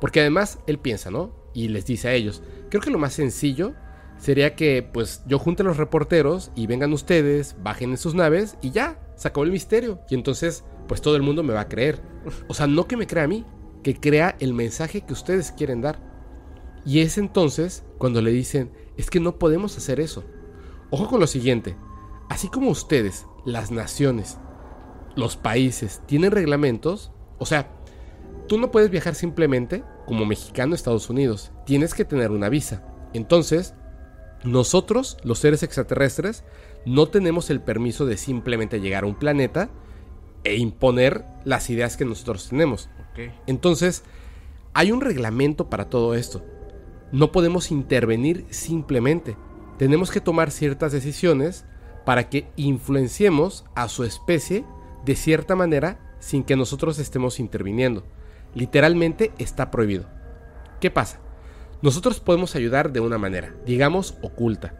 [0.00, 1.34] Porque además él piensa, ¿no?
[1.52, 3.74] Y les dice a ellos, creo que lo más sencillo
[4.20, 8.56] sería que pues yo junte a los reporteros y vengan ustedes, bajen en sus naves
[8.62, 10.00] y ya, se acabó el misterio.
[10.08, 12.00] Y entonces pues todo el mundo me va a creer.
[12.48, 13.44] O sea, no que me crea a mí,
[13.82, 15.98] que crea el mensaje que ustedes quieren dar.
[16.84, 20.24] Y es entonces cuando le dicen, es que no podemos hacer eso.
[20.90, 21.76] Ojo con lo siguiente,
[22.28, 24.38] así como ustedes, las naciones,
[25.16, 27.70] los países, tienen reglamentos, o sea,
[28.48, 32.84] tú no puedes viajar simplemente como mexicano a Estados Unidos, tienes que tener una visa.
[33.12, 33.74] Entonces,
[34.44, 36.44] nosotros, los seres extraterrestres,
[36.86, 39.70] no tenemos el permiso de simplemente llegar a un planeta
[40.44, 42.88] e imponer las ideas que nosotros tenemos.
[43.46, 44.02] Entonces,
[44.72, 46.42] hay un reglamento para todo esto.
[47.12, 49.36] No podemos intervenir simplemente.
[49.78, 51.66] Tenemos que tomar ciertas decisiones
[52.06, 54.64] para que influenciemos a su especie
[55.04, 58.04] de cierta manera sin que nosotros estemos interviniendo.
[58.54, 60.06] Literalmente está prohibido.
[60.80, 61.20] ¿Qué pasa?
[61.82, 64.74] Nosotros podemos ayudar de una manera, digamos oculta,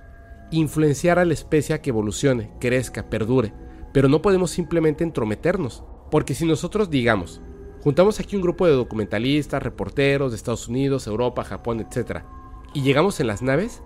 [0.51, 3.55] influenciar a la especie a que evolucione, crezca, perdure,
[3.93, 7.41] pero no podemos simplemente entrometernos, porque si nosotros digamos,
[7.83, 12.23] juntamos aquí un grupo de documentalistas, reporteros de Estados Unidos, Europa, Japón, etc.,
[12.75, 13.83] y llegamos en las naves,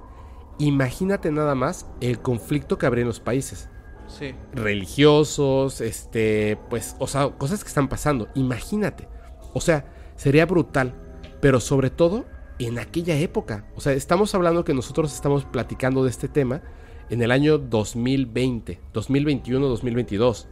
[0.58, 3.68] imagínate nada más el conflicto que habría en los países.
[4.08, 4.34] Sí.
[4.52, 8.28] Religiosos, este, pues, o sea, cosas que están pasando.
[8.34, 9.08] Imagínate.
[9.54, 9.86] O sea,
[10.16, 10.94] sería brutal.
[11.40, 12.26] Pero sobre todo
[12.66, 13.66] en aquella época.
[13.76, 16.62] O sea, estamos hablando que nosotros estamos platicando de este tema
[17.10, 20.48] en el año 2020, 2021, 2022.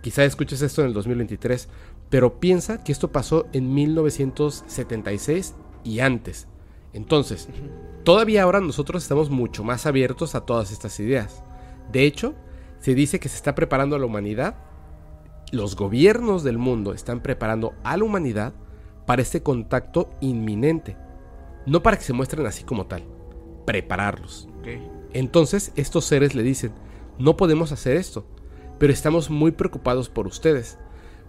[0.00, 1.68] Quizá escuches esto en el 2023,
[2.10, 6.46] pero piensa que esto pasó en 1976 y antes.
[6.92, 7.48] Entonces,
[8.04, 11.42] todavía ahora nosotros estamos mucho más abiertos a todas estas ideas.
[11.90, 12.34] De hecho,
[12.78, 14.54] se dice que se está preparando a la humanidad,
[15.50, 18.52] los gobiernos del mundo están preparando a la humanidad
[19.06, 20.96] para este contacto inminente.
[21.68, 23.04] No para que se muestren así como tal,
[23.66, 24.48] prepararlos.
[25.12, 26.72] Entonces estos seres le dicen,
[27.18, 28.26] no podemos hacer esto,
[28.78, 30.78] pero estamos muy preocupados por ustedes.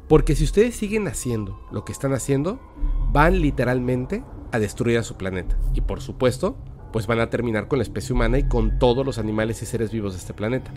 [0.08, 2.60] Porque si ustedes siguen haciendo lo que están haciendo,
[3.12, 5.58] van literalmente a destruir a su planeta.
[5.74, 6.56] Y por supuesto,
[6.94, 9.92] pues van a terminar con la especie humana y con todos los animales y seres
[9.92, 10.74] vivos de este planeta.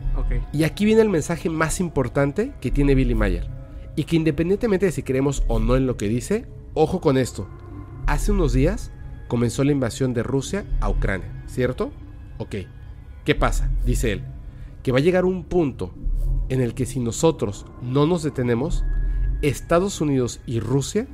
[0.52, 3.48] Y aquí viene el mensaje más importante que tiene Billy Mayer.
[3.94, 7.46] Y que independientemente de si creemos o no en lo que dice, ojo con esto.
[8.06, 8.90] Hace unos días
[9.32, 11.90] comenzó la invasión de Rusia a Ucrania, ¿cierto?
[12.36, 12.54] Ok.
[13.24, 13.70] ¿Qué pasa?
[13.82, 14.24] Dice él.
[14.82, 15.94] Que va a llegar un punto
[16.50, 18.84] en el que si nosotros no nos detenemos,
[19.40, 21.06] Estados Unidos y Rusia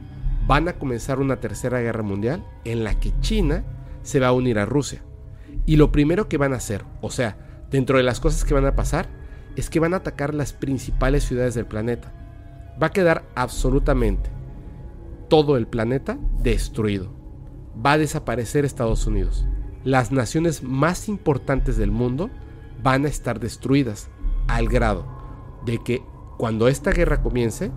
[0.49, 3.63] van a comenzar una tercera guerra mundial en la que China
[4.03, 5.01] se va a unir a Rusia.
[5.65, 8.67] Y lo primero que van a hacer, o sea, dentro de las cosas que van
[8.67, 9.09] a pasar,
[9.55, 12.13] es que van a atacar las principales ciudades del planeta.
[12.83, 14.29] Va a quedar absolutamente
[15.29, 17.18] todo el planeta destruido.
[17.85, 19.47] Va a desaparecer Estados Unidos.
[19.85, 22.31] Las naciones más importantes del mundo
[22.83, 24.09] van a estar destruidas
[24.49, 25.07] al grado
[25.65, 26.03] de que
[26.37, 27.71] cuando esta guerra comience,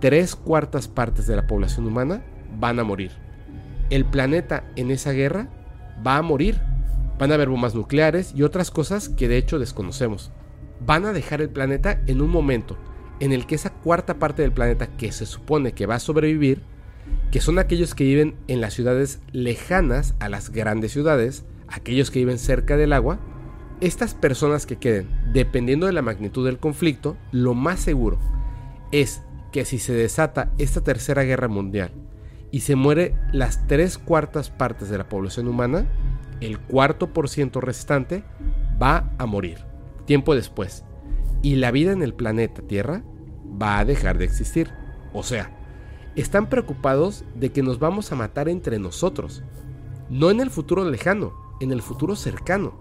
[0.00, 2.24] tres cuartas partes de la población humana
[2.58, 3.12] van a morir
[3.92, 5.48] el planeta en esa guerra
[6.04, 6.58] va a morir.
[7.18, 10.32] Van a haber bombas nucleares y otras cosas que de hecho desconocemos.
[10.80, 12.78] Van a dejar el planeta en un momento
[13.20, 16.62] en el que esa cuarta parte del planeta que se supone que va a sobrevivir,
[17.30, 22.18] que son aquellos que viven en las ciudades lejanas a las grandes ciudades, aquellos que
[22.18, 23.18] viven cerca del agua,
[23.80, 28.18] estas personas que queden, dependiendo de la magnitud del conflicto, lo más seguro
[28.92, 31.90] es que si se desata esta tercera guerra mundial
[32.50, 35.86] y se muere las tres cuartas partes de la población humana,
[36.40, 38.24] el cuarto por ciento restante
[38.80, 39.58] va a morir
[40.06, 40.84] tiempo después.
[41.42, 43.02] Y la vida en el planeta Tierra
[43.60, 44.70] va a dejar de existir.
[45.12, 45.50] O sea,
[46.16, 49.42] están preocupados de que nos vamos a matar entre nosotros.
[50.10, 52.74] No en el futuro lejano, en el futuro cercano.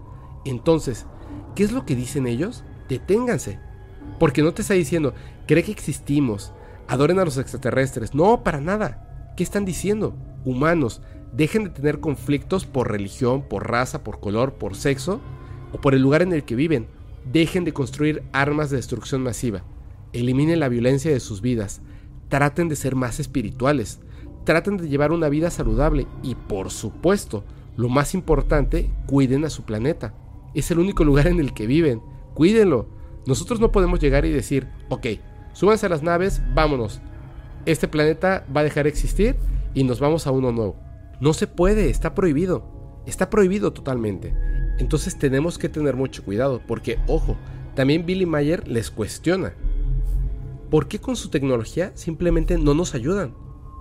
[0.44, 1.06] Entonces,
[1.56, 2.64] ¿qué es lo que dicen ellos?
[2.90, 3.60] Deténganse.
[4.20, 5.14] Porque no te está diciendo,
[5.48, 6.52] cree que existimos,
[6.88, 8.14] adoren a los extraterrestres.
[8.14, 9.34] No, para nada.
[9.38, 10.14] ¿Qué están diciendo?
[10.44, 11.02] Humanos,
[11.32, 15.22] dejen de tener conflictos por religión, por raza, por color, por sexo
[15.72, 16.88] o por el lugar en el que viven.
[17.32, 19.64] Dejen de construir armas de destrucción masiva.
[20.12, 21.82] Eliminen la violencia de sus vidas.
[22.32, 24.00] Traten de ser más espirituales.
[24.46, 27.44] traten de llevar una vida saludable y por supuesto,
[27.76, 30.14] lo más importante, cuiden a su planeta.
[30.54, 32.02] Es el único lugar en el que viven.
[32.34, 32.88] Cuídenlo.
[33.28, 35.08] Nosotros no podemos llegar y decir, ok,
[35.52, 37.02] súbanse a las naves, vámonos.
[37.66, 39.36] Este planeta va a dejar de existir
[39.74, 40.78] y nos vamos a uno nuevo.
[41.20, 42.64] No se puede, está prohibido.
[43.06, 44.34] Está prohibido totalmente.
[44.80, 47.36] Entonces tenemos que tener mucho cuidado porque, ojo,
[47.76, 49.54] también Billy Mayer les cuestiona.
[50.72, 53.36] ¿Por qué con su tecnología simplemente no nos ayudan?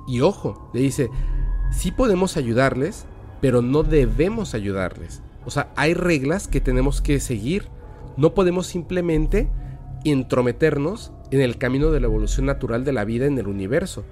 [0.08, 1.08] Y ojo, le dice,
[1.70, 3.06] sí podemos ayudarles,
[3.40, 5.22] pero no debemos ayudarles.
[5.46, 7.68] O sea, hay reglas que tenemos que seguir.
[8.16, 9.48] No podemos simplemente
[10.04, 14.04] entrometernos en el camino de la evolución natural de la vida en el universo.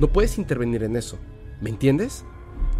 [0.00, 1.18] No puedes intervenir en eso.
[1.60, 2.24] ¿Me entiendes?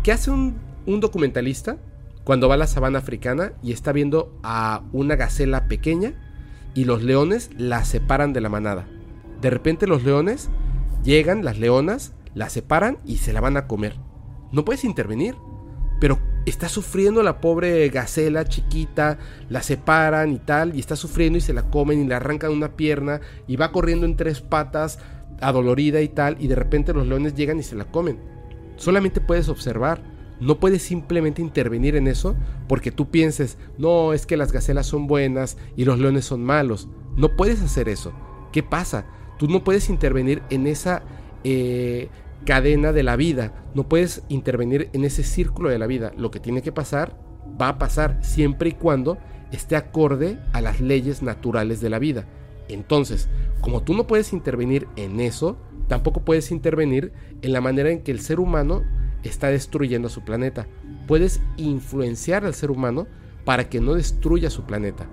[0.02, 1.78] ¿Qué hace un, un documentalista
[2.24, 6.14] cuando va a la sabana africana y está viendo a una gacela pequeña
[6.74, 8.88] y los leones la separan de la manada?
[9.44, 10.48] De repente los leones
[11.02, 13.94] llegan, las leonas, la separan y se la van a comer.
[14.52, 15.36] No puedes intervenir.
[16.00, 19.18] Pero está sufriendo la pobre gacela chiquita,
[19.50, 22.74] la separan y tal, y está sufriendo y se la comen y le arrancan una
[22.74, 24.98] pierna y va corriendo en tres patas,
[25.42, 28.18] adolorida y tal, y de repente los leones llegan y se la comen.
[28.76, 30.00] Solamente puedes observar,
[30.40, 32.34] no puedes simplemente intervenir en eso
[32.66, 36.88] porque tú pienses, no, es que las gacelas son buenas y los leones son malos.
[37.14, 38.14] No puedes hacer eso.
[38.50, 39.04] ¿Qué pasa?
[39.38, 41.02] Tú no puedes intervenir en esa
[41.44, 42.08] eh,
[42.44, 43.52] cadena de la vida.
[43.74, 46.12] No puedes intervenir en ese círculo de la vida.
[46.16, 47.18] Lo que tiene que pasar
[47.60, 49.18] va a pasar siempre y cuando
[49.52, 52.26] esté acorde a las leyes naturales de la vida.
[52.68, 53.28] Entonces,
[53.60, 55.56] como tú no puedes intervenir en eso,
[55.88, 57.12] tampoco puedes intervenir
[57.42, 58.82] en la manera en que el ser humano
[59.22, 60.66] está destruyendo su planeta.
[61.06, 63.06] Puedes influenciar al ser humano
[63.44, 65.06] para que no destruya su planeta.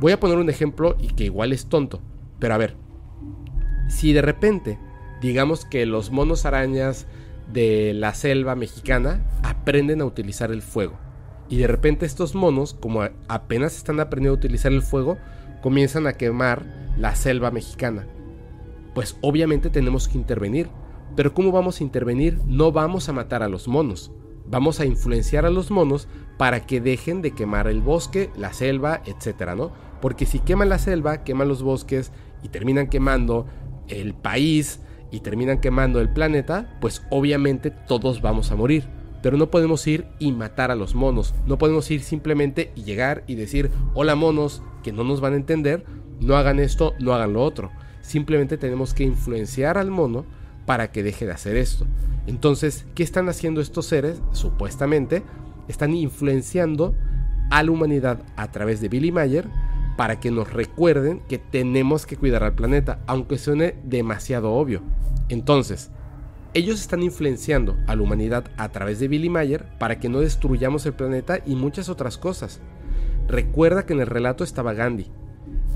[0.00, 2.00] Voy a poner un ejemplo y que igual es tonto,
[2.38, 2.76] pero a ver,
[3.88, 4.78] si de repente
[5.20, 7.06] digamos que los monos arañas
[7.52, 10.98] de la selva mexicana aprenden a utilizar el fuego.
[11.48, 15.16] Y de repente estos monos, como apenas están aprendiendo a utilizar el fuego,
[15.62, 16.64] comienzan a quemar
[16.98, 18.06] la selva mexicana.
[18.94, 20.68] Pues obviamente tenemos que intervenir.
[21.14, 22.38] Pero ¿cómo vamos a intervenir?
[22.46, 24.10] No vamos a matar a los monos.
[24.48, 29.02] Vamos a influenciar a los monos para que dejen de quemar el bosque, la selva,
[29.06, 29.72] etcétera, ¿no?
[30.00, 33.46] Porque si queman la selva, queman los bosques y terminan quemando
[33.88, 34.80] el país,
[35.10, 38.84] y terminan quemando el planeta, pues obviamente todos vamos a morir.
[39.22, 41.34] Pero no podemos ir y matar a los monos.
[41.46, 45.36] No podemos ir simplemente y llegar y decir, hola monos, que no nos van a
[45.36, 45.84] entender,
[46.20, 47.70] no hagan esto, no hagan lo otro.
[48.02, 50.24] Simplemente tenemos que influenciar al mono
[50.64, 51.86] para que deje de hacer esto.
[52.26, 54.20] Entonces, ¿qué están haciendo estos seres?
[54.32, 55.22] Supuestamente,
[55.68, 56.94] están influenciando
[57.50, 59.48] a la humanidad a través de Billy Mayer
[59.96, 64.82] para que nos recuerden que tenemos que cuidar al planeta, aunque suene demasiado obvio.
[65.28, 65.90] Entonces,
[66.54, 70.86] ellos están influenciando a la humanidad a través de Billy Mayer para que no destruyamos
[70.86, 72.60] el planeta y muchas otras cosas.
[73.28, 75.10] Recuerda que en el relato estaba Gandhi,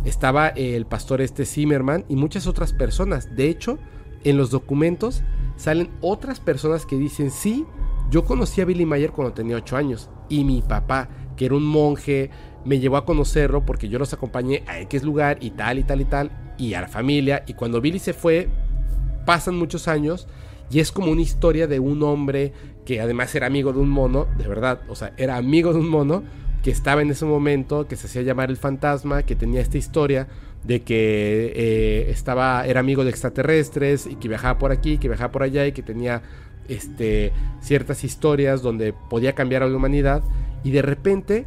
[0.04, 3.34] estaba el pastor este Zimmerman y muchas otras personas.
[3.36, 3.78] De hecho,
[4.24, 5.22] en los documentos
[5.56, 7.66] salen otras personas que dicen, sí,
[8.10, 11.64] yo conocí a Billy Mayer cuando tenía 8 años y mi papá, que era un
[11.64, 12.30] monje,
[12.64, 16.00] me llevó a conocerlo porque yo los acompañé a X lugar y tal y tal
[16.00, 17.42] y tal y a la familia.
[17.46, 18.48] Y cuando Billy se fue
[19.24, 20.26] pasan muchos años
[20.70, 22.52] y es como una historia de un hombre
[22.84, 25.88] que además era amigo de un mono, de verdad, o sea, era amigo de un
[25.88, 26.22] mono
[26.62, 30.28] que estaba en ese momento, que se hacía llamar el fantasma, que tenía esta historia
[30.64, 35.32] de que eh, estaba, era amigo de extraterrestres y que viajaba por aquí, que viajaba
[35.32, 36.22] por allá y que tenía
[36.68, 40.22] este, ciertas historias donde podía cambiar a la humanidad.
[40.62, 41.46] Y de repente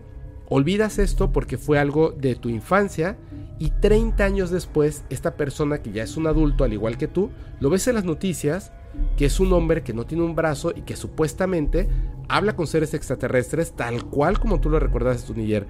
[0.55, 3.17] Olvidas esto porque fue algo de tu infancia
[3.57, 7.31] y 30 años después esta persona que ya es un adulto al igual que tú,
[7.59, 8.71] lo ves en las noticias
[9.17, 11.89] que es un hombre que no tiene un brazo y que supuestamente
[12.29, 15.65] habla con seres extraterrestres tal cual como tú lo recuerdas de tu,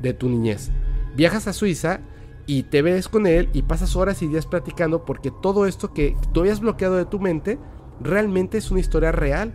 [0.00, 0.70] de tu niñez.
[1.16, 1.98] Viajas a Suiza
[2.46, 6.14] y te ves con él y pasas horas y días platicando porque todo esto que
[6.32, 7.58] tú habías bloqueado de tu mente
[8.00, 9.52] realmente es una historia real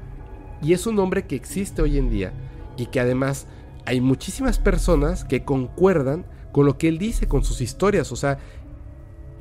[0.62, 2.34] y es un hombre que existe hoy en día
[2.76, 3.48] y que además
[3.88, 8.38] hay muchísimas personas que concuerdan con lo que él dice, con sus historias, o sea,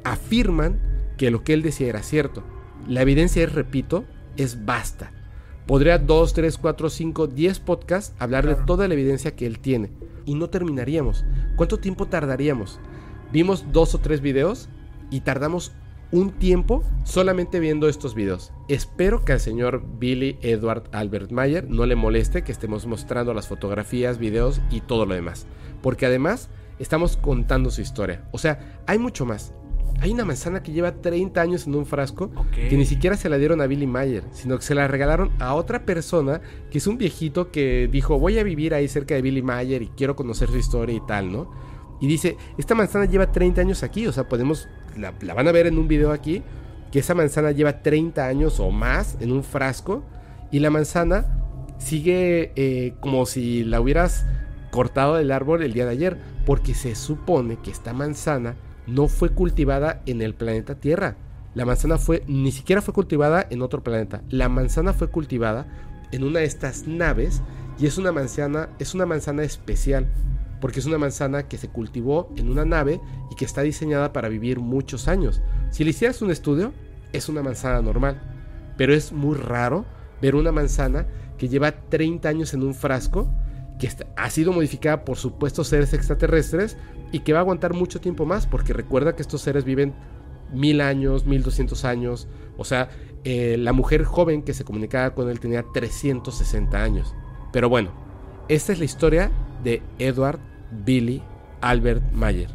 [0.05, 0.81] afirman
[1.19, 2.45] que lo que él decía era cierto.
[2.87, 4.05] La evidencia es, repito,
[4.37, 5.11] es basta.
[5.67, 9.91] Podría 2, 3, 4, 5, 10 podcasts hablar de toda la evidencia que él tiene.
[10.27, 11.25] Y no terminaríamos.
[11.57, 12.79] ¿Cuánto tiempo tardaríamos?
[13.33, 14.69] Vimos dos o tres videos
[15.11, 15.73] y tardamos
[16.13, 18.53] un tiempo solamente viendo estos videos.
[18.69, 23.49] Espero que al señor Billy Edward Albert Mayer no le moleste que estemos mostrando las
[23.49, 25.47] fotografías, videos y todo lo demás.
[25.83, 28.25] Porque además estamos contando su historia.
[28.33, 29.53] O sea, hay mucho más.
[30.01, 33.39] Hay una manzana que lleva 30 años en un frasco que ni siquiera se la
[33.39, 36.99] dieron a Billy Mayer, sino que se la regalaron a otra persona que es un
[36.99, 40.59] viejito que dijo, voy a vivir ahí cerca de Billy Mayer y quiero conocer su
[40.59, 41.51] historia y tal, ¿no?
[42.01, 45.67] Y dice, esta manzana lleva 30 años aquí, o sea, podemos, la, van a ver
[45.67, 46.43] en un video aquí,
[46.93, 50.05] que esa manzana lleva 30 años o más en un frasco
[50.51, 51.27] y la manzana
[51.79, 54.25] sigue eh, como si la hubieras
[54.71, 58.57] cortado del árbol el día de ayer, porque se supone que esta manzana
[58.87, 61.17] no fue cultivada en el planeta Tierra.
[61.55, 64.23] La manzana fue, ni siquiera fue cultivada en otro planeta.
[64.29, 65.67] La manzana fue cultivada
[66.13, 67.43] en una de estas naves
[67.79, 70.09] y es una manzana, es una manzana especial,
[70.67, 74.29] porque es una manzana que se cultivó en una nave y que está diseñada para
[74.29, 75.41] vivir muchos años.
[75.71, 76.73] Si le hicieras un estudio,
[77.13, 78.21] es una manzana normal,
[78.77, 79.85] pero es muy raro
[80.21, 81.07] ver una manzana
[81.39, 83.31] que lleva 30 años en un frasco,
[83.79, 86.77] que ha sido modificada por supuestos seres extraterrestres
[87.13, 89.95] y que va a aguantar mucho tiempo más, porque recuerda que estos seres viven
[90.53, 92.27] mil años, mil doscientos años.
[92.57, 92.89] O sea,
[93.23, 97.15] eh, la mujer joven que se comunicaba con él tenía 360 años.
[97.53, 97.93] Pero bueno,
[98.49, 99.31] esta es la historia
[99.63, 100.41] de Edward
[100.85, 101.23] Billy
[101.61, 102.51] Albert Mayer.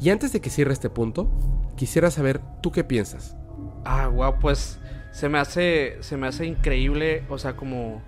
[0.00, 1.28] Y antes de que cierre este punto,
[1.76, 3.36] quisiera saber tú qué piensas.
[3.84, 4.80] Ah, wow, pues
[5.12, 8.02] se me hace se me hace increíble, o sea, como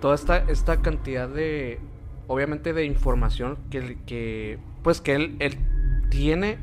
[0.00, 1.80] toda esta esta cantidad de
[2.26, 5.58] obviamente de información que que pues que él él
[6.10, 6.58] tiene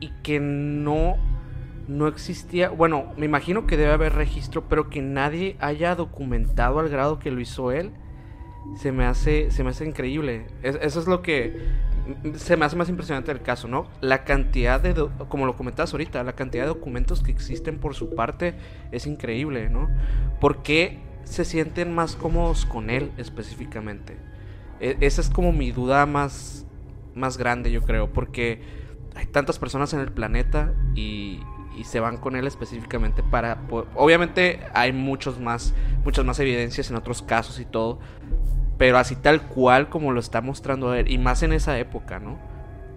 [0.00, 1.16] y que no
[1.88, 6.88] no existía, bueno, me imagino que debe haber registro, pero que nadie haya documentado al
[6.88, 7.92] grado que lo hizo él.
[8.74, 10.46] Se me hace se me hace increíble.
[10.62, 11.56] Es- eso es lo que
[12.36, 13.88] se me hace más impresionante del caso, ¿no?
[14.00, 14.94] La cantidad de,
[15.28, 18.54] como lo comentabas ahorita, la cantidad de documentos que existen por su parte
[18.92, 19.88] es increíble, ¿no?
[20.40, 24.16] ¿Por qué se sienten más cómodos con él específicamente?
[24.80, 26.66] E- esa es como mi duda más,
[27.14, 28.60] más grande, yo creo, porque
[29.16, 31.40] hay tantas personas en el planeta y,
[31.84, 33.60] se van con él específicamente para...
[33.94, 35.74] Obviamente hay muchos más,
[36.04, 37.98] muchas más evidencias en otros casos y todo,
[38.78, 42.38] pero así tal cual como lo está mostrando él, y más en esa época, ¿no?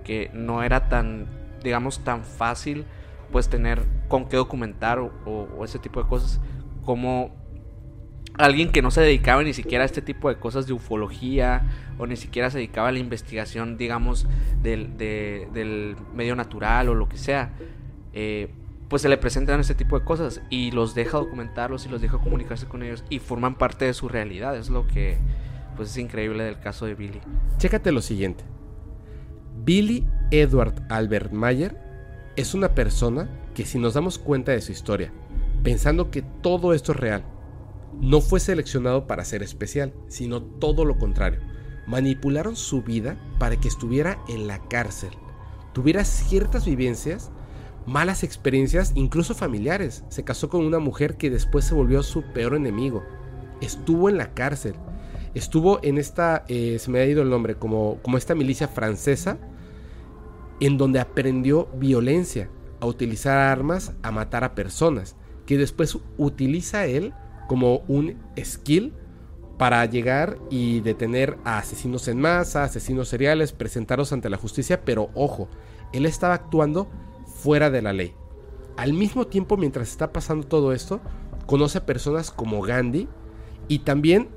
[0.03, 1.27] Que no era tan,
[1.63, 2.85] digamos, tan fácil,
[3.31, 6.41] pues tener con qué documentar o, ese tipo de cosas,
[6.83, 7.31] como
[8.37, 11.63] alguien que no se dedicaba ni siquiera a este tipo de cosas de ufología,
[11.97, 14.27] o ni siquiera se dedicaba a la investigación, digamos,
[14.61, 17.51] del, de- del medio natural o lo que sea,
[18.13, 18.49] eh,
[18.87, 22.17] pues se le presentan este tipo de cosas y los deja documentarlos y los deja
[22.17, 25.17] comunicarse con ellos y forman parte de su realidad, es lo que
[25.79, 27.21] pues es increíble del caso de Billy.
[27.57, 28.43] Chécate lo siguiente.
[29.63, 31.77] Billy Edward Albert Mayer
[32.35, 35.13] es una persona que si nos damos cuenta de su historia,
[35.63, 37.23] pensando que todo esto es real,
[38.01, 41.39] no fue seleccionado para ser especial, sino todo lo contrario.
[41.87, 45.11] Manipularon su vida para que estuviera en la cárcel,
[45.71, 47.31] tuviera ciertas vivencias,
[47.85, 50.03] malas experiencias, incluso familiares.
[50.09, 53.01] Se casó con una mujer que después se volvió su peor enemigo.
[53.61, 54.75] Estuvo en la cárcel.
[55.33, 59.37] Estuvo en esta, eh, se me ha ido el nombre, como, como esta milicia francesa,
[60.59, 62.49] en donde aprendió violencia,
[62.81, 65.15] a utilizar armas, a matar a personas,
[65.45, 67.13] que después utiliza él
[67.47, 68.93] como un skill
[69.57, 75.09] para llegar y detener a asesinos en masa, asesinos seriales, presentarlos ante la justicia, pero
[75.13, 75.49] ojo,
[75.91, 76.87] él estaba actuando
[77.25, 78.13] fuera de la ley.
[78.77, 81.01] Al mismo tiempo, mientras está pasando todo esto,
[81.45, 83.09] conoce a personas como Gandhi
[83.67, 84.29] y también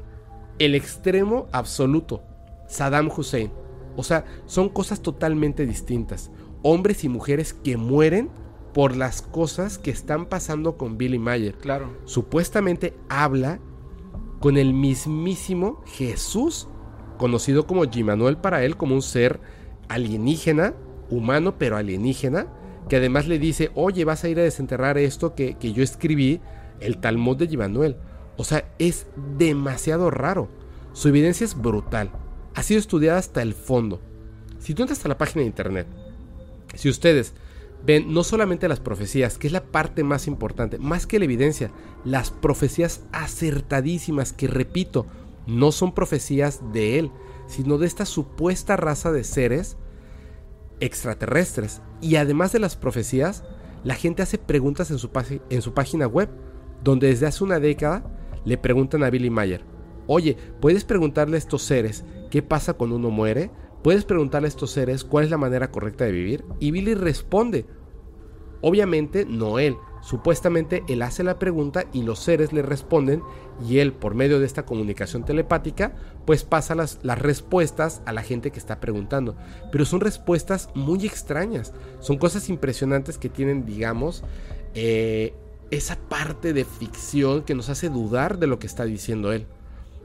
[0.64, 2.22] el extremo absoluto,
[2.68, 3.50] Saddam Hussein.
[3.96, 6.30] O sea, son cosas totalmente distintas.
[6.62, 8.30] Hombres y mujeres que mueren
[8.72, 11.54] por las cosas que están pasando con Billy Mayer.
[11.56, 11.90] Claro.
[12.04, 13.60] Supuestamente habla
[14.40, 16.68] con el mismísimo Jesús,
[17.18, 19.40] conocido como Manuel para él, como un ser
[19.88, 20.74] alienígena,
[21.10, 22.46] humano pero alienígena,
[22.88, 26.40] que además le dice, oye, vas a ir a desenterrar esto que, que yo escribí,
[26.80, 27.96] el Talmud de Manuel.
[28.36, 29.06] O sea, es
[29.38, 30.48] demasiado raro.
[30.92, 32.10] Su evidencia es brutal.
[32.54, 34.00] Ha sido estudiada hasta el fondo.
[34.58, 35.86] Si tú entras a la página de internet,
[36.74, 37.34] si ustedes
[37.84, 41.70] ven no solamente las profecías, que es la parte más importante, más que la evidencia,
[42.04, 45.06] las profecías acertadísimas que, repito,
[45.46, 47.10] no son profecías de él,
[47.46, 49.76] sino de esta supuesta raza de seres
[50.80, 51.80] extraterrestres.
[52.00, 53.44] Y además de las profecías,
[53.84, 55.10] la gente hace preguntas en su,
[55.50, 56.28] en su página web,
[56.84, 59.64] donde desde hace una década le preguntan a Billy Mayer,
[60.06, 63.50] oye, ¿puedes preguntarle a estos seres qué pasa cuando uno muere?
[63.82, 66.44] ¿Puedes preguntarle a estos seres cuál es la manera correcta de vivir?
[66.60, 67.66] Y Billy responde.
[68.60, 73.22] Obviamente no él, Supuestamente él hace la pregunta y los seres le responden
[73.64, 75.94] y él por medio de esta comunicación telepática
[76.26, 79.36] pues pasa las, las respuestas a la gente que está preguntando.
[79.70, 84.24] Pero son respuestas muy extrañas, son cosas impresionantes que tienen digamos
[84.74, 85.34] eh,
[85.72, 89.46] esa parte de ficción que nos hace dudar de lo que está diciendo él.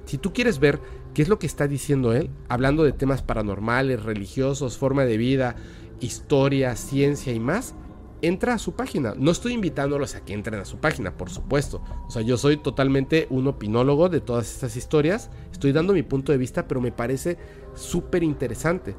[0.05, 0.79] Si tú quieres ver
[1.13, 5.57] qué es lo que está diciendo él, hablando de temas paranormales, religiosos, forma de vida,
[5.99, 7.75] historia, ciencia y más,
[8.21, 9.13] entra a su página.
[9.17, 11.83] No estoy invitándolos a que entren a su página, por supuesto.
[12.07, 15.29] O sea, yo soy totalmente un opinólogo de todas estas historias.
[15.51, 17.37] Estoy dando mi punto de vista, pero me parece
[17.75, 18.95] súper interesante.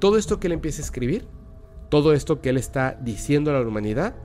[0.00, 1.28] Todo esto que él empieza a escribir,
[1.90, 4.16] todo esto que él está diciendo a la humanidad,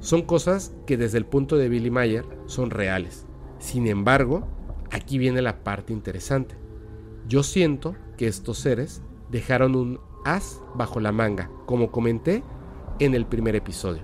[0.00, 3.26] son cosas que desde el punto de Billy Mayer son reales.
[3.58, 4.48] Sin embargo,
[4.90, 6.56] aquí viene la parte interesante.
[7.28, 12.42] Yo siento que estos seres dejaron un as bajo la manga, como comenté
[12.98, 14.02] en el primer episodio.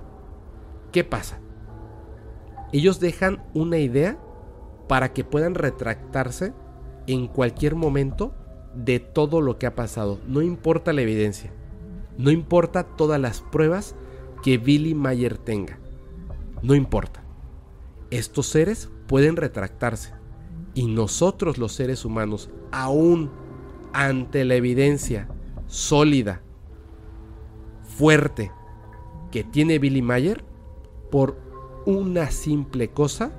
[0.91, 1.39] ¿Qué pasa?
[2.71, 4.19] Ellos dejan una idea
[4.87, 6.53] para que puedan retractarse
[7.07, 8.33] en cualquier momento
[8.75, 10.19] de todo lo que ha pasado.
[10.27, 11.51] No importa la evidencia.
[12.17, 13.95] No importa todas las pruebas
[14.43, 15.79] que Billy Mayer tenga.
[16.61, 17.23] No importa.
[18.09, 20.13] Estos seres pueden retractarse.
[20.73, 23.31] Y nosotros los seres humanos, aún
[23.93, 25.27] ante la evidencia
[25.65, 26.41] sólida,
[27.97, 28.51] fuerte,
[29.31, 30.43] que tiene Billy Mayer,
[31.09, 31.37] por
[31.85, 33.31] una simple cosa,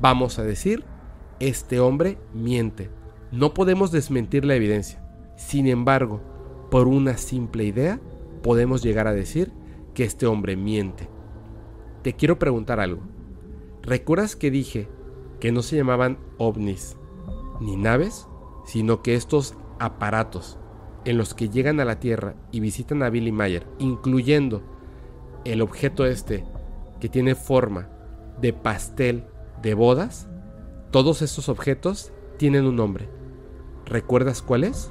[0.00, 0.84] vamos a decir,
[1.40, 2.90] este hombre miente.
[3.32, 5.02] No podemos desmentir la evidencia.
[5.36, 6.20] Sin embargo,
[6.70, 8.00] por una simple idea,
[8.42, 9.52] podemos llegar a decir
[9.94, 11.08] que este hombre miente.
[12.04, 13.00] Te quiero preguntar algo.
[13.80, 14.88] ¿Recuerdas que dije
[15.40, 16.98] que no se llamaban ovnis
[17.62, 18.28] ni naves,
[18.66, 20.58] sino que estos aparatos
[21.06, 24.62] en los que llegan a la Tierra y visitan a Billy Mayer, incluyendo
[25.46, 26.44] el objeto este
[27.00, 27.88] que tiene forma
[28.38, 29.24] de pastel
[29.62, 30.28] de bodas,
[30.90, 33.08] todos estos objetos tienen un nombre.
[33.86, 34.90] ¿Recuerdas cuál es?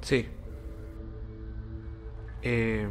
[0.00, 0.26] Sí.
[2.42, 2.88] Eh,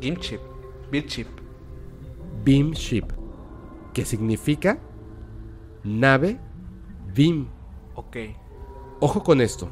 [0.00, 0.55] Beam Chip.
[0.90, 1.06] Beam.
[2.44, 3.04] Beam Ship,
[3.92, 4.78] que significa
[5.82, 6.38] nave
[7.14, 7.48] Beam.
[7.94, 8.16] Ok.
[9.00, 9.68] Ojo con esto.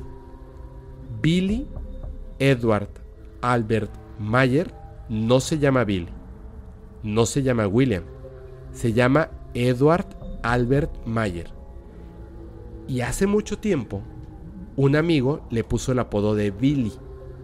[1.21, 1.67] Billy
[2.39, 2.89] Edward
[3.41, 4.75] Albert Mayer
[5.09, 6.09] no se llama Billy,
[7.03, 8.05] no se llama William,
[8.73, 10.07] se llama Edward
[10.43, 11.51] Albert Mayer.
[12.89, 14.03] Y hace mucho tiempo,
[14.77, 16.93] un amigo le puso el apodo de Billy,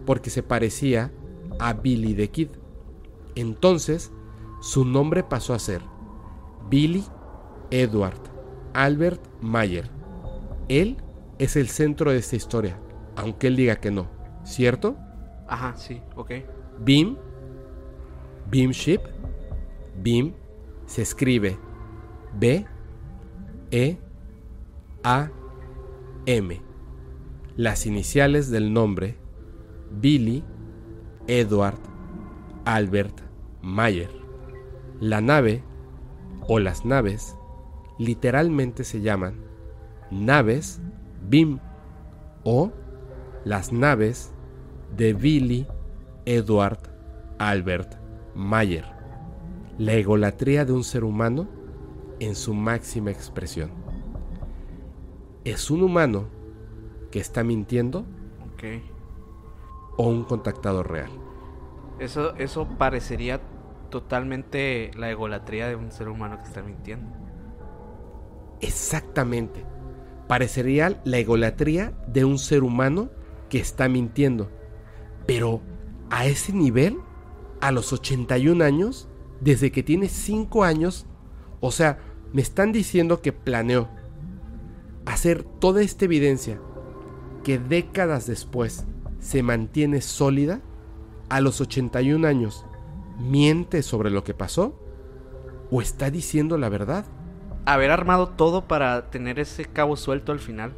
[0.05, 1.11] porque se parecía
[1.59, 2.49] a Billy the Kid.
[3.35, 4.11] Entonces,
[4.61, 5.81] su nombre pasó a ser
[6.69, 7.03] Billy
[7.69, 8.31] Edward
[8.73, 9.89] Albert Mayer.
[10.67, 10.97] Él
[11.39, 12.79] es el centro de esta historia,
[13.15, 14.07] aunque él diga que no,
[14.43, 14.95] ¿cierto?
[15.47, 16.31] Ajá, sí, ok.
[16.79, 17.17] Beam,
[18.49, 19.01] Beam Ship,
[20.01, 20.33] Beam
[20.85, 21.57] se escribe
[22.39, 22.65] B,
[23.71, 23.97] E,
[25.03, 25.29] A,
[26.25, 26.61] M.
[27.57, 29.17] Las iniciales del nombre
[29.91, 30.43] Billy
[31.27, 31.79] Edward
[32.65, 33.21] Albert
[33.61, 34.11] Mayer.
[34.99, 35.63] La nave
[36.47, 37.35] o las naves
[37.97, 39.35] literalmente se llaman
[40.11, 40.81] naves
[41.29, 41.59] Beam
[42.43, 42.71] o
[43.45, 44.31] las naves
[44.95, 45.67] de Billy
[46.25, 46.79] Edward
[47.39, 47.95] Albert
[48.35, 48.85] Mayer.
[49.77, 51.47] La egolatría de un ser humano
[52.19, 53.71] en su máxima expresión.
[55.43, 56.25] ¿Es un humano
[57.09, 58.05] que está mintiendo
[59.97, 61.20] o un contactado real?
[62.01, 63.39] Eso, eso parecería
[63.91, 67.05] totalmente la egolatría de un ser humano que está mintiendo.
[68.59, 69.63] Exactamente.
[70.27, 73.11] Parecería la egolatría de un ser humano
[73.49, 74.49] que está mintiendo.
[75.27, 75.61] Pero
[76.09, 76.97] a ese nivel,
[77.59, 79.07] a los 81 años,
[79.39, 81.05] desde que tiene 5 años,
[81.59, 81.99] o sea,
[82.33, 83.89] me están diciendo que planeó
[85.05, 86.59] hacer toda esta evidencia
[87.43, 88.87] que décadas después
[89.19, 90.61] se mantiene sólida,
[91.31, 92.65] a los 81 años,
[93.17, 94.77] miente sobre lo que pasó
[95.71, 97.05] o está diciendo la verdad.
[97.65, 100.73] Haber armado todo para tener ese cabo suelto al final.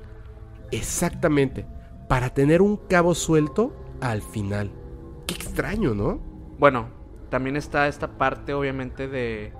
[0.71, 1.65] Exactamente,
[2.07, 4.69] para tener un cabo suelto al final.
[5.27, 6.19] Qué extraño, ¿no?
[6.59, 6.87] Bueno,
[7.29, 9.53] también está esta parte obviamente de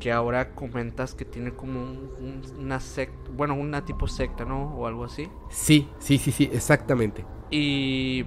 [0.00, 4.74] que ahora comentas que tiene como un- un- una secta, bueno, una tipo secta, ¿no?
[4.76, 5.28] O algo así.
[5.50, 7.24] Sí, sí, sí, sí, exactamente.
[7.50, 8.24] Y,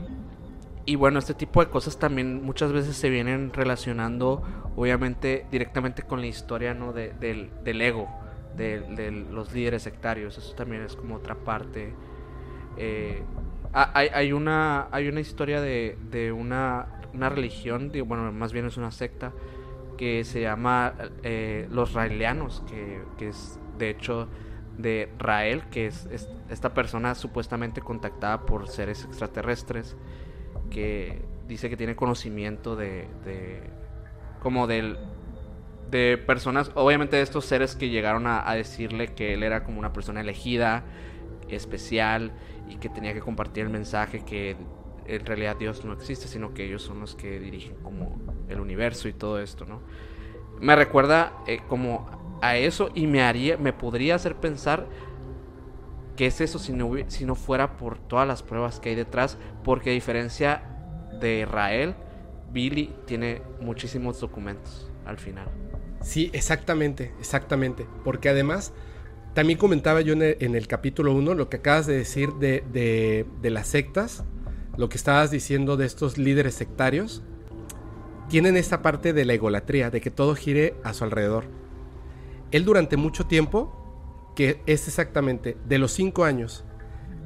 [0.91, 4.44] y bueno, este tipo de cosas también muchas veces se vienen relacionando,
[4.76, 6.94] obviamente, directamente con la historia, ¿no?
[6.94, 8.07] De- del, del ego,
[8.57, 10.38] de, de los líderes sectarios.
[10.38, 11.94] Eso también es como otra parte.
[12.78, 13.24] Eh,
[13.74, 18.66] ha- hay, hay una, hay una historia de, de una, una religión, bueno, más bien
[18.66, 19.32] es una secta,
[19.98, 20.94] que se llama
[21.24, 24.28] eh, Los Raelianos, que, que, es de hecho
[24.78, 26.07] de Rael, que es,
[26.49, 29.95] esta persona supuestamente contactada por seres extraterrestres,
[30.70, 33.62] que dice que tiene conocimiento de, de
[34.41, 34.98] como del
[35.90, 39.91] de personas, obviamente de estos seres que llegaron a, decirle que él era como una
[39.91, 40.84] persona elegida,
[41.48, 42.32] especial
[42.70, 44.56] y que tenía que compartir el mensaje que
[45.08, 48.16] en realidad Dios no existe, sino que ellos son los que dirigen como
[48.48, 49.82] el universo y todo esto, ¿no?
[50.60, 54.86] Me recuerda eh, como a eso y me haría, me podría hacer pensar
[56.20, 59.38] que es eso si no, si no fuera por todas las pruebas que hay detrás,
[59.64, 60.64] porque a diferencia
[61.18, 61.96] de Israel,
[62.52, 65.48] Billy tiene muchísimos documentos al final.
[66.02, 67.88] Sí, exactamente, exactamente.
[68.04, 68.74] Porque además,
[69.34, 72.66] también comentaba yo en el, capítulo 1 lo que acabas de decir de,
[73.41, 74.26] de, las sectas,
[74.76, 77.24] lo que estabas diciendo de estos líderes sectarios,
[78.28, 81.46] tienen esta parte de la egolatría, de que todo gire a su alrededor.
[82.52, 83.78] Él durante mucho tiempo,
[84.40, 86.64] que es exactamente de los 5 años,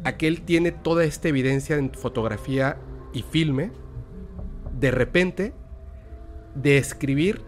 [0.03, 2.79] a que él tiene toda esta evidencia en fotografía
[3.13, 3.71] y filme,
[4.79, 5.53] de repente,
[6.55, 7.43] de escribir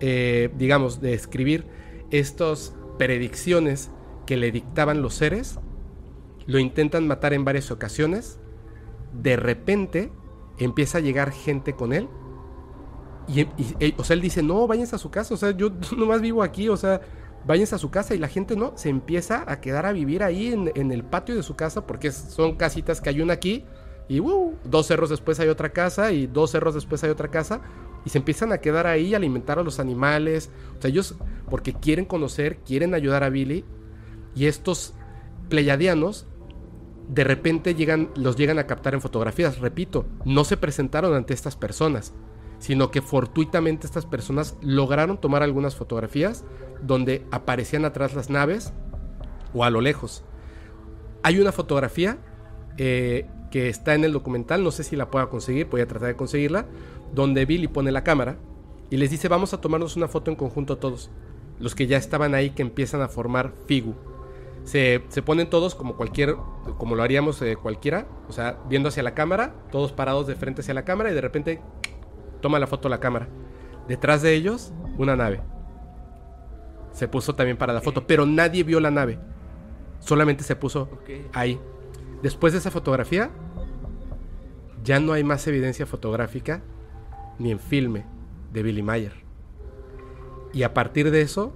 [0.00, 1.66] eh, digamos, de escribir
[2.10, 3.90] estas predicciones
[4.24, 5.58] que le dictaban los seres,
[6.46, 8.40] lo intentan matar en varias ocasiones,
[9.12, 10.10] de repente
[10.56, 12.08] empieza a llegar gente con él,
[13.28, 13.46] y,
[13.98, 15.68] o sea, él dice, no, váyanse a su casa, o sea, yo
[15.98, 17.02] nomás vivo aquí, o sea,
[17.46, 20.52] váyanse a su casa, y la gente no, se empieza a quedar a vivir ahí
[20.52, 23.64] en, el patio de su casa, porque son casitas que hay una aquí,
[24.08, 27.60] y uh, dos cerros después hay otra casa, y dos cerros después hay otra casa,
[28.04, 30.50] y se empiezan a quedar ahí y alimentar a los animales.
[30.78, 31.14] O sea, ellos,
[31.48, 33.64] porque quieren conocer, quieren ayudar a Billy.
[34.34, 34.94] Y estos
[35.48, 36.26] pleyadianos,
[37.08, 39.58] de repente llegan, los llegan a captar en fotografías.
[39.58, 42.12] Repito, no se presentaron ante estas personas,
[42.64, 46.46] sino que fortuitamente estas personas lograron tomar algunas fotografías
[46.80, 48.72] donde aparecían atrás las naves
[49.52, 50.24] o a lo lejos.
[51.22, 52.16] Hay una fotografía
[52.78, 56.08] eh, que está en el documental, no sé si la pueda conseguir, voy a tratar
[56.08, 56.64] de conseguirla,
[57.14, 58.38] donde Billy pone la cámara
[58.88, 61.10] y les dice vamos a tomarnos una foto en conjunto todos.
[61.60, 63.94] Los que ya estaban ahí que empiezan a formar Figu.
[64.64, 66.34] Se, ponen todos como cualquier,
[66.78, 70.62] como lo haríamos eh, cualquiera, o sea, viendo hacia la cámara, todos parados de frente
[70.62, 71.60] hacia la cámara y de repente
[72.44, 73.26] toma la foto la cámara.
[73.88, 75.40] Detrás de ellos, una nave.
[76.92, 79.18] Se puso también para la foto, pero nadie vio la nave.
[79.98, 80.90] Solamente se puso
[81.32, 81.58] ahí.
[82.22, 83.30] Después de esa fotografía,
[84.82, 86.60] ya no hay más evidencia fotográfica
[87.38, 88.04] ni en filme
[88.52, 89.24] de Billy Mayer.
[90.52, 91.54] Y a partir de eso,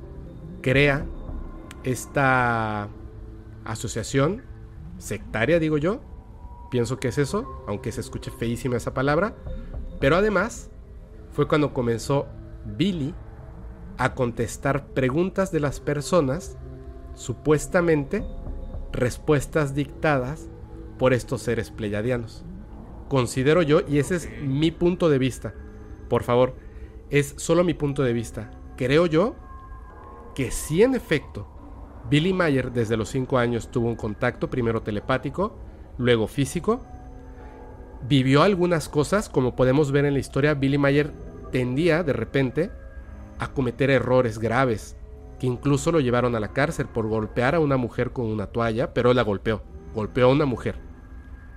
[0.63, 1.05] crea
[1.85, 2.89] esta
[3.67, 4.43] asociación
[4.97, 6.01] sectaria, digo yo.
[6.71, 9.37] Pienso que es eso, aunque se escuche feísima esa palabra.
[10.01, 10.71] Pero además,
[11.39, 12.27] fue cuando comenzó
[12.65, 13.15] Billy
[13.97, 16.59] a contestar preguntas de las personas,
[17.15, 18.27] supuestamente
[18.91, 20.49] respuestas dictadas
[20.99, 22.45] por estos seres pleyadianos.
[23.09, 25.55] Considero yo, y ese es mi punto de vista,
[26.09, 26.57] por favor,
[27.09, 28.51] es solo mi punto de vista.
[28.77, 29.37] Creo yo
[30.35, 31.47] que si en efecto
[32.11, 35.57] Billy Mayer desde los 5 años tuvo un contacto, primero telepático,
[35.99, 36.81] luego físico,
[38.09, 42.71] vivió algunas cosas, como podemos ver en la historia, Billy Mayer tendía de repente
[43.39, 44.97] a cometer errores graves,
[45.39, 48.93] que incluso lo llevaron a la cárcel por golpear a una mujer con una toalla,
[48.93, 49.63] pero la golpeó,
[49.95, 50.77] golpeó a una mujer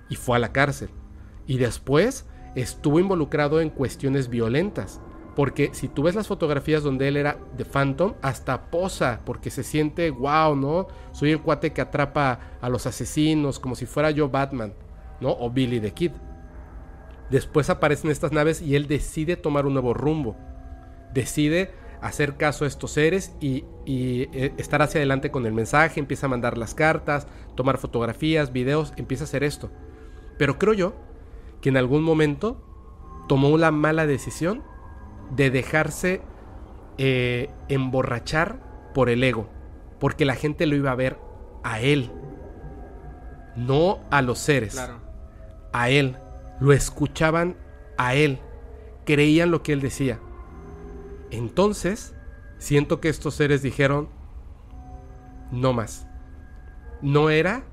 [0.10, 0.90] y fue a la cárcel.
[1.48, 5.02] Y después estuvo involucrado en cuestiones violentas.
[5.36, 9.64] Porque si tú ves las fotografías donde él era de Phantom, hasta posa, porque se
[9.64, 10.88] siente, wow, ¿no?
[11.14, 14.74] Soy el cuate que atrapa a los asesinos, como si fuera yo Batman,
[15.22, 15.32] ¿no?
[15.32, 16.12] O Billy the Kid.
[17.32, 20.36] Después aparecen estas naves y él decide tomar un nuevo rumbo.
[21.14, 21.72] Decide
[22.02, 26.26] hacer caso a estos seres y, y eh, estar hacia adelante con el mensaje, empieza
[26.26, 29.72] a mandar las cartas, tomar fotografías, videos, empieza a hacer esto.
[30.38, 30.94] Pero creo yo
[31.62, 32.62] que en algún momento
[33.30, 34.62] tomó la mala decisión
[35.34, 36.22] de dejarse
[36.98, 39.48] eh, emborrachar por el ego,
[40.02, 41.18] porque la gente lo iba a ver
[41.64, 42.12] a él,
[43.56, 44.78] no a los seres,
[45.72, 46.18] a él,
[46.62, 47.58] lo escuchaban
[47.98, 48.40] a él,
[49.06, 50.22] creían lo que él decía.
[51.30, 52.16] Entonces,
[52.58, 54.08] siento que estos seres dijeron,
[55.52, 56.08] no más,
[57.02, 57.66] no era,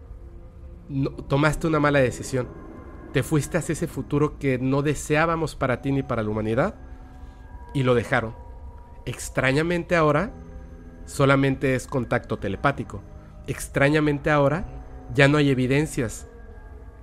[1.28, 2.48] tomaste una mala decisión
[3.12, 6.74] te fuiste hacia ese futuro que no deseábamos para ti ni para la humanidad
[7.74, 8.34] y lo dejaron.
[9.06, 10.32] Extrañamente ahora
[11.06, 13.02] solamente es contacto telepático.
[13.46, 14.66] Extrañamente ahora
[15.14, 16.28] ya no hay evidencias.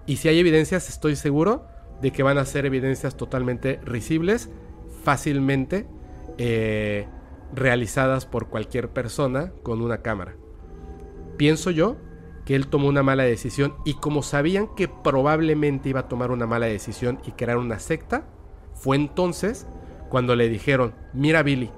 [0.06, 1.68] Y si hay evidencias estoy seguro
[2.06, 4.52] de que van a ser evidencias totalmente risibles,
[5.03, 5.88] fácilmente
[6.38, 7.07] eh,
[7.52, 10.36] realizadas por cualquier persona con una cámara.
[11.36, 11.95] Pienso yo
[12.45, 16.45] que él tomó una mala decisión y como sabían que probablemente iba a tomar una
[16.45, 18.27] mala decisión y crear una secta,
[18.76, 19.65] fue entonces
[20.07, 21.72] cuando le dijeron, mira Billy,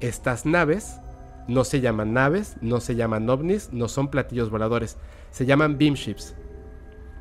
[0.00, 1.00] estas naves
[1.48, 4.98] no se llaman naves, no se llaman ovnis, no son platillos voladores,
[5.30, 6.36] se llaman beamships.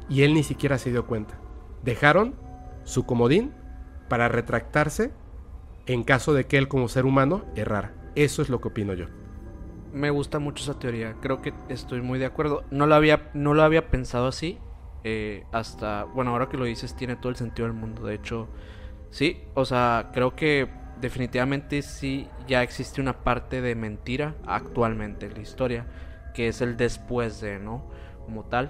[0.10, 1.40] Y él ni siquiera se dio cuenta.
[1.84, 2.36] Dejaron
[2.84, 3.54] su comodín
[4.10, 5.12] para retractarse
[5.86, 7.94] en caso de que él como ser humano errara.
[8.16, 9.08] Eso es lo que opino yo.
[9.94, 12.64] Me gusta mucho esa teoría, creo que estoy muy de acuerdo.
[12.70, 14.60] No lo había, no lo había pensado así,
[15.04, 18.06] eh, hasta, bueno, ahora que lo dices tiene todo el sentido del mundo.
[18.06, 18.48] De hecho,
[19.10, 20.70] sí, o sea, creo que
[21.02, 25.88] definitivamente sí ya existe una parte de mentira actualmente en la historia,
[26.34, 27.84] que es el después de, ¿no?
[28.26, 28.70] Como tal.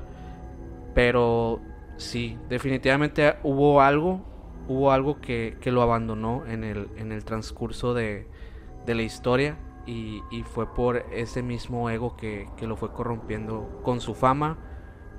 [0.93, 1.61] Pero
[1.99, 4.21] sí, definitivamente hubo algo,
[4.67, 8.27] hubo algo que, que lo abandonó en el, en el transcurso de,
[8.85, 13.81] de la historia y, y, fue por ese mismo ego que, que, lo fue corrompiendo
[13.83, 14.57] con su fama,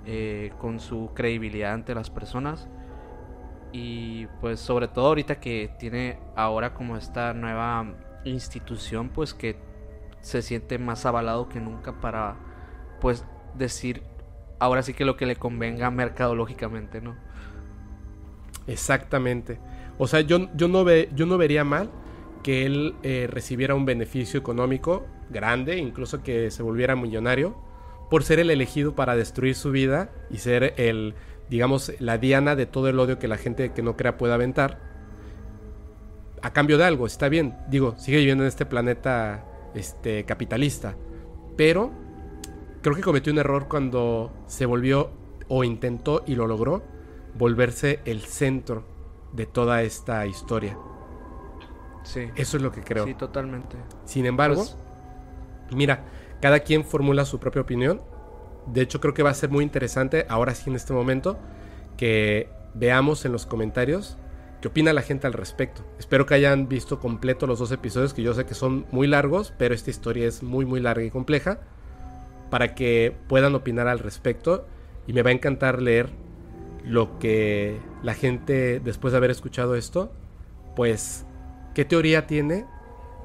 [0.07, 2.69] eh, con su credibilidad ante las personas.
[3.73, 7.95] Y pues sobre todo ahorita que tiene ahora como esta nueva
[8.25, 9.57] institución pues que
[10.21, 12.37] se siente más avalado que nunca para
[13.01, 13.25] pues
[13.55, 14.03] decir
[14.61, 17.17] ahora sí que lo que le convenga mercadológicamente, ¿no?
[18.67, 19.59] Exactamente.
[19.99, 21.91] O sea, yo, yo, no, ve, yo no vería mal
[22.43, 27.57] que él eh, recibiera un beneficio económico grande, incluso que se volviera millonario,
[28.09, 31.15] por ser el elegido para destruir su vida y ser el,
[31.49, 34.79] digamos, la diana de todo el odio que la gente que no crea puede aventar.
[36.43, 37.57] A cambio de algo, está bien.
[37.69, 40.97] Digo, sigue viviendo en este planeta este, capitalista.
[41.57, 41.93] Pero
[42.83, 45.11] creo que cometió un error cuando se volvió
[45.49, 46.83] o intentó y lo logró
[47.35, 48.85] volverse el centro
[49.33, 50.77] de toda esta historia.
[52.03, 52.29] Sí.
[52.35, 53.05] Eso es lo que creo.
[53.05, 53.77] Sí, totalmente.
[54.05, 54.77] Sin embargo, pues...
[55.73, 56.05] mira,
[56.41, 58.01] cada quien formula su propia opinión.
[58.67, 61.39] De hecho, creo que va a ser muy interesante, ahora sí en este momento,
[61.97, 64.17] que veamos en los comentarios
[64.61, 65.83] qué opina la gente al respecto.
[65.99, 69.53] Espero que hayan visto completo los dos episodios, que yo sé que son muy largos,
[69.57, 71.61] pero esta historia es muy, muy larga y compleja,
[72.51, 74.67] para que puedan opinar al respecto.
[75.07, 76.11] Y me va a encantar leer
[76.85, 80.13] lo que la gente, después de haber escuchado esto,
[80.77, 81.27] pues,
[81.75, 82.67] qué teoría tiene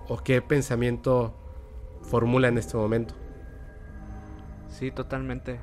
[0.07, 1.35] o qué pensamiento
[2.03, 3.13] formula en este momento.
[4.67, 5.59] Sí, totalmente.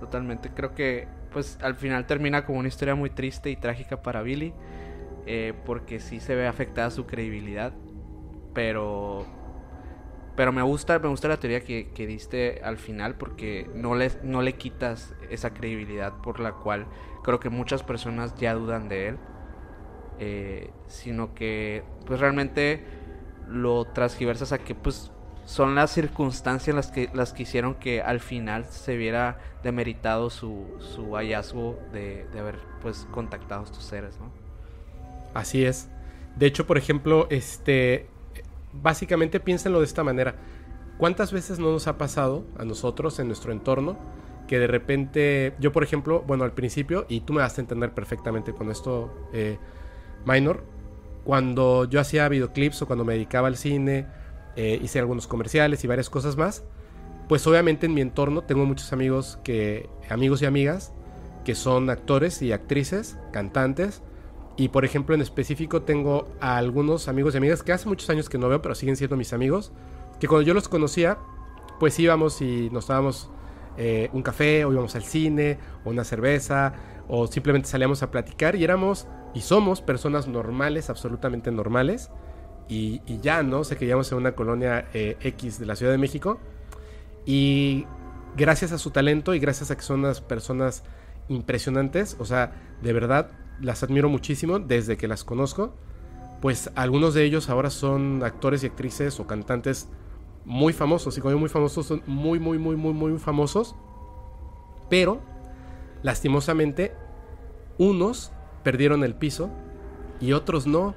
[0.00, 0.50] Totalmente.
[0.50, 4.52] Creo que pues al final termina como una historia muy triste y trágica para Billy.
[5.26, 7.72] Eh, porque sí se ve afectada su credibilidad.
[8.54, 9.26] Pero.
[10.38, 13.16] Pero me gusta, me gusta la teoría que, que diste al final.
[13.16, 16.86] Porque no le, no le quitas esa credibilidad por la cual
[17.24, 19.16] creo que muchas personas ya dudan de él.
[20.20, 22.84] Eh, sino que pues realmente
[23.48, 25.10] lo transgiversas a que pues
[25.44, 30.66] son las circunstancias las que, las que hicieron que al final se viera demeritado su,
[30.78, 34.30] su hallazgo de, de, haber pues contactado estos seres, ¿no?
[35.34, 35.88] Así es.
[36.36, 38.08] De hecho, por ejemplo, este
[38.82, 40.36] básicamente piénsenlo de esta manera.
[40.98, 43.98] ¿Cuántas veces no nos ha pasado a nosotros en nuestro entorno
[44.48, 47.92] que de repente, yo por ejemplo, bueno, al principio, y tú me vas a entender
[47.92, 49.58] perfectamente con esto, eh,
[50.24, 50.64] Minor,
[51.22, 54.06] cuando yo hacía videoclips o cuando me dedicaba al cine,
[54.56, 56.64] eh, hice algunos comerciales y varias cosas más.
[57.28, 60.92] Pues obviamente en mi entorno tengo muchos amigos que amigos y amigas
[61.44, 64.02] que son actores y actrices, cantantes
[64.58, 68.28] y por ejemplo en específico tengo a algunos amigos y amigas que hace muchos años
[68.28, 69.72] que no veo, pero siguen siendo mis amigos,
[70.18, 71.16] que cuando yo los conocía,
[71.78, 73.30] pues íbamos y nos dábamos
[73.76, 76.74] eh, un café o íbamos al cine o una cerveza
[77.06, 82.10] o simplemente salíamos a platicar y éramos y somos personas normales, absolutamente normales
[82.68, 83.62] y, ya, ¿no?
[83.62, 86.40] que vivíamos en una colonia eh, X de la Ciudad de México.
[87.24, 87.86] Y
[88.36, 90.82] gracias a su talento y gracias a que son unas personas
[91.28, 92.52] impresionantes, o sea,
[92.82, 93.30] de verdad
[93.60, 95.74] las admiro muchísimo desde que las conozco.
[96.40, 99.88] Pues algunos de ellos ahora son actores y actrices o cantantes
[100.44, 101.16] muy famosos.
[101.18, 103.74] Y cuando muy famosos, son muy, muy, muy, muy, muy famosos.
[104.88, 105.20] Pero,
[106.02, 106.94] lastimosamente,
[107.76, 108.32] unos
[108.62, 109.50] perdieron el piso
[110.20, 110.94] y otros no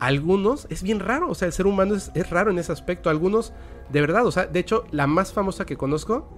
[0.00, 3.10] algunos es bien raro, o sea, el ser humano es, es, raro en ese aspecto.
[3.10, 3.52] Algunos,
[3.90, 6.28] de verdad, o sea, de hecho, la más famosa que conozco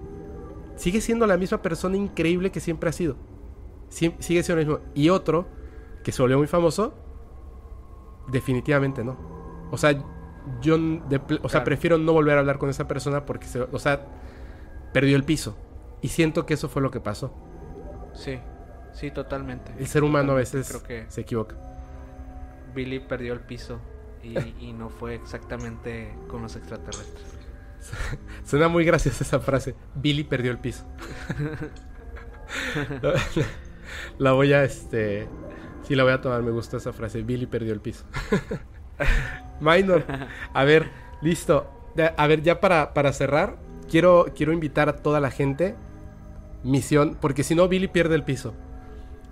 [0.75, 3.17] sigue siendo la misma persona increíble que siempre ha sido.
[3.91, 4.79] Sigue siendo el mismo.
[4.95, 5.47] Y otro,
[6.03, 6.93] que se volvió muy famoso,
[8.27, 9.17] definitivamente no.
[9.69, 10.01] O sea,
[10.61, 13.79] yo de, o sea, prefiero no volver a hablar con esa persona porque, se, o
[13.79, 14.07] sea,
[14.93, 15.57] perdió el piso.
[16.01, 17.33] Y siento que eso fue lo que pasó.
[18.13, 18.39] Sí,
[18.93, 19.73] sí, totalmente.
[19.77, 20.57] El ser humano totalmente.
[20.57, 21.11] a veces Creo que...
[21.11, 21.55] se equivoca.
[22.73, 23.79] Billy perdió el piso.
[24.23, 27.25] y, y no fue exactamente con los extraterrestres.
[28.45, 29.75] Suena muy graciosa esa frase.
[29.95, 30.85] Billy perdió el piso.
[34.17, 35.27] la, voy a, este...
[35.83, 37.21] Sí, la voy a tomar, me gusta esa frase.
[37.21, 38.05] Billy perdió el piso.
[39.59, 40.05] Minor.
[40.53, 40.89] A ver,
[41.21, 41.69] listo.
[42.17, 43.57] A ver, ya para, para cerrar,
[43.89, 45.75] quiero, quiero invitar a toda la gente.
[46.63, 48.53] Misión, porque si no, Billy pierde el piso.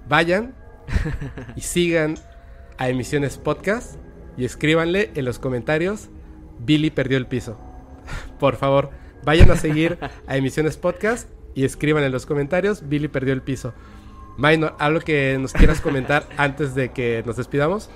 [0.07, 0.55] Vayan
[1.55, 2.15] y sigan
[2.77, 3.95] a Emisiones Podcast
[4.37, 6.09] y escríbanle en los comentarios:
[6.59, 7.59] Billy perdió el piso.
[8.39, 8.89] Por favor,
[9.23, 13.73] vayan a seguir a Emisiones Podcast y escriban en los comentarios: Billy perdió el piso.
[14.39, 17.89] Minor, ¿algo que nos quieras comentar antes de que nos despidamos?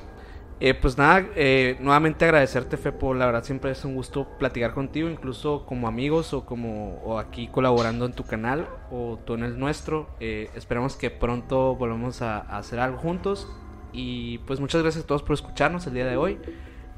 [0.60, 3.14] Eh, pues nada, eh, nuevamente agradecerte, Fepo.
[3.14, 7.48] La verdad siempre es un gusto platicar contigo, incluso como amigos o como o aquí
[7.48, 10.10] colaborando en tu canal o tú en el nuestro.
[10.20, 13.48] Eh, esperamos que pronto volvamos a, a hacer algo juntos.
[13.94, 16.40] Y pues muchas gracias a todos por escucharnos el día de hoy.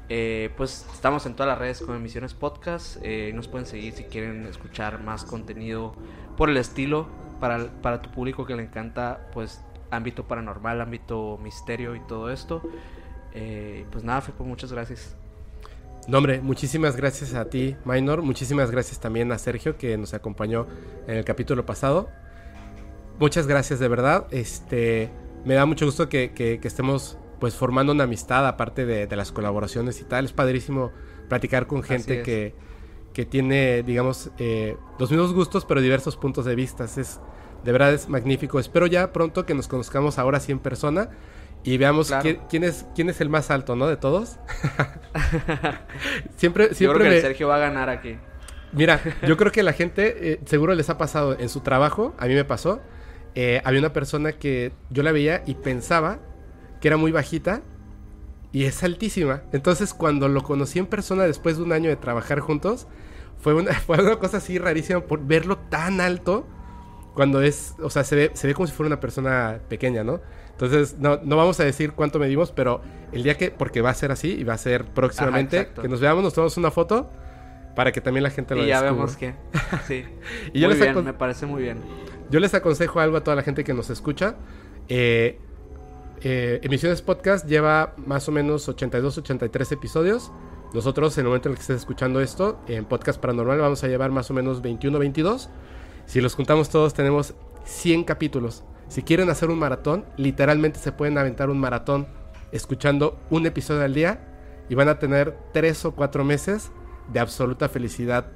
[0.08, 2.98] Eh, pues estamos en todas las redes con Emisiones Podcast.
[3.02, 5.94] Eh, nos pueden seguir si quieren escuchar más contenido
[6.36, 7.08] por el estilo
[7.40, 12.62] para, para tu público que le encanta, pues ámbito paranormal, ámbito misterio y todo esto.
[13.34, 15.16] Eh, pues nada, Fepo, muchas gracias.
[16.08, 18.22] No, hombre, muchísimas gracias a ti, Minor.
[18.22, 20.66] Muchísimas gracias también a Sergio que nos acompañó
[21.06, 22.08] en el capítulo pasado.
[23.18, 24.26] Muchas gracias de verdad.
[24.30, 25.10] Este,
[25.44, 29.16] me da mucho gusto que, que- que estemos pues formando una amistad aparte de, de
[29.16, 30.24] las colaboraciones y tal.
[30.24, 30.92] Es padrísimo
[31.28, 32.24] platicar con gente es.
[32.24, 32.54] que,
[33.16, 36.84] que tiene, digamos, eh, los mismos gustos pero diversos puntos de vista.
[36.84, 37.18] Es,
[37.64, 38.60] de verdad es magnífico.
[38.60, 41.08] Espero ya pronto que nos conozcamos ahora sí en persona
[41.64, 42.22] y veamos Claro.
[42.22, 43.86] quién, quién es, quién es el más alto, ¿no?
[43.86, 44.36] De todos.
[46.36, 48.18] siempre Yo siempre creo que me- el Sergio va a ganar aquí.
[48.72, 52.26] Mira, yo creo que la gente eh, seguro les ha pasado en su trabajo, a
[52.26, 52.80] mí me pasó,
[53.34, 56.18] eh, había una persona que yo la veía y pensaba
[56.82, 57.62] que era muy bajita
[58.52, 59.42] y es altísima.
[59.52, 62.86] Entonces cuando lo conocí en persona después de un año de trabajar juntos,
[63.38, 66.46] fue una, fue una cosa así rarísima por verlo tan alto
[67.14, 70.20] cuando es, o sea, se ve, se ve como si fuera una persona pequeña, ¿no?
[70.50, 72.82] Entonces, no, no vamos a decir cuánto medimos, pero
[73.12, 76.00] el día que, porque va a ser así y va a ser próximamente, que nos
[76.00, 77.10] veamos, nos tomamos una foto
[77.74, 78.92] para que también la gente lo Y ya descubra.
[78.92, 79.34] vemos que.
[79.86, 80.04] Sí.
[80.52, 81.78] Y yo muy les bien, me parece muy bien.
[82.30, 84.36] Yo les aconsejo algo a toda la gente que nos escucha.
[84.88, 85.38] Eh,
[86.22, 90.32] eh, Emisiones Podcast lleva más o menos 82, 83 episodios.
[90.74, 93.88] Nosotros, en el momento en el que estés escuchando esto, en Podcast Paranormal vamos a
[93.88, 95.48] llevar más o menos 21, 22.
[96.06, 97.34] Si los juntamos todos, tenemos
[97.64, 98.64] 100 capítulos.
[98.88, 102.06] Si quieren hacer un maratón, literalmente se pueden aventar un maratón
[102.52, 104.20] escuchando un episodio al día
[104.68, 106.70] y van a tener 3 o 4 meses
[107.12, 108.26] de absoluta felicidad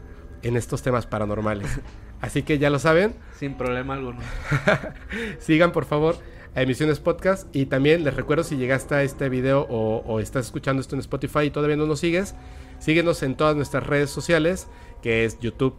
[0.43, 1.81] en estos temas paranormales.
[2.21, 4.19] Así que ya lo saben, Sin problema alguno.
[5.39, 6.17] Sigan por favor
[6.55, 10.81] a Emisiones Podcast y también les recuerdo si llegaste a este video o, estás escuchando
[10.81, 12.35] esto en Spotify y todavía no nos sigues,
[12.79, 14.67] síguenos en todas nuestras redes sociales
[15.03, 15.75] que es YouTube,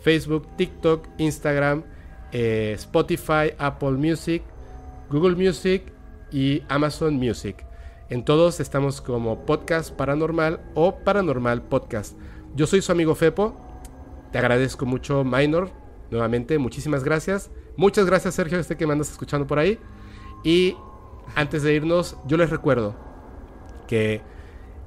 [0.00, 1.84] Facebook, TikTok, Instagram,
[2.32, 4.42] eh, Spotify, Apple Music,
[5.10, 5.92] Google Music
[6.32, 7.64] y Amazon Music.
[8.10, 12.16] En todos estamos como Podcast Paranormal o Paranormal Podcast.
[12.54, 13.56] Yo soy su amigo Fepo.
[14.30, 15.70] Te agradezco mucho, Minor.
[16.10, 17.50] Nuevamente, muchísimas gracias.
[17.76, 19.78] Muchas gracias, Sergio, este que me andas escuchando por ahí.
[20.44, 20.76] Y
[21.34, 22.94] antes de irnos, yo les recuerdo
[23.88, 24.20] que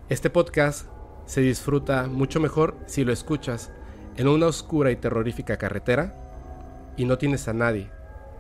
[0.08, 0.88] este podcast
[1.26, 3.72] se disfruta mucho mejor si lo escuchas
[4.16, 7.90] en una oscura y terrorífica carretera y no tienes a nadie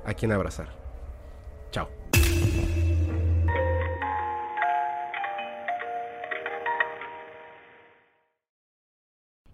[0.06, 0.69] a quien abrazar.
[1.72, 1.89] Chao.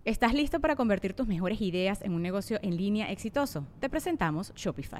[0.03, 3.65] ¿Estás listo para convertir tus mejores ideas en un negocio en línea exitoso?
[3.80, 4.99] Te presentamos Shopify.